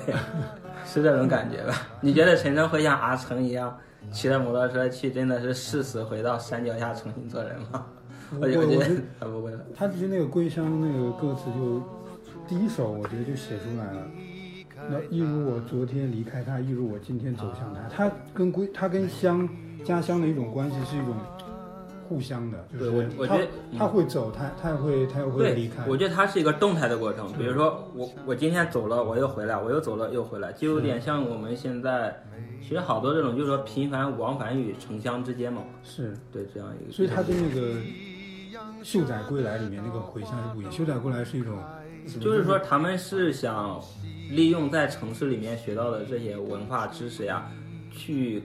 [0.85, 1.87] 是这种感觉吧？
[2.01, 3.75] 你觉得陈升会像阿成一样
[4.11, 7.85] 骑着摩托车去，真的是誓死回到山脚下重新做人吗？
[8.39, 9.51] 我觉得他不会。
[9.75, 11.81] 他其实那个《归乡》那个歌词就
[12.47, 14.01] 第一首，我觉得就写出来了。
[14.89, 19.47] 那一如我昨天离开他，一如我今天走向他，他跟归他跟乡
[19.85, 21.15] 家乡的一种关系是一种。
[22.13, 25.83] 互相的，就是我我觉得他会走，他他也会他也会离开。
[25.87, 27.33] 我觉得它是一个动态的过程。
[27.33, 32.15] 比如说我我今天走了，我又回来，我又走了又回来，就有点像我们现在
[32.61, 35.63] 其实好多这种就是说频繁往返于城乡之间嘛。
[35.81, 36.91] 是对这样一个。
[36.91, 37.61] 所以他跟那个
[38.83, 40.71] 《秀仔归来》里面那个回乡是不一样。
[40.75, 41.57] 《秀仔归来》是一种，
[42.21, 43.81] 就是说他们是想
[44.29, 47.49] 利用在城市里面学到的这些文化知识呀，
[47.91, 48.43] 去。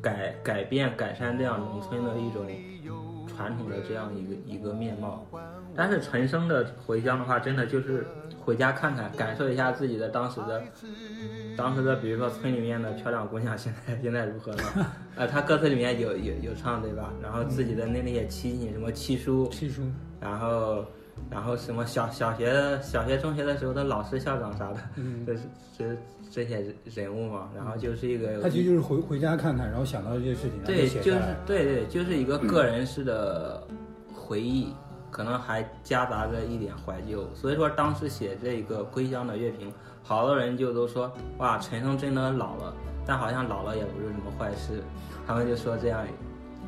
[0.00, 2.46] 改改变改善这样农村的一种
[3.26, 5.24] 传统的这样一个一个面貌，
[5.76, 8.04] 但是陈升的回乡的话，真的就是
[8.40, 10.62] 回家看看，感受一下自己的当时的
[11.56, 14.86] 当时的，比如说村里面的漂亮姑娘现在现在如何了？
[15.14, 17.12] 呃，他歌词里面有有有唱对吧？
[17.22, 19.82] 然后自己的那那些亲戚什么七叔七叔，
[20.20, 20.84] 然后
[21.30, 24.80] 然后什么小小学小学中学的时候的老师校长啥的，
[25.26, 25.42] 这是
[25.76, 25.84] 这。
[26.30, 33.66] 这些人物嘛，然后就是一个，他其实就是回回家看看，然后想到这些事情，对，就是对对，就是一个个人式的
[34.12, 34.74] 回忆，
[35.10, 37.26] 可能还夹杂着一点怀旧。
[37.34, 39.72] 所以说当时写这个《归乡》的乐评，
[40.02, 42.74] 好多人就都说，哇，陈升真的老了，
[43.06, 44.82] 但好像老了也不是什么坏事。
[45.26, 46.06] 他们就说这样，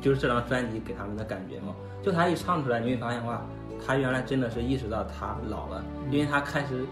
[0.01, 1.75] 就是这张专辑给他们的感觉嘛。
[2.01, 3.45] 就他一唱出来，你会发现哇，
[3.85, 6.85] 他原来真的是意识到他老了，因为他开始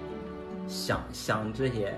[0.67, 1.93] 想想这些。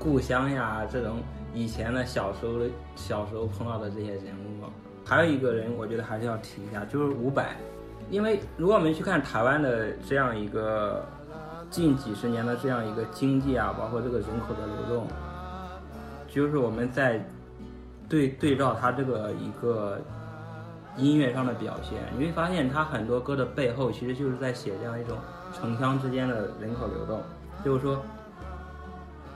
[0.00, 1.16] 故乡呀，这种
[1.52, 2.52] 以前的小时候
[2.94, 4.64] 小时候碰到的这些人物，
[5.04, 7.44] 还有一个人，我觉得还是要提一下，就是伍佰。
[8.08, 11.04] 因为如果我们去看台湾的这样一个
[11.68, 15.08] 近几十年的这样一个经济啊，包括这个人口的流动，
[16.28, 17.20] 就是我们在
[18.08, 20.00] 对对照他这个一个
[20.98, 25.16] 音乐上的表现，你会发现他很多歌的背后其实就是在写这样一种
[25.54, 27.22] 城乡之间的人口流动，
[27.64, 27.98] 就是说。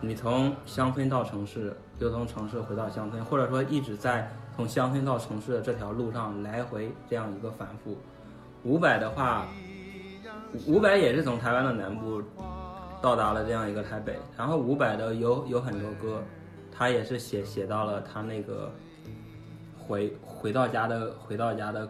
[0.04, 7.96] 你从乡村到城市，又从城市回到乡村，或者说一直在从乡村到城市的这条路上来回这样一个反复。
[8.64, 9.46] 伍佰的话，
[10.66, 12.20] 伍佰也是从台湾的南部
[13.00, 16.20] 到达了这样一个台北，然后伍佰的有有很多歌，
[16.76, 18.72] 他也是写写到了他那个
[19.78, 21.88] 回回到家的回到家的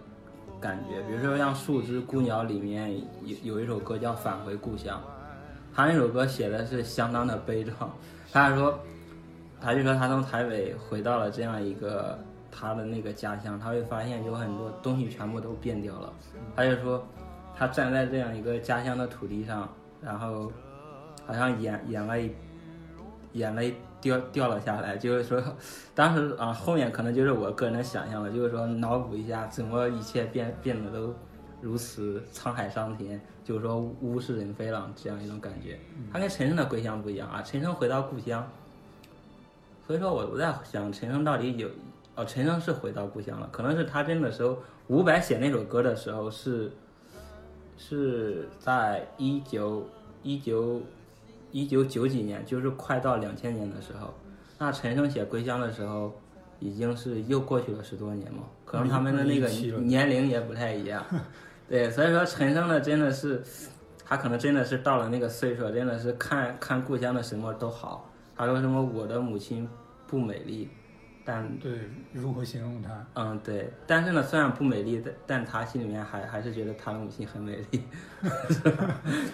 [0.61, 2.94] 感觉，比如说像《树枝孤鸟》里面
[3.24, 5.00] 有有一首歌叫《返回故乡》。
[5.74, 7.90] 他那首歌写的是相当的悲壮，
[8.30, 8.78] 他说，
[9.59, 12.18] 他就说他从台北回到了这样一个
[12.50, 16.12] 他的那个家乡，他会发现有很多东西全部都变掉了。
[16.55, 17.03] 他就说，
[17.57, 19.66] 他站在这样一个家乡的土地上，
[20.03, 20.53] 然后
[21.26, 22.18] 好像演演了
[23.32, 23.72] 演了一
[24.03, 25.40] 掉掉了下来，就是说，
[25.94, 31.14] 当时啊，后面可能就是我个人的想象了，就是说脑补一下，怎么一切变变得都
[31.61, 35.78] 如此沧海桑田，就是说物是人非了这样一种感觉。
[36.12, 38.44] 他跟陈升的归乡不一样啊，陈升回到故乡，
[39.86, 41.68] 所以说我我在想，陈升到底有
[42.16, 46.72] 哦，陈升是回到故乡了，可能是他真的时候，伍佰写那首歌的时候是
[47.78, 49.86] 是在一九
[50.24, 50.82] 一九。
[51.53, 54.12] 一九九几年，就是快到两千年的时候，
[54.59, 56.12] 那陈升写《归乡》的时候，
[56.59, 61.05] 已经是又过去了十多年嘛，可能他们的那个年龄也不太一样，
[61.68, 63.42] 对，所以说陈升呢，真的是，
[64.05, 68.09] 他可能真的是到了那个岁数，真的是看看故乡的什么都好。
[68.36, 69.68] 他说什么我的母亲
[70.07, 70.68] 不美丽，
[71.24, 71.72] 但对
[72.12, 73.07] 如何形容她？
[73.14, 77.82] 嗯，对，但是呢，虽然不美丽，但但他心里面还还是觉得他的母亲很美丽，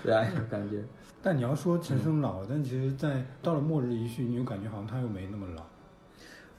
[0.05, 0.83] 这样一种感觉。
[1.29, 5.63] 但你要说陈升老，但其实，在到了《末日一序》，你又感觉好像他又没那么老。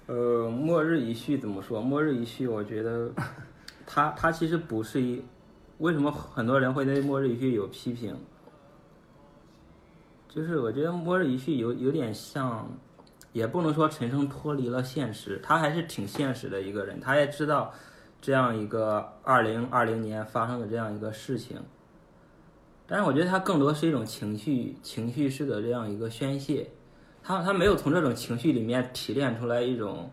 [0.05, 1.79] 呃，《末日一序》怎么说？
[1.81, 3.11] 《末日一序》我觉得，
[3.87, 5.23] 他他其实不是一，
[5.79, 8.15] 为什么很多人会对《末日一序》有批评？
[10.27, 12.69] 就是我觉得《末日一序》有有点像，
[13.33, 17.73] 也不能说陈升脱离了现实，他还是挺现实的一个人，他也知道
[18.21, 21.59] 这样一个二零二零年发生的这样一个事情。
[22.89, 26.67] 但是我觉得他更多是一种情绪情绪式的这样一个宣泄，
[27.21, 30.09] 他他没有从这种情绪里面提炼出来一种，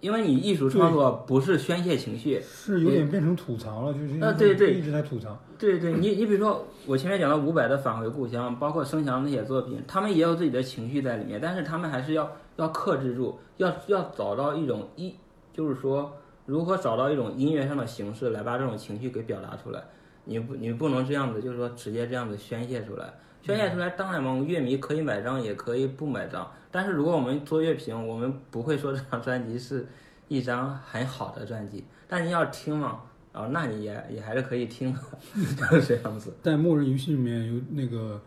[0.00, 4.72] 因为你艺术创作不是宣泄情绪，是有点变成吐槽了，就是那对对。
[4.74, 15.14] 一直在吐槽，对对，你你比如说我前面讲的伍佰的返回故乡，包括声翔那些作品，他们也有自己的情绪在里面，但是他们还是要要克制住，要要找到一种一
[15.52, 16.10] 就是说
[16.46, 19.84] 如何找到一种音乐上的形式来把这种情绪给表达出来。
[20.26, 26.50] 你不，你不能这样子，就是说直接这样子宣泄出来，宣泄出来，当然嘛，乐迷可以买账，也可以不买账。
[26.70, 29.86] 但是如果我们做乐评，我们不会说这张专辑是
[30.28, 31.84] 一张很好的专辑。
[32.08, 33.00] 但你要听嘛，
[33.32, 35.00] 哦，那你也也还是可以听的，
[35.70, 36.34] 就是这样子。
[36.42, 38.20] 在《默认游戏》里面有那个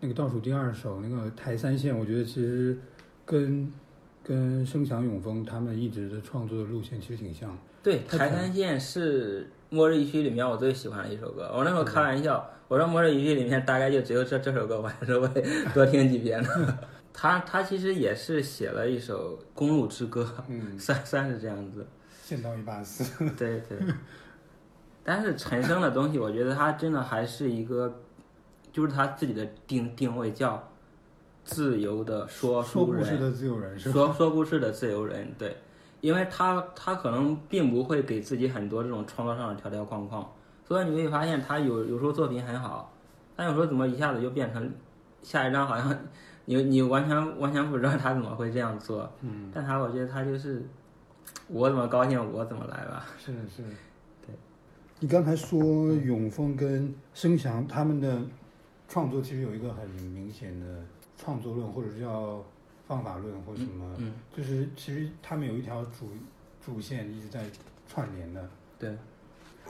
[0.00, 2.78] 那个倒数第二首那个台三线，我觉得其实
[3.24, 3.70] 跟
[4.22, 7.56] 跟声响永丰他们一直的创作的路线其实挺像。
[7.84, 9.48] 对，台三线是。
[9.70, 15.42] 末日一区里面我最喜欢的一首歌，我那时候开玩笑，我说末日一区里面大概就只有这这首歌，我还是会
[15.74, 16.78] 多听几遍的。
[17.12, 21.84] 他他其实也是写了一首公路之歌，嗯，算算是这样子。
[22.24, 23.28] 剑刀一把死。
[23.30, 23.76] 对对。
[25.02, 27.92] 但是陈升的东西，我觉得他真的还是一个，
[28.70, 30.62] 就是他自己的定定位叫
[31.42, 35.56] 自由的说书人，说故事的自由人，说说故事的自由人，对。
[36.04, 40.30] 因为他他可能并不会给自己很多这种创作上的条条框框，
[40.62, 42.92] 所以你会发现他有有时候作品很好，
[43.34, 44.70] 但有时候怎么一下子就变成
[45.22, 45.98] 下一张好像
[46.44, 49.10] 你你完全完全不知道他怎么会这样做。
[49.22, 49.50] 嗯。
[49.54, 50.62] 但他我觉得他就是
[51.48, 53.06] 我怎么高兴我怎么来吧。
[53.16, 53.62] 是是。
[54.26, 54.36] 对。
[55.00, 58.20] 你刚才说永丰跟生祥他们的
[58.88, 60.84] 创作其实有一个很明显的
[61.16, 62.44] 创作论，或者叫。
[62.86, 63.96] 方法论或什么，
[64.36, 66.10] 就是其实他们有一条主
[66.64, 67.44] 主线一直在
[67.88, 68.48] 串联的。
[68.78, 68.94] 对，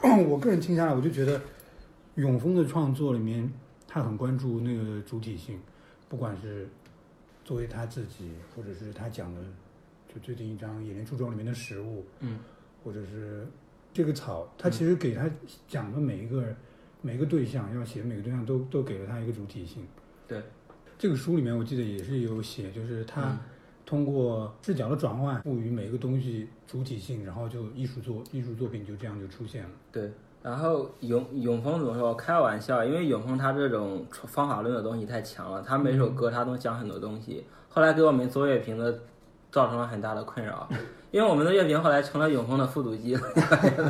[0.26, 1.40] 我个人听下来，我就觉得
[2.16, 3.48] 永丰的创作里面，
[3.86, 5.60] 他很关注那个主体性，
[6.08, 6.68] 不管是
[7.44, 9.40] 作为他自己，或者是他讲的，
[10.12, 12.40] 就最近一张《野莲树桩》里面的食物，嗯，
[12.82, 13.46] 或者是
[13.92, 15.30] 这个草，他其实给他
[15.68, 16.54] 讲的每一个
[17.00, 19.86] 每一个对象，要写的每个对象都都给了他一个主体性。
[20.26, 20.42] 对。
[20.98, 23.36] 这个书里面我记得也是有写，就是他
[23.84, 29.70] 通过视角的转换，赋予每个东西主体性，然后就艺术作艺术作品就这样就出现了。
[29.92, 30.10] 对，
[30.42, 32.14] 然后永永丰怎么说？
[32.14, 37.44] 开玩笑，因为永丰他这种方法论的东西太强了，他每首歌他都讲很多东西。
[37.68, 39.00] 后来给我们做乐评的
[39.50, 40.68] 造成了很大的困扰，
[41.10, 43.22] 因为我们的乐评后来成了永丰的复读机了。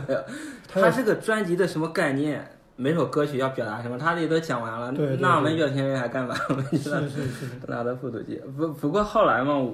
[0.67, 2.51] 他是个专辑的什么概念？
[2.77, 6.35] 每首歌曲要表达什么，他这都讲完了，那我们乐天人还干嘛？
[6.51, 8.37] 我们是是是，拿的复读机。
[8.57, 9.73] 不不过后来嘛，我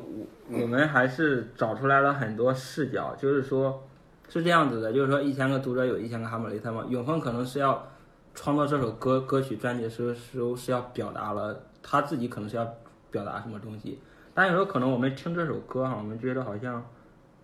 [0.51, 3.83] 我们还是找出来了很多视角，就是说，
[4.29, 6.85] 是这样子的，就是说一千个读者有一千个哈姆雷特嘛。
[6.89, 7.89] 永丰可能是要
[8.35, 12.69] 创作这首歌歌曲专辑的时候是是要表达了他自己可能是要
[13.11, 13.99] 表达什么东西，
[14.35, 16.85] 但有时候可能我们听这首歌哈，我们觉得好像。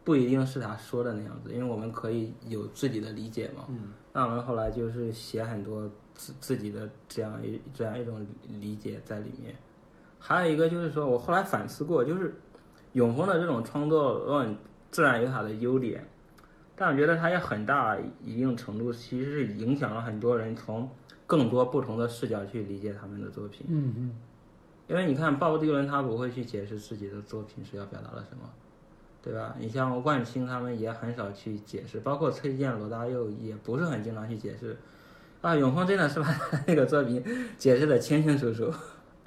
[0.07, 3.65] 不一定是他说的那样子，因为我们可以有自己的理解嘛。
[3.69, 9.53] 嗯，那我们后来就是写很多自自己的这样一这样一种理解在里面。
[10.21, 12.33] 还有一个就是说我后来反思过，就是
[12.93, 14.57] 永丰的这种创作论
[14.93, 16.07] 自然有它的优点，
[16.77, 20.89] 但我觉得它也很大一定程度其实是影响了很多人从
[21.27, 23.67] 更多不同的视角去理解他们的作品。
[23.69, 24.17] 嗯嗯。
[24.87, 28.49] 因为你看鲍勃迪伦他不会去解释自己的作品是要表达了什么，
[29.27, 29.57] 对吧？
[29.59, 34.77] 你像万青他们也很少去解释，包括崔健、罗大佑也不是很经常去解释。
[35.41, 36.29] 啊，永丰真的是把
[36.65, 37.21] 那个作品
[37.59, 38.73] 解释的清清楚楚。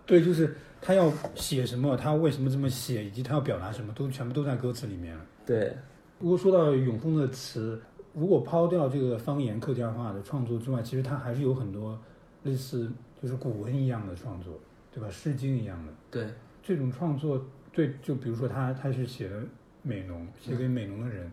[0.05, 5.17] 对，就是他要写什么，他为什么这么写，以及他要表达什么，都全部都在歌词里面。
[5.45, 5.75] 对。
[6.17, 7.81] 不过说到永丰的词，
[8.13, 11.99] 如果抛掉这个方言客家话的创作之外，其实他还是有很多
[12.43, 12.89] 类似
[13.21, 14.57] 就是古文一样的创作，
[14.93, 15.09] 对吧？
[15.09, 15.93] 诗经一样的。
[16.09, 16.27] 对。
[16.61, 19.41] 这种创作，对，就比如说他他是写的
[19.81, 21.31] 美农，写给美农的人，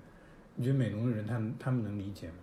[0.54, 2.34] 你觉得美农的人他们他们能理解吗？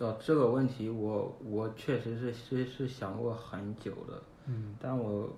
[0.00, 5.28] 哦，这个问题我我确实是是是想过很久的，嗯，但我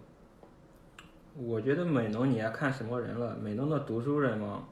[1.37, 4.63] 我觉得美农你要看什么人了，美农的读书人嘛，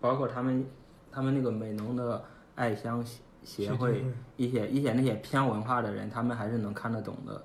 [0.00, 0.64] 包括他们
[1.12, 3.04] 他们那个美农的爱乡
[3.42, 4.02] 协会
[4.38, 7.44] 一些一些那些偏文化的人，他们还是能看得懂的，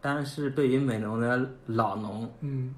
[0.00, 2.74] 但是对于美农的老农，嗯，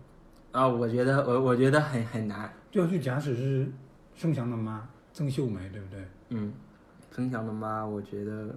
[0.51, 2.53] 啊，我觉得我我觉得很很难。
[2.73, 3.71] 就假使是
[4.17, 6.01] 盛祥的妈曾秀梅，对不对？
[6.31, 6.53] 嗯。
[7.15, 8.49] 曾祥的妈，我觉得，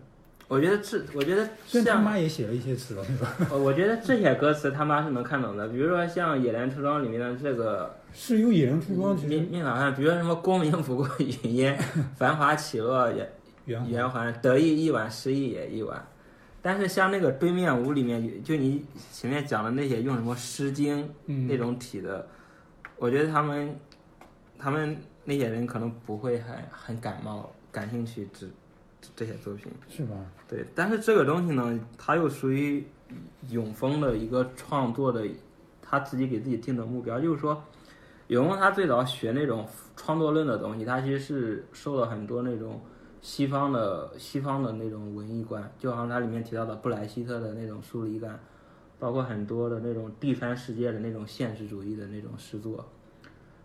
[0.47, 3.36] 我觉得这，我觉得像他妈也写了一些词了，是吧？
[3.51, 11.78] 我觉得这些歌词他妈是能看懂的，比如说像《野人出装》里面的这个，是有《野人出装》面面好像，比如说什么“功名不过云烟，
[12.16, 13.30] 繁华起落圆
[13.89, 16.01] 圆环，得意一晚，失意也一晚”。
[16.63, 21.03] 但是像那个《对面舞》里面，就你前面讲的那些用什么《诗经》
[21.49, 22.26] 那种体的，
[22.95, 23.78] 我觉得他们，
[24.66, 27.51] 他们那些人可能不会很很感冒。
[27.72, 28.47] 感兴趣这
[29.16, 30.16] 这些作品是吧？
[30.47, 32.84] 对，但是这个东西呢，它又属于
[33.49, 35.24] 永丰的一个创作的，
[35.84, 37.63] 他自己给自己定的目标，就是说，
[38.30, 42.82] 永丰他最早学那种创作论的东西，他其实是受了很多那种
[43.22, 48.39] 西方的西方的那种文艺观，就好像它里面提到的布莱希特的那种疏离感，
[48.97, 52.84] 包括很多的那种第三世界的那种现实主义的那种诗作，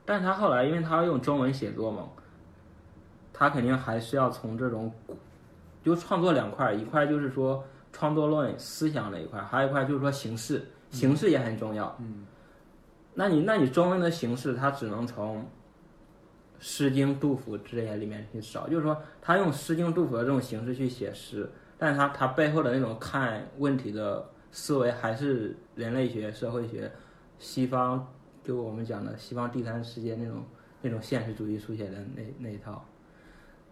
[0.05, 2.09] 但是他后来因为他要用中文写作嘛。
[3.33, 4.93] 他肯定还是要从这种，
[5.83, 11.97] 就创作两块，一块就是说创作论思想那一块，还有一块就是说形式，形式也很重要。
[12.01, 12.27] 嗯，
[13.15, 15.39] 那你那你中文的形式，它只能从
[16.59, 24.23] 《诗经》杜甫这些里面去找，就是说他用《诗经》杜甫的这种形式去写诗，但是他他背后的那种看问题的
[24.53, 26.93] 思维，还是人类学、社会学、
[27.39, 28.07] 西方
[28.45, 30.43] 就我们讲的西方第三世界那种
[30.83, 32.85] 那种现实主义书写的那那一套。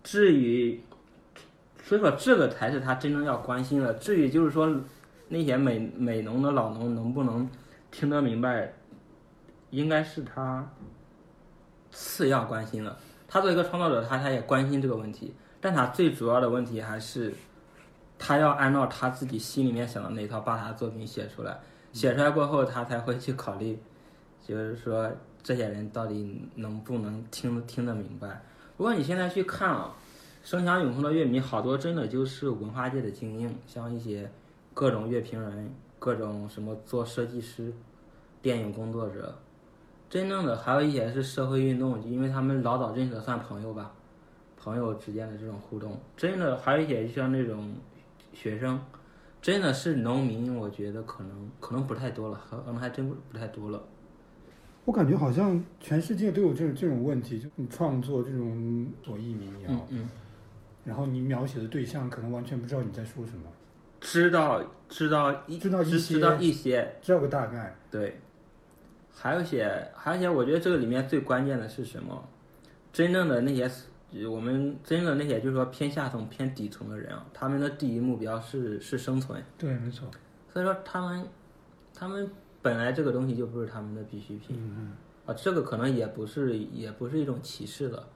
[0.02, 0.80] 至于，
[1.82, 3.92] 所以说这个才是他真正要关心的。
[3.94, 4.74] 至于就是说，
[5.28, 7.48] 那些美美农的老农能不能
[7.90, 8.72] 听得明白，
[9.70, 10.66] 应该是他
[11.90, 12.96] 次要关心的。
[13.26, 17.34] 他作为一个创作者，他他也关心这个问题，但他最主要的问题还是，
[18.18, 21.58] 他要按照他自己心里面想的那套把他的作品写出来。
[21.92, 23.78] 写出来过后，他才会去考虑，
[24.48, 25.10] 就是说
[25.42, 28.42] 这些人到底能不能听听得明白。
[28.78, 29.94] 不过你现在去看啊，
[30.42, 34.30] 声响永恒的乐迷好多真的就是文化界的精英，像一些
[34.72, 37.70] 各种乐评人、各种什么做设计师、
[38.40, 39.36] 电影工作者，
[40.08, 43.92] 真正的还有一些是社会运动，因为他们老早认识的算朋友吧，
[44.56, 47.74] 朋友之间的这种互动，真的还有一些像那种
[48.32, 48.80] 学生，
[49.42, 53.82] 真的是农民，我觉得可能可能不太多了，可能还真不不太多了。
[54.88, 60.08] 我感觉好像全世界都有这种这种问题，就你创作这种左翼民谣，嗯，
[60.82, 63.42] 然后你描写的对象可能完全不知道你在说什么，
[64.00, 68.18] 知道知道一知道一些知道一些，知道个大概，对。
[69.12, 72.26] 还有些还有些，我觉得这个里面最关键的是什么？
[72.90, 73.70] 真正的那些
[74.26, 80.08] 我们真正的那些就是说偏下层偏底层的人啊，他们的第一目标是是生存，对，没错。
[80.50, 81.28] 所以说他们
[81.94, 82.26] 他们。
[82.60, 84.58] 本来这个东西就不是他们的必需品，
[85.26, 88.06] 啊，这个可能也不是也不是一种歧视了。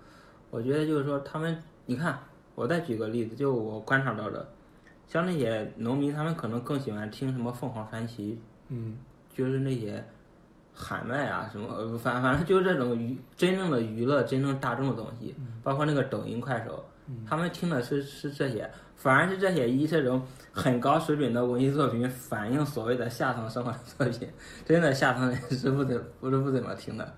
[0.51, 2.19] 我觉得就是说，他们，你看，
[2.55, 4.47] 我再举个例子，就我观察到的，
[5.07, 8.39] 像那些农民，他们可能更喜欢听什么凤凰传奇，
[8.69, 8.99] 嗯，
[9.33, 10.05] 就是那些
[10.75, 16.85] 喊麦啊什么，反反正就是这种娱真正的娱乐、真正大众的东西，包括那个抖音、快手，
[17.27, 18.71] 他们听的是是这些。
[18.95, 20.23] 反而是这些以这种
[20.53, 24.29] 很高水准的文艺作品反映所谓的下层生活的作品，
[24.65, 27.13] 真的下层人是不怎不是不怎么听的。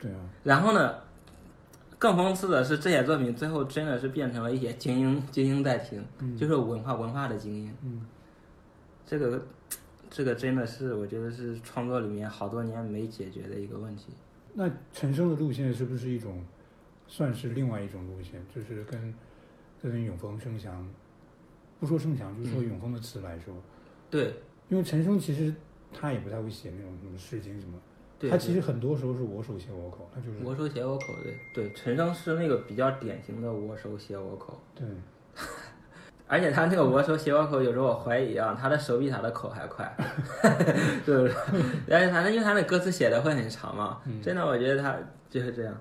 [0.00, 0.18] 对啊。
[0.42, 0.96] 然后呢，
[1.96, 6.04] 更讽刺的是，这些作品最后真的是变成了一些精英精英在听，
[6.36, 7.72] 就是文化文化的精英。
[7.84, 8.04] 嗯。
[9.06, 9.40] 这个
[10.10, 14.06] 这个真的是我觉得是创作里面好多年没解决的一个问题。
[14.54, 16.42] 那陈升的路线是不是一种
[17.06, 18.44] 算是另外一种路线？
[18.54, 19.14] 就是跟。
[19.82, 20.84] 跟永丰盛祥，
[21.78, 23.54] 不说盛祥，就是说永丰的词来说，
[24.10, 24.34] 对，
[24.68, 25.54] 因为陈升其实
[25.92, 27.78] 他也不太会写那种什么诗经什么，
[28.18, 34.84] 对他其实很多时候是我手写我口，他就是我手写我口，对对，陈升是那个比较典型的我手写我口，对，
[36.26, 39.94] 而且他那个我手写我口，有时候我怀疑啊，他的手比他的口还快，
[41.06, 41.32] 对不对？
[41.96, 44.98] 而且反正因为他那歌词写的会很长嘛，嗯真的我觉得他
[45.30, 45.80] 就是这样。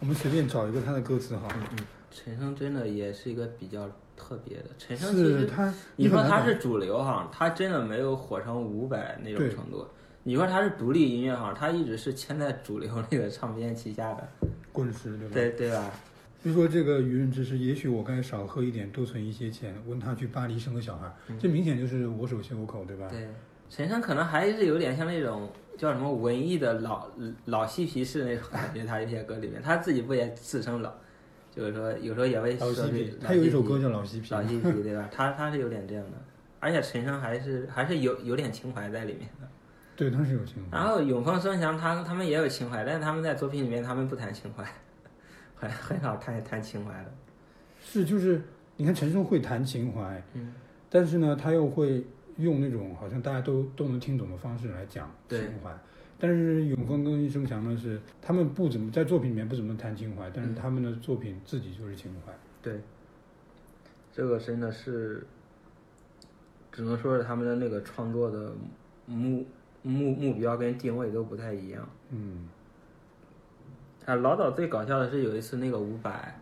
[0.00, 9.86] 我们随便找一个他的歌词哈，嗯嗯陈升真的也是一个比较特别的，陈升其实他，你说他是主流哈，他真的没有火成伍佰那种程度。
[10.24, 14.28] 你说他是独立音乐哈，他一直是签在主流那个唱片旗下的，
[14.72, 15.34] 滚石对吧？
[15.34, 15.90] 对对吧？
[16.44, 23.08] 就说这个愚人之师，也许我该少喝一点，多存一些钱，问他去巴黎生个小孩，这明显就是我手写我口，对吧？
[23.10, 23.28] 嗯对，
[23.70, 27.08] 陈升可能还是有点像那种叫什么文艺的老
[27.46, 30.92] 老嬉皮士那种感觉，他一些歌里面，他自己不也自称老，
[31.50, 35.08] 就是说有时候也会老嬉皮，他有一首歌叫《老嬉皮》，老嬉皮，对吧？
[35.10, 36.18] 他他是有点这样的，
[36.60, 39.48] 而且陈升还是还是有有点情怀在里面的。
[39.96, 40.76] 对，他是有情怀。
[40.76, 44.64] 然后永丰、孙翔他他们也有情怀，但是他们在作品里面他们不谈情怀，
[45.56, 47.12] 很很少谈谈情怀的。
[47.80, 48.42] 是，就是
[48.76, 50.52] 你看陈升会谈情怀，嗯，
[50.90, 52.04] 但是呢，他又会
[52.38, 55.70] 用那种好像大家都都能听懂的方式来讲对情怀。
[56.20, 62.32] 但是永丰跟生强呢是，他们不怎么在作品里面不怎么谈情怀，但是嗯他们的作品自己就是情怀。
[62.60, 62.80] 对，
[64.12, 65.24] 这个真的是，
[66.72, 68.52] 只能说是他们的那个创作的
[69.06, 69.46] 目
[69.82, 71.88] 目目标跟定位都不太一样。
[72.10, 72.48] 嗯，
[74.04, 76.34] 啊，老早最搞笑的是有一次那个伍佰，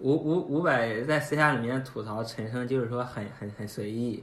[0.00, 4.22] 伍伍伍佰在私下里面吐槽陈升，就是说很很很随意，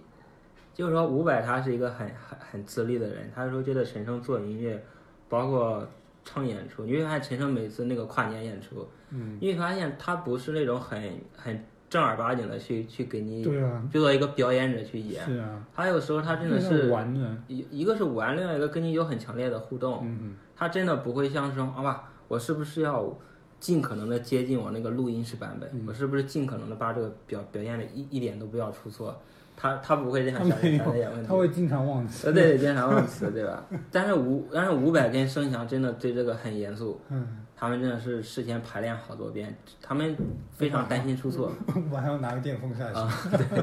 [0.78, 4.80] 就是说伍佰他是一个很很很自立的人，他说觉得陈升做音乐，
[5.28, 5.84] 包括
[6.24, 11.02] 唱演出，你会发现陈升每次那个跨年演出，嗯，你会发现他不是那种很
[11.36, 23.12] 很正儿八经的去去给你对啊，就做一个表演者去演，是啊，他有时候他真的是玩的，一一个是玩，另外一个跟你有很强烈的互动，嗯他真的不会像说，好吧，我是不是要
[23.60, 25.68] 尽可能的接近我那个录音室版本？
[25.74, 29.20] 嗯我是不是尽可能的把这个表表现的一一点都不要出错？
[29.60, 31.28] 他他不会这样想他没有想这些问嗯，题。
[31.28, 32.28] 他会经常忘词。
[32.28, 33.66] 呃，对对，经常忘词，对吧？
[33.92, 40.16] 但是伍但是伍佰跟声翔真的对这个很严肃，嗯，他们真的是事先排练好多遍，他们
[40.52, 41.52] 非常担心出错
[41.92, 43.00] 我还要拿个电风扇去。
[43.00, 43.12] 啊，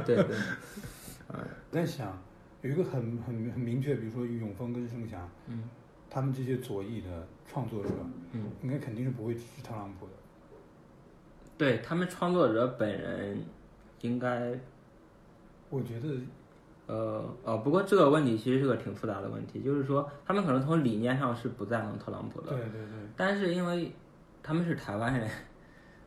[0.04, 0.36] 对对对，
[1.28, 1.38] 我
[1.70, 2.20] 在想，
[2.62, 5.62] 有一个很很很明确，比如说永峰跟盛祥，嗯，
[6.10, 7.90] 他们这些左翼的创作者，
[8.32, 10.12] 嗯，应该肯定是不会支持特朗普的。
[11.56, 13.38] 对他们创作者本人
[14.00, 14.52] 应该
[15.74, 16.08] 我觉得，
[16.86, 23.92] 呃呃，不过这个问题其实是个挺复杂的问题，就是说他们可能从理念上是不赞同特朗普的，对对对，但是因为
[24.42, 25.28] 他们是台湾人，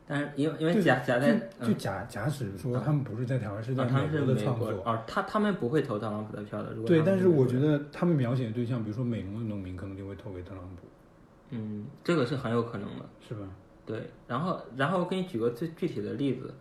[0.07, 4.83] 但是因为因为假假在就就假假使说他们不是在台湾，是在啊他们是国的美国创作。
[4.85, 6.71] 哦，他他们不会投特朗普的票的。
[6.71, 10.87] 如果对，但是我觉得他们描写的对象，比如说美国的农民，可能就会投给特朗普，
[11.49, 13.05] 嗯，这个是很有可能的。
[13.27, 13.41] 是吧？
[13.85, 16.53] 对，然后然后我给你举个最具体的例子，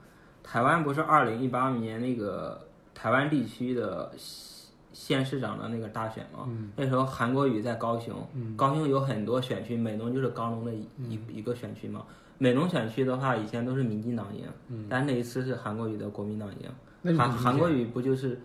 [0.43, 2.66] 台湾不是二零一八年那个
[2.97, 4.57] 台湾地区的县
[4.93, 6.45] 县市长的那个大选嘛？
[6.49, 12.03] 嗯那时候韩国瑜在高雄，嗯高雄有很多选区，美浓就是高雄的一、一一个选区嘛。
[12.39, 17.15] 美浓选区的话，以前都是民进党赢，嗯，但那一次是韩国瑜的国民党赢。
[17.17, 18.41] 韩韩国瑜不就是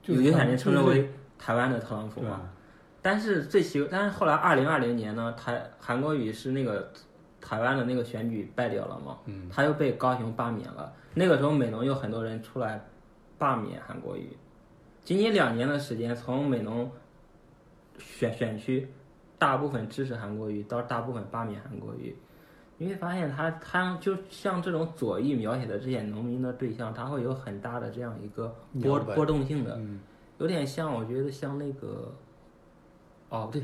[0.00, 2.28] 就是有些人称之为台湾的特朗普吗？
[2.28, 2.40] 对啊，
[3.02, 6.90] 但是最奇，但是后来二零二零年呢，台韩国瑜是那个
[7.40, 10.92] 台湾的那个选举败掉了嘛，嗯，他又被高雄罢免了。
[11.14, 12.80] 那个时候美浓有很多人出来
[13.38, 14.28] 罢免韩国瑜，
[15.04, 16.90] 仅仅两年的时间，从美农
[17.98, 18.88] 选选区
[19.38, 22.14] 大部分支持韩国瑜到大部分罢免韩国瑜，
[22.76, 29.76] 你会发现他他就像这种左翼描写的这些农民的对象，他会有很大的这样一个波波动性的。
[29.76, 30.00] 嗯
[30.38, 32.14] 有点像，我觉得像那个，
[33.28, 33.60] 哦对，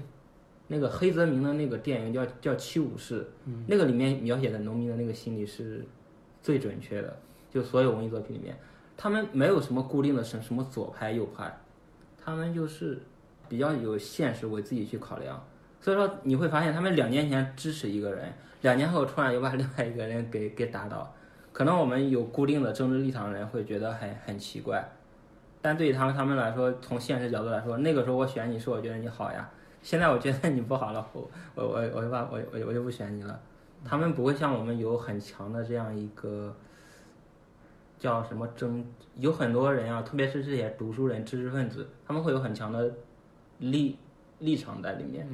[0.67, 3.23] 那个黑泽明的那个电影叫叫《七武士》，
[3.69, 5.87] 那个里面描写的农民的那个心理是
[6.43, 7.17] 最准确的，
[7.49, 8.59] 就所有文艺作品里面，
[8.97, 11.53] 他们没有什么固定的什什么左派右派，
[12.23, 13.03] 他们就是
[13.49, 15.43] 比较有现实为自己去考量，
[15.81, 21.15] 所以说你会发现他们两年前支持一个人，两年后突然又把另外一个人给给打倒，
[21.53, 24.89] 可能我们有固定的政治立场的人会觉得很很奇怪。
[25.61, 29.49] 但对于他们他们来说，从现实角度来说，那个时候我选你是我觉得你好呀，
[29.83, 33.41] 现在我觉得你不好了，我我我我就把我我我就不选你了。
[33.85, 36.55] 他们不会像我们有很强的这样一个
[38.05, 38.85] 叫什么争，
[39.17, 42.95] 有很多人啊，特别是这些读书人、知识分子，他们会有很强的
[43.61, 43.97] 立
[44.41, 45.27] 立场在里面。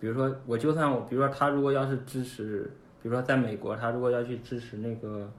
[0.00, 2.68] 比如说，我就算我，比如说他如果要是支持，
[3.00, 5.30] 比如说在美国，他如果要去支持那个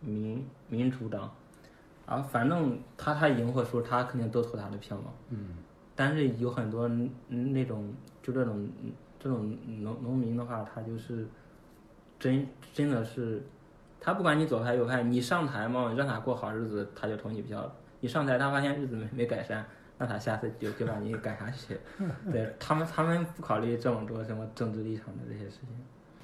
[0.00, 1.32] 民民主党。
[2.04, 5.12] 啊，反正他他赢或输，他肯定都投他的票嘛。
[5.30, 5.56] 嗯，
[5.94, 6.86] 但是有很多
[7.28, 7.90] 那种
[8.20, 8.68] 就这种
[9.18, 11.24] 这种农农民的话，他就是
[12.18, 13.40] 真真的是，
[14.00, 17.70] 他不管你左派右派，你上台嘛，让他过好日子，他就投你票。
[18.00, 19.64] 你上台，他发现日子没没改善，
[19.98, 21.78] 那他下次就就把你赶下去。
[22.32, 25.68] 对他们，他们不考虑这么多什么政治立场的这些事情。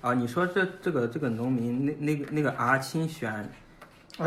[0.01, 3.49] 啊，你说这这个这个农民那那个那个阿青选。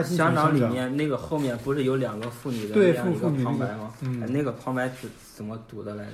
[0.04, 3.92] 乡长里面那个后面不是有两个妇女的这样一个旁白吗？
[4.28, 6.12] 那个旁白怎怎么读的来着？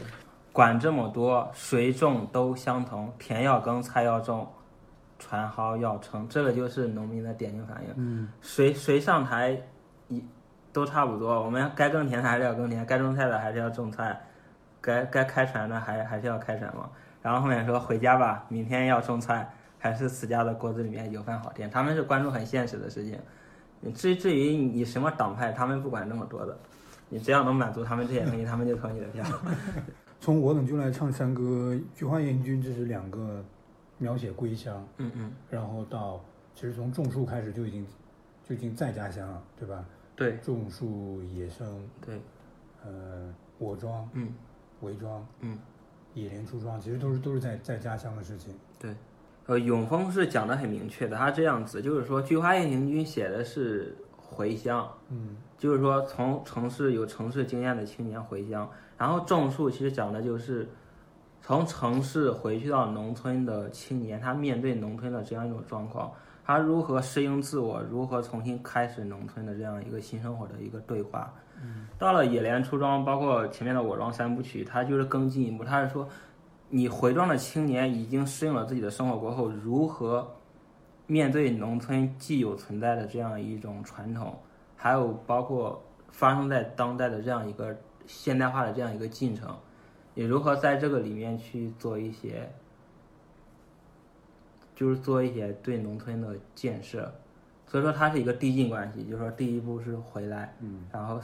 [0.54, 4.50] 管这么多，谁种都相同，田要耕，菜要种，
[5.18, 7.94] 船蒿要称，这个就是农民的典型反应。
[7.96, 9.60] 嗯，谁谁上台，
[10.08, 10.24] 一
[10.74, 11.44] 都差不多。
[11.44, 14.20] 我们该耕田的还是要耕田，该种菜的还是要种菜，
[14.82, 16.90] 该该开船的还还是要开船嘛。
[17.22, 21.70] 然后后面说回家吧，明天要种菜，还是死家的锅子里面有饭好填。
[21.70, 23.20] 他们是关注很现实的事情。
[23.94, 26.58] 至至于你什么党派，他们不管那么多的，
[27.10, 29.24] 你只要能满足他们这些东西， 他们就投你的票。
[30.20, 31.44] 从我等就来唱山歌，
[31.94, 33.44] 《菊花烟君》这是两个
[33.98, 36.24] 描写归乡，嗯嗯，然后到
[36.54, 37.86] 其实从种树开始就已经
[38.44, 39.86] 就已经在家乡了，对吧？
[40.16, 42.22] 对，种树、野生，对，
[42.84, 44.34] 呃，我庄，嗯，
[44.82, 45.58] 围庄，嗯，
[46.14, 48.54] 野莲出庄，其实都是都是在在家乡的事情。
[48.80, 48.96] 对。
[49.48, 58.68] 呃，永丰是讲的很明确的，他这样子就是说，《菊花夜行军》写的是回乡，嗯，就是说从城市有城市经验的青年回乡，
[58.98, 60.68] 然后种树其实讲的就是
[61.46, 66.12] 从城市回去到农村的青年，他面对农村的这样一种状况，
[66.44, 71.32] 他如何适应自我，如何重新开始农村的这样一个新生活的一个对话。
[71.62, 76.08] 嗯，到了野莲出庄，包括前面的我庄三部曲，他就是更进一步，他是说。
[76.68, 80.28] 你回庄的青年已经适应了自己的生活过后，如何
[81.06, 84.36] 面对农村既有存在的这样一种传统，
[84.76, 87.74] 还有包括发生在当代的这样一个
[88.08, 89.56] 现代化的这样一个进程，
[90.16, 92.52] 你如何在这个里面去做一些，
[94.76, 97.14] 就是做一些对农村的建设？
[97.68, 101.22] 所以说它是一个递进关系，就是说第一步是回来，嗯，然后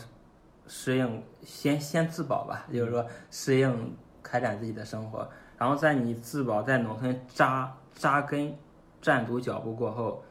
[0.68, 3.96] 适应先先自保吧，就是说适应。
[4.24, 5.28] 开展自己的生活，
[5.58, 8.56] 然后在你自保在农村扎扎根、
[9.02, 10.24] 站足脚步过后，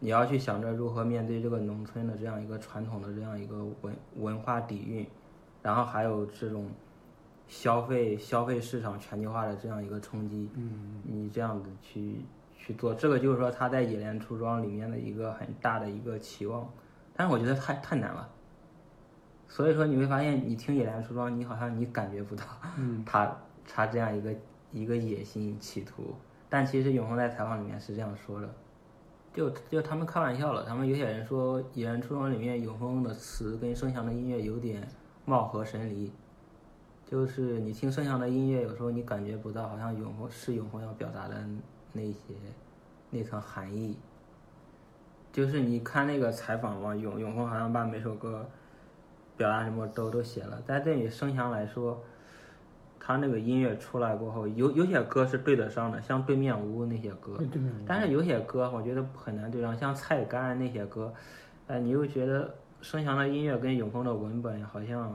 [0.00, 5.06] 你要去想着如何面对这个农村的这样一个传统的这样一个文文化底蕴，
[5.62, 6.68] 然后还有这种
[7.48, 10.50] 消费消费市场全球化的这样一个冲击。
[10.54, 12.20] 嗯，你这样子去
[12.56, 16.68] 去做，这个就是说他在野莲出装里面的一个很大的一个期望，
[17.14, 18.28] 但是我觉得太太难了。
[19.48, 22.44] 所以说你会发现，你听野莲出装，你好像你感觉不到，
[23.06, 24.34] 他他这样一个
[24.72, 26.14] 一个野心企图，
[26.48, 28.54] 但其实永恒在采访里面是这样说的，
[29.32, 34.86] 就就他们开玩笑了，他们有些人说野莲出装里面永恒的词跟声响的音乐有点
[35.24, 36.12] 貌合神离，
[37.06, 41.34] 就是你听盛翔的音乐，有时候你感觉不到，好像永恒是永恒要表达的
[41.92, 42.34] 那些
[43.10, 43.96] 那层含义，
[45.32, 48.46] 就是你看那个采访嘛，永永恒好像把每首歌。
[49.38, 52.02] 表达什么都都写了，但对于声响来说，
[52.98, 57.38] 他那个音乐出来过后，有有些歌是对得上的，像对面屋那些歌，
[57.86, 61.12] 但是有些歌我觉得很难对上，像菜干那些歌，
[61.66, 65.14] 哎，你又觉得声响的音乐跟永恒的文本好像，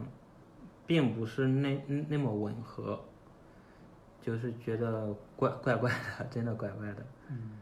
[0.92, 3.02] 并不是那那么吻合，
[4.22, 5.90] 就是觉得怪怪怪
[6.20, 7.06] 的， 真的怪怪的。
[7.30, 7.61] 嗯。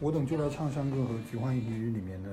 [0.00, 2.30] 我懂就来唱山歌和菊花一缕里面的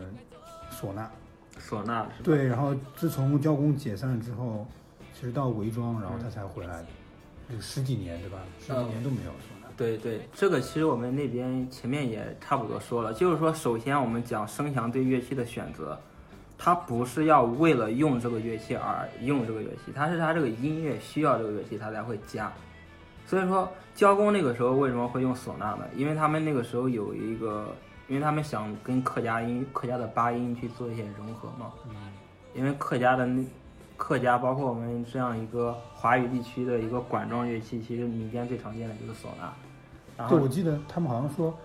[0.71, 1.11] 唢呐，
[1.59, 4.65] 唢呐对，然后自从交工解散了之后，
[5.13, 6.85] 其实到韦庄，然后他才回来，
[7.53, 8.39] 有十几年对吧？
[8.61, 9.58] 十几年都没有。
[9.79, 15.97] 对对，这个其实我们那边前面也差不多说了，就是说，首先我们讲声响对乐器的选择，
[16.57, 22.51] 它不是要为了用这个乐器而用这个乐器，它是它这个音乐需要这个乐器，它才会加。
[23.25, 25.85] 所以说交工那个时候为什么会用唢呐呢？
[25.95, 27.73] 因为他们那个时候有一个，
[28.09, 31.71] 因为他们想跟客家音、客家的八音去做一些融合嘛。
[31.87, 31.95] 嗯。
[32.53, 33.45] 因为客家的那
[33.95, 39.53] 客家，包括我们这样一个华语地区的一个管状乐器，其实民间最常见的就是唢呐。
[40.19, 41.57] 然后对，我记得他们好像说，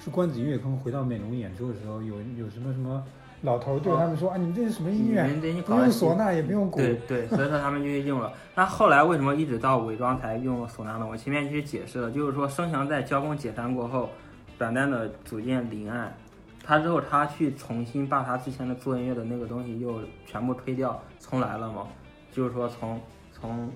[0.00, 3.02] 是关子音乐坑回到美容演出的时候，有有什么什么。
[3.42, 5.22] 老头对他们说：“啊，你们这是什么音乐？
[5.62, 8.30] 不用唢呐，也不用鼓。”对对，所以说他们就用了。
[8.54, 11.06] 那后来为什么一直到伪装才用了唢呐呢？
[11.08, 14.10] 我前面其实解释了，就是说声祥在交工解散过后，
[14.58, 16.14] 短暂的组建临岸，
[16.62, 21.86] 他之后他去重新把他之前的做音乐的那个东西又全部推掉，重来了嘛？
[22.30, 23.00] 就是说从
[23.32, 23.70] 从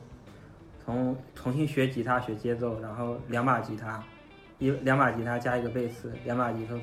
[0.85, 4.05] 从重新学吉他学节奏，然后两把吉他，
[4.59, 6.75] 一两把吉他加一个贝斯，两把吉他。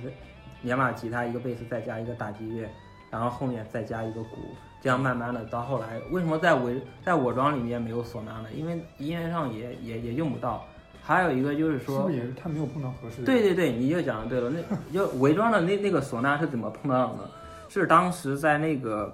[0.64, 2.70] 两把吉他，一个贝斯，再加一个打击乐，
[3.10, 4.38] 然后后面再加一个鼓，
[4.80, 8.46] 这样慢慢的到后来，为什么在伪在我装里面没有唢呐呢？
[8.56, 10.64] 因为音乐上也也也用不到。
[11.02, 13.26] 还有一个就是说，是不是也是他没有碰到合适的？
[13.26, 14.52] 对对对，你就讲的对了。
[14.52, 17.30] 那就伪装的那那个唢呐是怎么碰到的呢？
[17.68, 19.12] 是当时在那个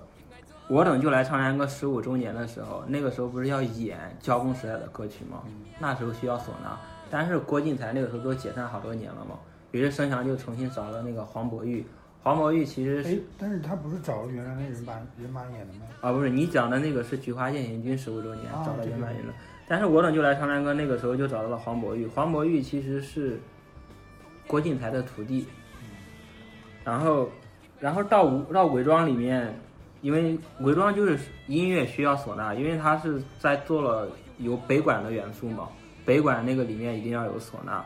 [0.68, 5.44] 我等就来唱山歌十五周年的时候，那个时候不是要演交工时代的歌曲吗？
[5.80, 6.78] 那时候需要唢呐，
[7.10, 9.36] 但是郭靖才那个时候都解散好多年了嘛。
[9.72, 11.86] 于是孙祥就重新找了那个黄渤玉，
[12.24, 15.82] 黄渤玉其实是，但是他不是找了原来那人马人马演的吗？
[16.02, 19.34] 啊，不是，你讲的那个是《菊花剑行军》十五周年找了原版演的，
[19.68, 23.40] 但是我等就来长山歌那个时候就找到了黄渤玉，黄渤玉其实是
[24.48, 25.46] 郭靖才的徒弟，
[26.86, 27.30] 然后，
[27.80, 29.54] 然后到到伪装里面，
[30.02, 35.68] 因为伪装就是音乐需要唢呐，因为他是在做了有北管的元素嘛，
[36.08, 37.84] 北管那个里面一定要有唢呐。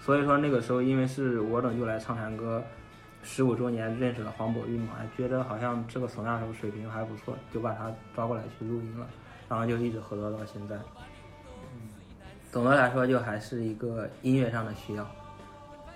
[0.00, 2.62] 所以说那个时候，因为是我等就来唱山歌，
[3.24, 9.06] 十五周年认识了黄渤玉嘛，觉得好像这个唢呐手水平还不错，就把他抓过来去录音了，
[9.48, 10.78] 然后就一直合作到现在。
[12.52, 15.04] 总的来说，就还是一个音乐上的需要，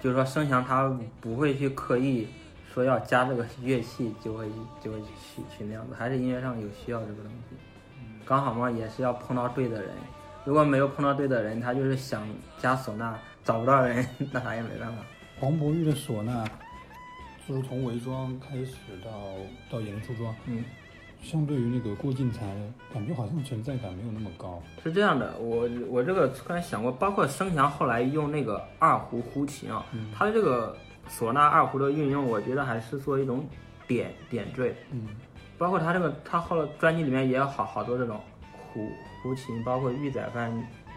[0.00, 2.26] 就是说声祥他不会去刻意
[2.74, 4.48] 说要加这个乐器，就会
[4.82, 7.56] 就会去去那样子，还是音乐上有需要这个东西。
[8.24, 9.90] 刚好嘛，也是要碰到对的人，
[10.48, 12.26] 如果没有碰到对的人，他就是想
[12.56, 13.18] 加唢呐。
[13.44, 14.96] 找不到人，那啥也没办法。
[15.38, 16.42] 黄渤玉的唢呐，
[17.46, 19.10] 就是从伪装开始到
[19.70, 20.64] 到演出装，嗯，
[21.22, 22.46] 相对于那个郭靖才，
[22.94, 24.62] 感觉好像存在感没有那么高。
[24.82, 29.84] 是这样的，我我这个突然想过，包括生翔后来用那个二胡胡琴啊，
[30.14, 30.74] 他的这个
[31.10, 33.46] 唢呐二胡的运用，我觉得还是做一种
[33.86, 35.08] 点点缀，嗯，
[35.58, 38.18] 包括他这个他后来专辑里面也有好好多这种
[38.72, 38.90] 胡
[39.22, 40.52] 胡琴，包括玉仔饭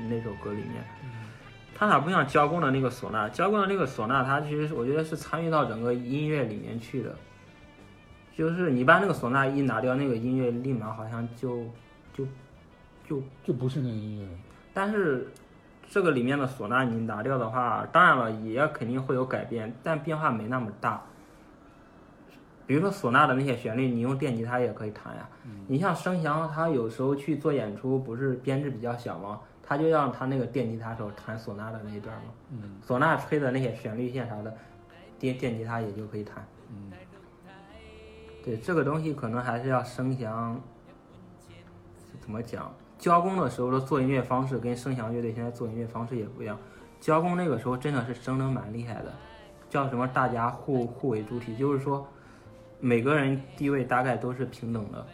[0.09, 0.83] 那首歌里面。
[1.75, 3.27] 它哪不像交工的那个唢呐？
[3.29, 7.15] 交工的那个唢呐，它其实我觉得是参与到整个音乐里面去的。
[8.37, 11.65] 就是你把那个唢呐一拿掉，那个音乐立马好像就
[12.13, 12.25] 就
[13.07, 14.27] 就就不是那个音乐。
[14.73, 15.31] 但是
[15.89, 21.01] 这个里面的唢呐你拿掉的话，当然了也肯定会有改变，但变化没那么大。
[22.71, 25.27] 比如说唢呐的那些旋律，你用电吉他也可以弹呀。
[25.67, 29.41] 你像声翔，他有时候去做演出，不是编制比较小吗？
[29.61, 34.55] 他就让他那个电吉他手弹唢呐的那一段嘛，嗯，唢呐吹的那些旋律线啥的，
[35.19, 36.93] 电电吉他也就可以弹，嗯，
[38.41, 40.57] 对，这个东西可能还是要声翔，
[42.21, 42.73] 怎么讲？
[42.97, 46.57] 交工的时候的做音乐方式跟声翔乐队现在做音乐方式也不一样，
[47.01, 49.11] 交工那个时候真的是争得蛮厉害的，
[49.69, 50.07] 叫什么？
[50.07, 52.07] 大家互互为主体，就是说。
[52.83, 55.05] 每个人地位大概都是平等的，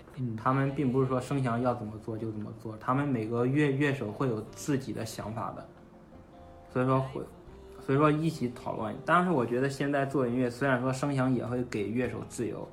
[0.41, 5.68] 他们并不是说声翔要怎么做就怎么做，他们每个乐乐手会有自己的想法的，
[6.72, 7.22] 所以说会，
[7.81, 8.95] 所以说一起讨论。
[9.06, 12.65] 当时我觉得现在做音乐，虽然说声翔也会给乐手自由，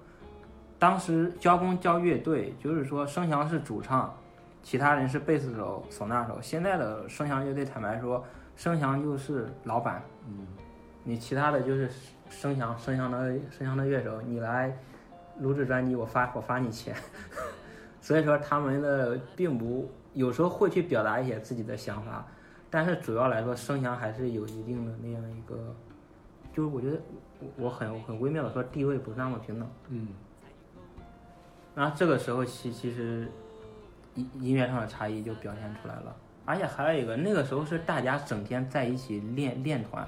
[0.79, 4.15] 当时交工交乐队，就是说声翔是主唱，
[4.63, 6.39] 其他人是贝斯手、唢呐手。
[6.41, 10.47] 现在的声翔乐队，坦白说，声翔就是老板，嗯，
[11.03, 11.91] 你其他的就是。
[12.29, 14.77] 声响，声响的声响的乐手，你来
[15.41, 16.95] 录制专辑，我发我发你钱。
[18.01, 22.27] 所以说他们的并不有时候会去表达一些自己的想法，
[22.69, 25.75] 但是主要来说，声响还是有一定的那样一个，
[26.53, 26.99] 就是我觉得
[27.57, 29.69] 我很很微妙的说地位不是那么平等。
[29.89, 30.09] 嗯。
[31.75, 33.27] 然后这个时候其其实
[34.15, 36.15] 音音乐上的差异就表现出来了，
[36.45, 40.07] 而且还有一个那个时候是大家整天在一起练练团。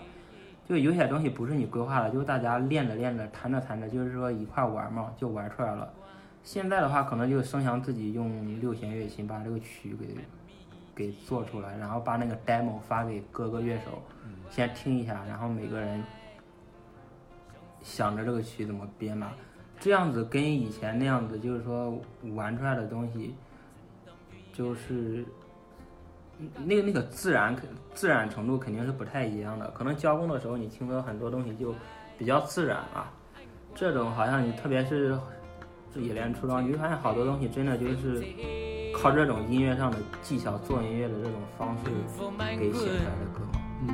[0.68, 5.92] 就有些东西不是你规划的，就是大家练着练着，弹着弹着，就是说一块玩嘛，就玩出来了。
[6.42, 10.16] 现在的话，可能就声响自己用六弦乐器把这个曲给
[10.94, 14.02] 给做出来，然后把那个 demo 发给各个乐手，
[14.50, 16.02] 先听一下，然后每个人
[17.82, 19.32] 想着这个曲怎么编嘛。
[19.78, 22.00] 这样子跟以前那样子，就是说
[22.34, 23.34] 玩出来的东西，
[24.52, 25.24] 就是
[26.64, 27.56] 那个那个自然
[27.94, 29.70] 自然程度肯定是不太一样的。
[29.70, 31.74] 可能交工的时候你听的很多东西就
[32.18, 33.10] 比较自然啊。
[33.74, 35.18] 这种好像你特别是
[35.94, 38.24] 冶炼出装，你会发现好多东西真的就是
[38.94, 41.84] 靠这种音乐上的技巧做音乐的这种方式
[42.58, 43.40] 给写出来的歌。
[43.82, 43.90] 嗯。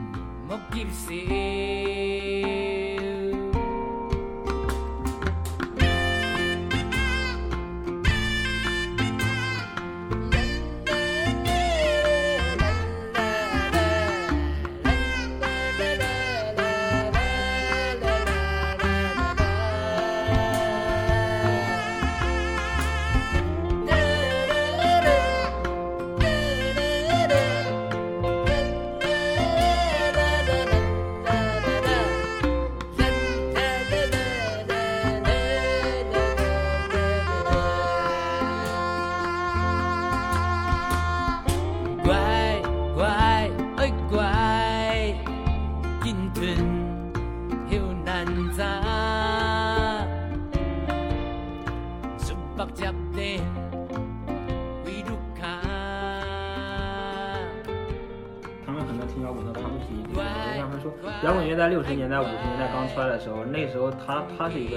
[61.72, 64.76] 六十年代、五十年代刚出来的时候，那时候他他是一个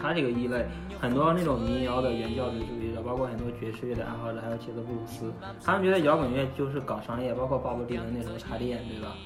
[0.00, 0.64] 他是一个异类，
[1.00, 5.32] 很多那种民谣的原教旨主义者，包括很多爵士乐的爱好者，还有节奏布鲁斯，
[5.64, 9.16] 他们觉得摇滚乐就是搞商业，包括鲍勃迪伦那时候插电，对吧？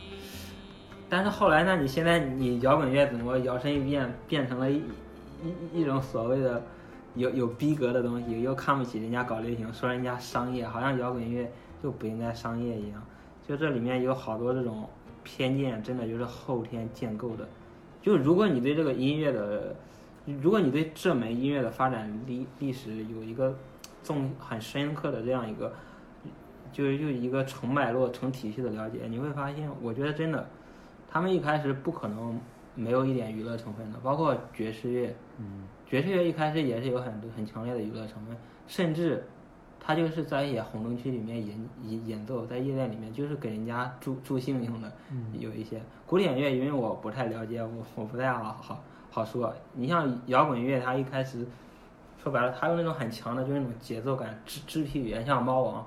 [1.10, 4.82] 但是后来呢，你现在你摇滚乐怎么摇身一变，变成了一
[5.44, 6.62] 一一种所谓的
[7.16, 11.46] 有有逼格的东西，又看不起人家搞流行，说人家商业，好像摇滚乐
[11.82, 13.02] 就不应该商业一样，
[13.46, 14.88] 就这里面有好多这种。
[15.22, 17.48] 偏见真的就是后天建构的，
[18.00, 19.74] 就如果你对这个音乐的，
[20.40, 23.56] 如果你对这门音乐的发展历历史有一个
[24.02, 25.72] 纵很深刻的这样一个，
[26.72, 30.48] 就是就一个成脉络成体系的了解，你会发现，我觉得真的，
[31.08, 32.40] 他们一开始不可能
[32.74, 38.36] 没有一点娱乐成分的，包括爵士乐，嗯，爵士乐一开始也是有很多很强烈的娱乐成分，
[38.66, 39.24] 甚至。
[39.90, 44.92] 他就是在一些红灯区里面演演演奏，在夜店里面就是给人家助助兴用的，
[45.32, 49.52] 有一些古典乐，因为我不太了解，我我不太好好好说。
[49.74, 51.44] 你像摇滚乐，它一开始
[52.22, 55.84] 说白了，它用那种很强的，就是那种节奏感、肢肢体语言，像猫王，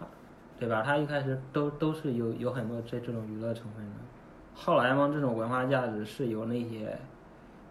[0.00, 0.06] 他
[0.58, 0.82] 对吧？
[0.82, 3.96] 他一开始都都是有有很多这这种娱乐成分的。
[4.54, 6.98] 后来嘛，这种文化价值是由那些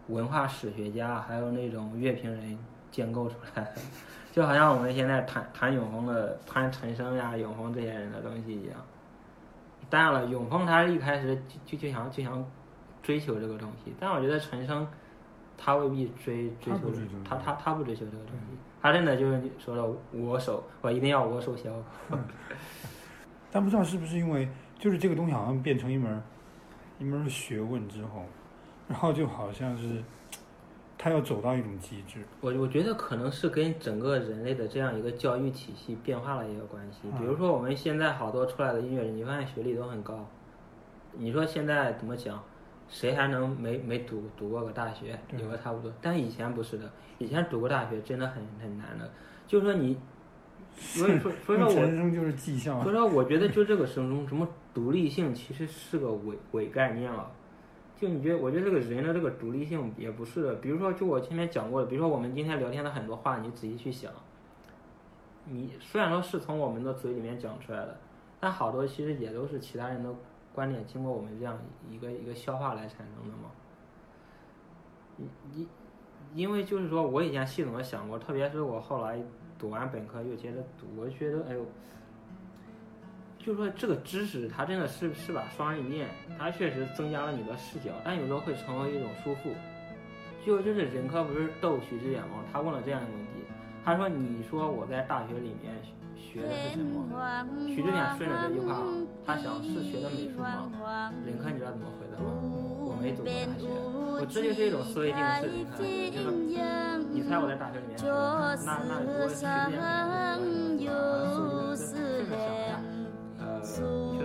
[0.10, 2.56] 文化史学家还有那种乐评人
[2.92, 3.72] 建构出来的。
[4.32, 8.76] 就好像我们现在谈谈永恒的谈陈升呀、永恒这些人的东西一样。
[9.90, 12.46] 当然了，永恒他一开始就就就想就想
[13.02, 14.88] 追求这个东西，但我觉得陈升
[15.58, 16.92] 他未必追追求
[17.28, 21.72] 他他他不追求这个东西，他真的就是说的我手，我一定要我手小。
[23.52, 24.48] 但不知道是不是因为
[24.78, 26.22] 就是这个东西好像变成一门
[27.00, 28.24] 一门学问之后，
[28.88, 30.04] 然后就好像是。
[30.98, 37.02] 他要走到一种极致，我我觉得可能是跟整个人类的这样一个教育体系变化了也有关系。
[37.20, 40.28] 比如说我们现在好多出来的音乐人，你发现学历都很高。
[41.14, 42.44] 你说现在怎么讲？
[42.90, 45.20] 谁还能没没读读过个大学？
[45.38, 45.92] 有个差不多。
[46.02, 49.12] 但以前不是的，以前读过大学真的很很难的。
[49.46, 49.98] 就是说你，
[50.74, 51.74] 所以说所以说我，
[52.84, 57.30] 所以说我觉得就这个生中什么独立性其实是个伪伪概念了。
[58.00, 60.54] 就你觉得，我觉得这个人的这个独立性也不是。
[60.58, 64.12] 比如说，就我前面讲过的，比如说我们今天聊天的很多话，你仔细去想，
[65.46, 67.98] 你虽然说是从我们的嘴里面讲出来的，
[68.40, 70.14] 但好多其实也都是其他人的
[70.54, 71.58] 观点经过我们这样
[71.90, 73.50] 一个一个消化来产生的嘛。
[75.56, 75.68] 因
[76.36, 79.20] 因为就是说我以前系统的想过，特别是我后来
[79.58, 81.66] 读完本科又接着读，我觉得哎呦。
[83.48, 89.56] 就是说，这个知识它真的是是把双刃剑，它确实增加了你的视角，但有时候会成为一种束缚。
[90.46, 92.44] 就就是任科不是逗许知远吗？
[92.52, 93.32] 他问了这样一个问题，
[93.86, 95.74] 他说：“你说我在大学里面
[96.14, 97.08] 学的是什么？”
[97.68, 98.84] 许知远顺着这句话，
[99.26, 101.14] 他想是学的美术吗？
[101.26, 102.28] 任科你知道怎么回答吗？
[102.84, 103.68] 我没读过大学。
[104.20, 105.78] 我这就是一种思维定式，你看，
[106.12, 106.32] 就是
[107.12, 109.80] 你猜我在大学里面学的，那那如果许知远
[110.36, 112.97] 没读过，思维定式，这么想一下。
[113.68, 114.16] 觉得是美术，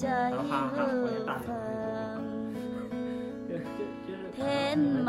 [0.00, 1.44] 然后哈哈，我也大学
[3.46, 3.68] 没读
[4.06, 5.08] 过，天茫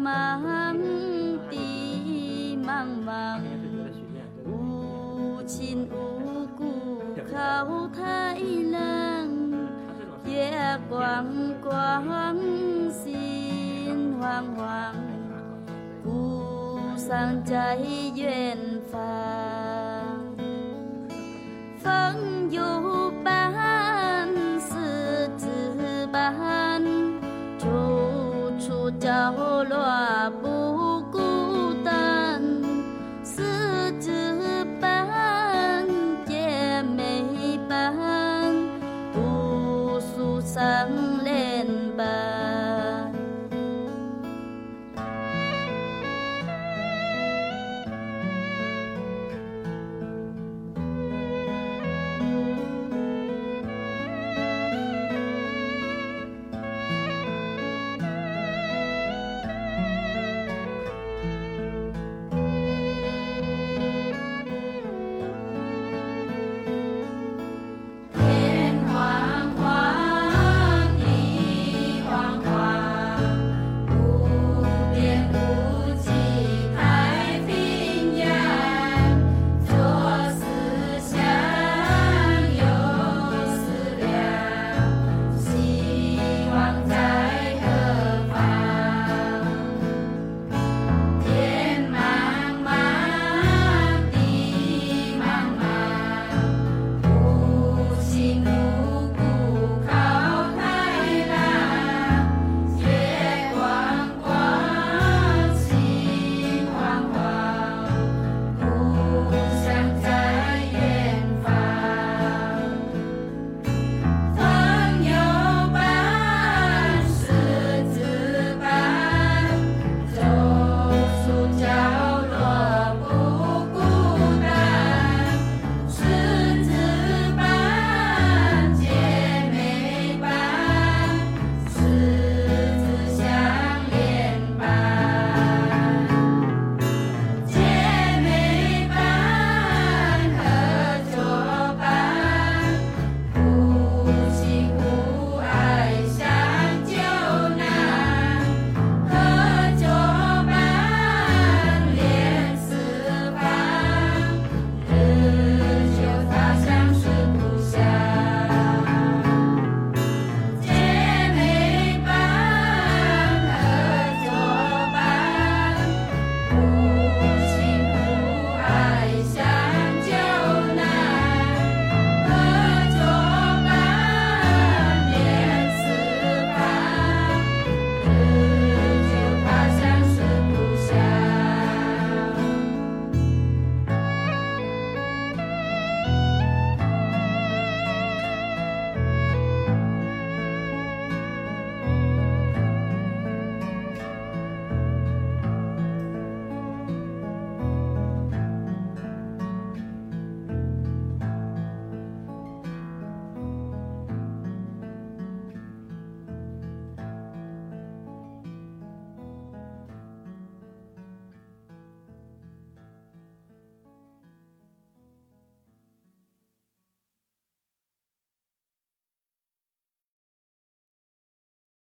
[0.00, 0.78] 茫，
[1.50, 3.40] 地茫茫，
[4.44, 6.60] 无亲无故
[7.32, 8.76] 靠太冷，
[10.24, 11.26] 月光
[11.60, 12.36] 光，
[12.90, 14.22] 心惶
[14.56, 14.94] 惶，
[16.04, 17.76] 故乡在
[18.14, 18.56] 远
[18.90, 19.87] 方。
[21.82, 22.62] 风有
[23.22, 24.28] 伴，
[24.58, 25.46] 四季
[26.12, 26.82] 伴，
[27.58, 29.08] 处处角
[29.64, 30.87] 落不。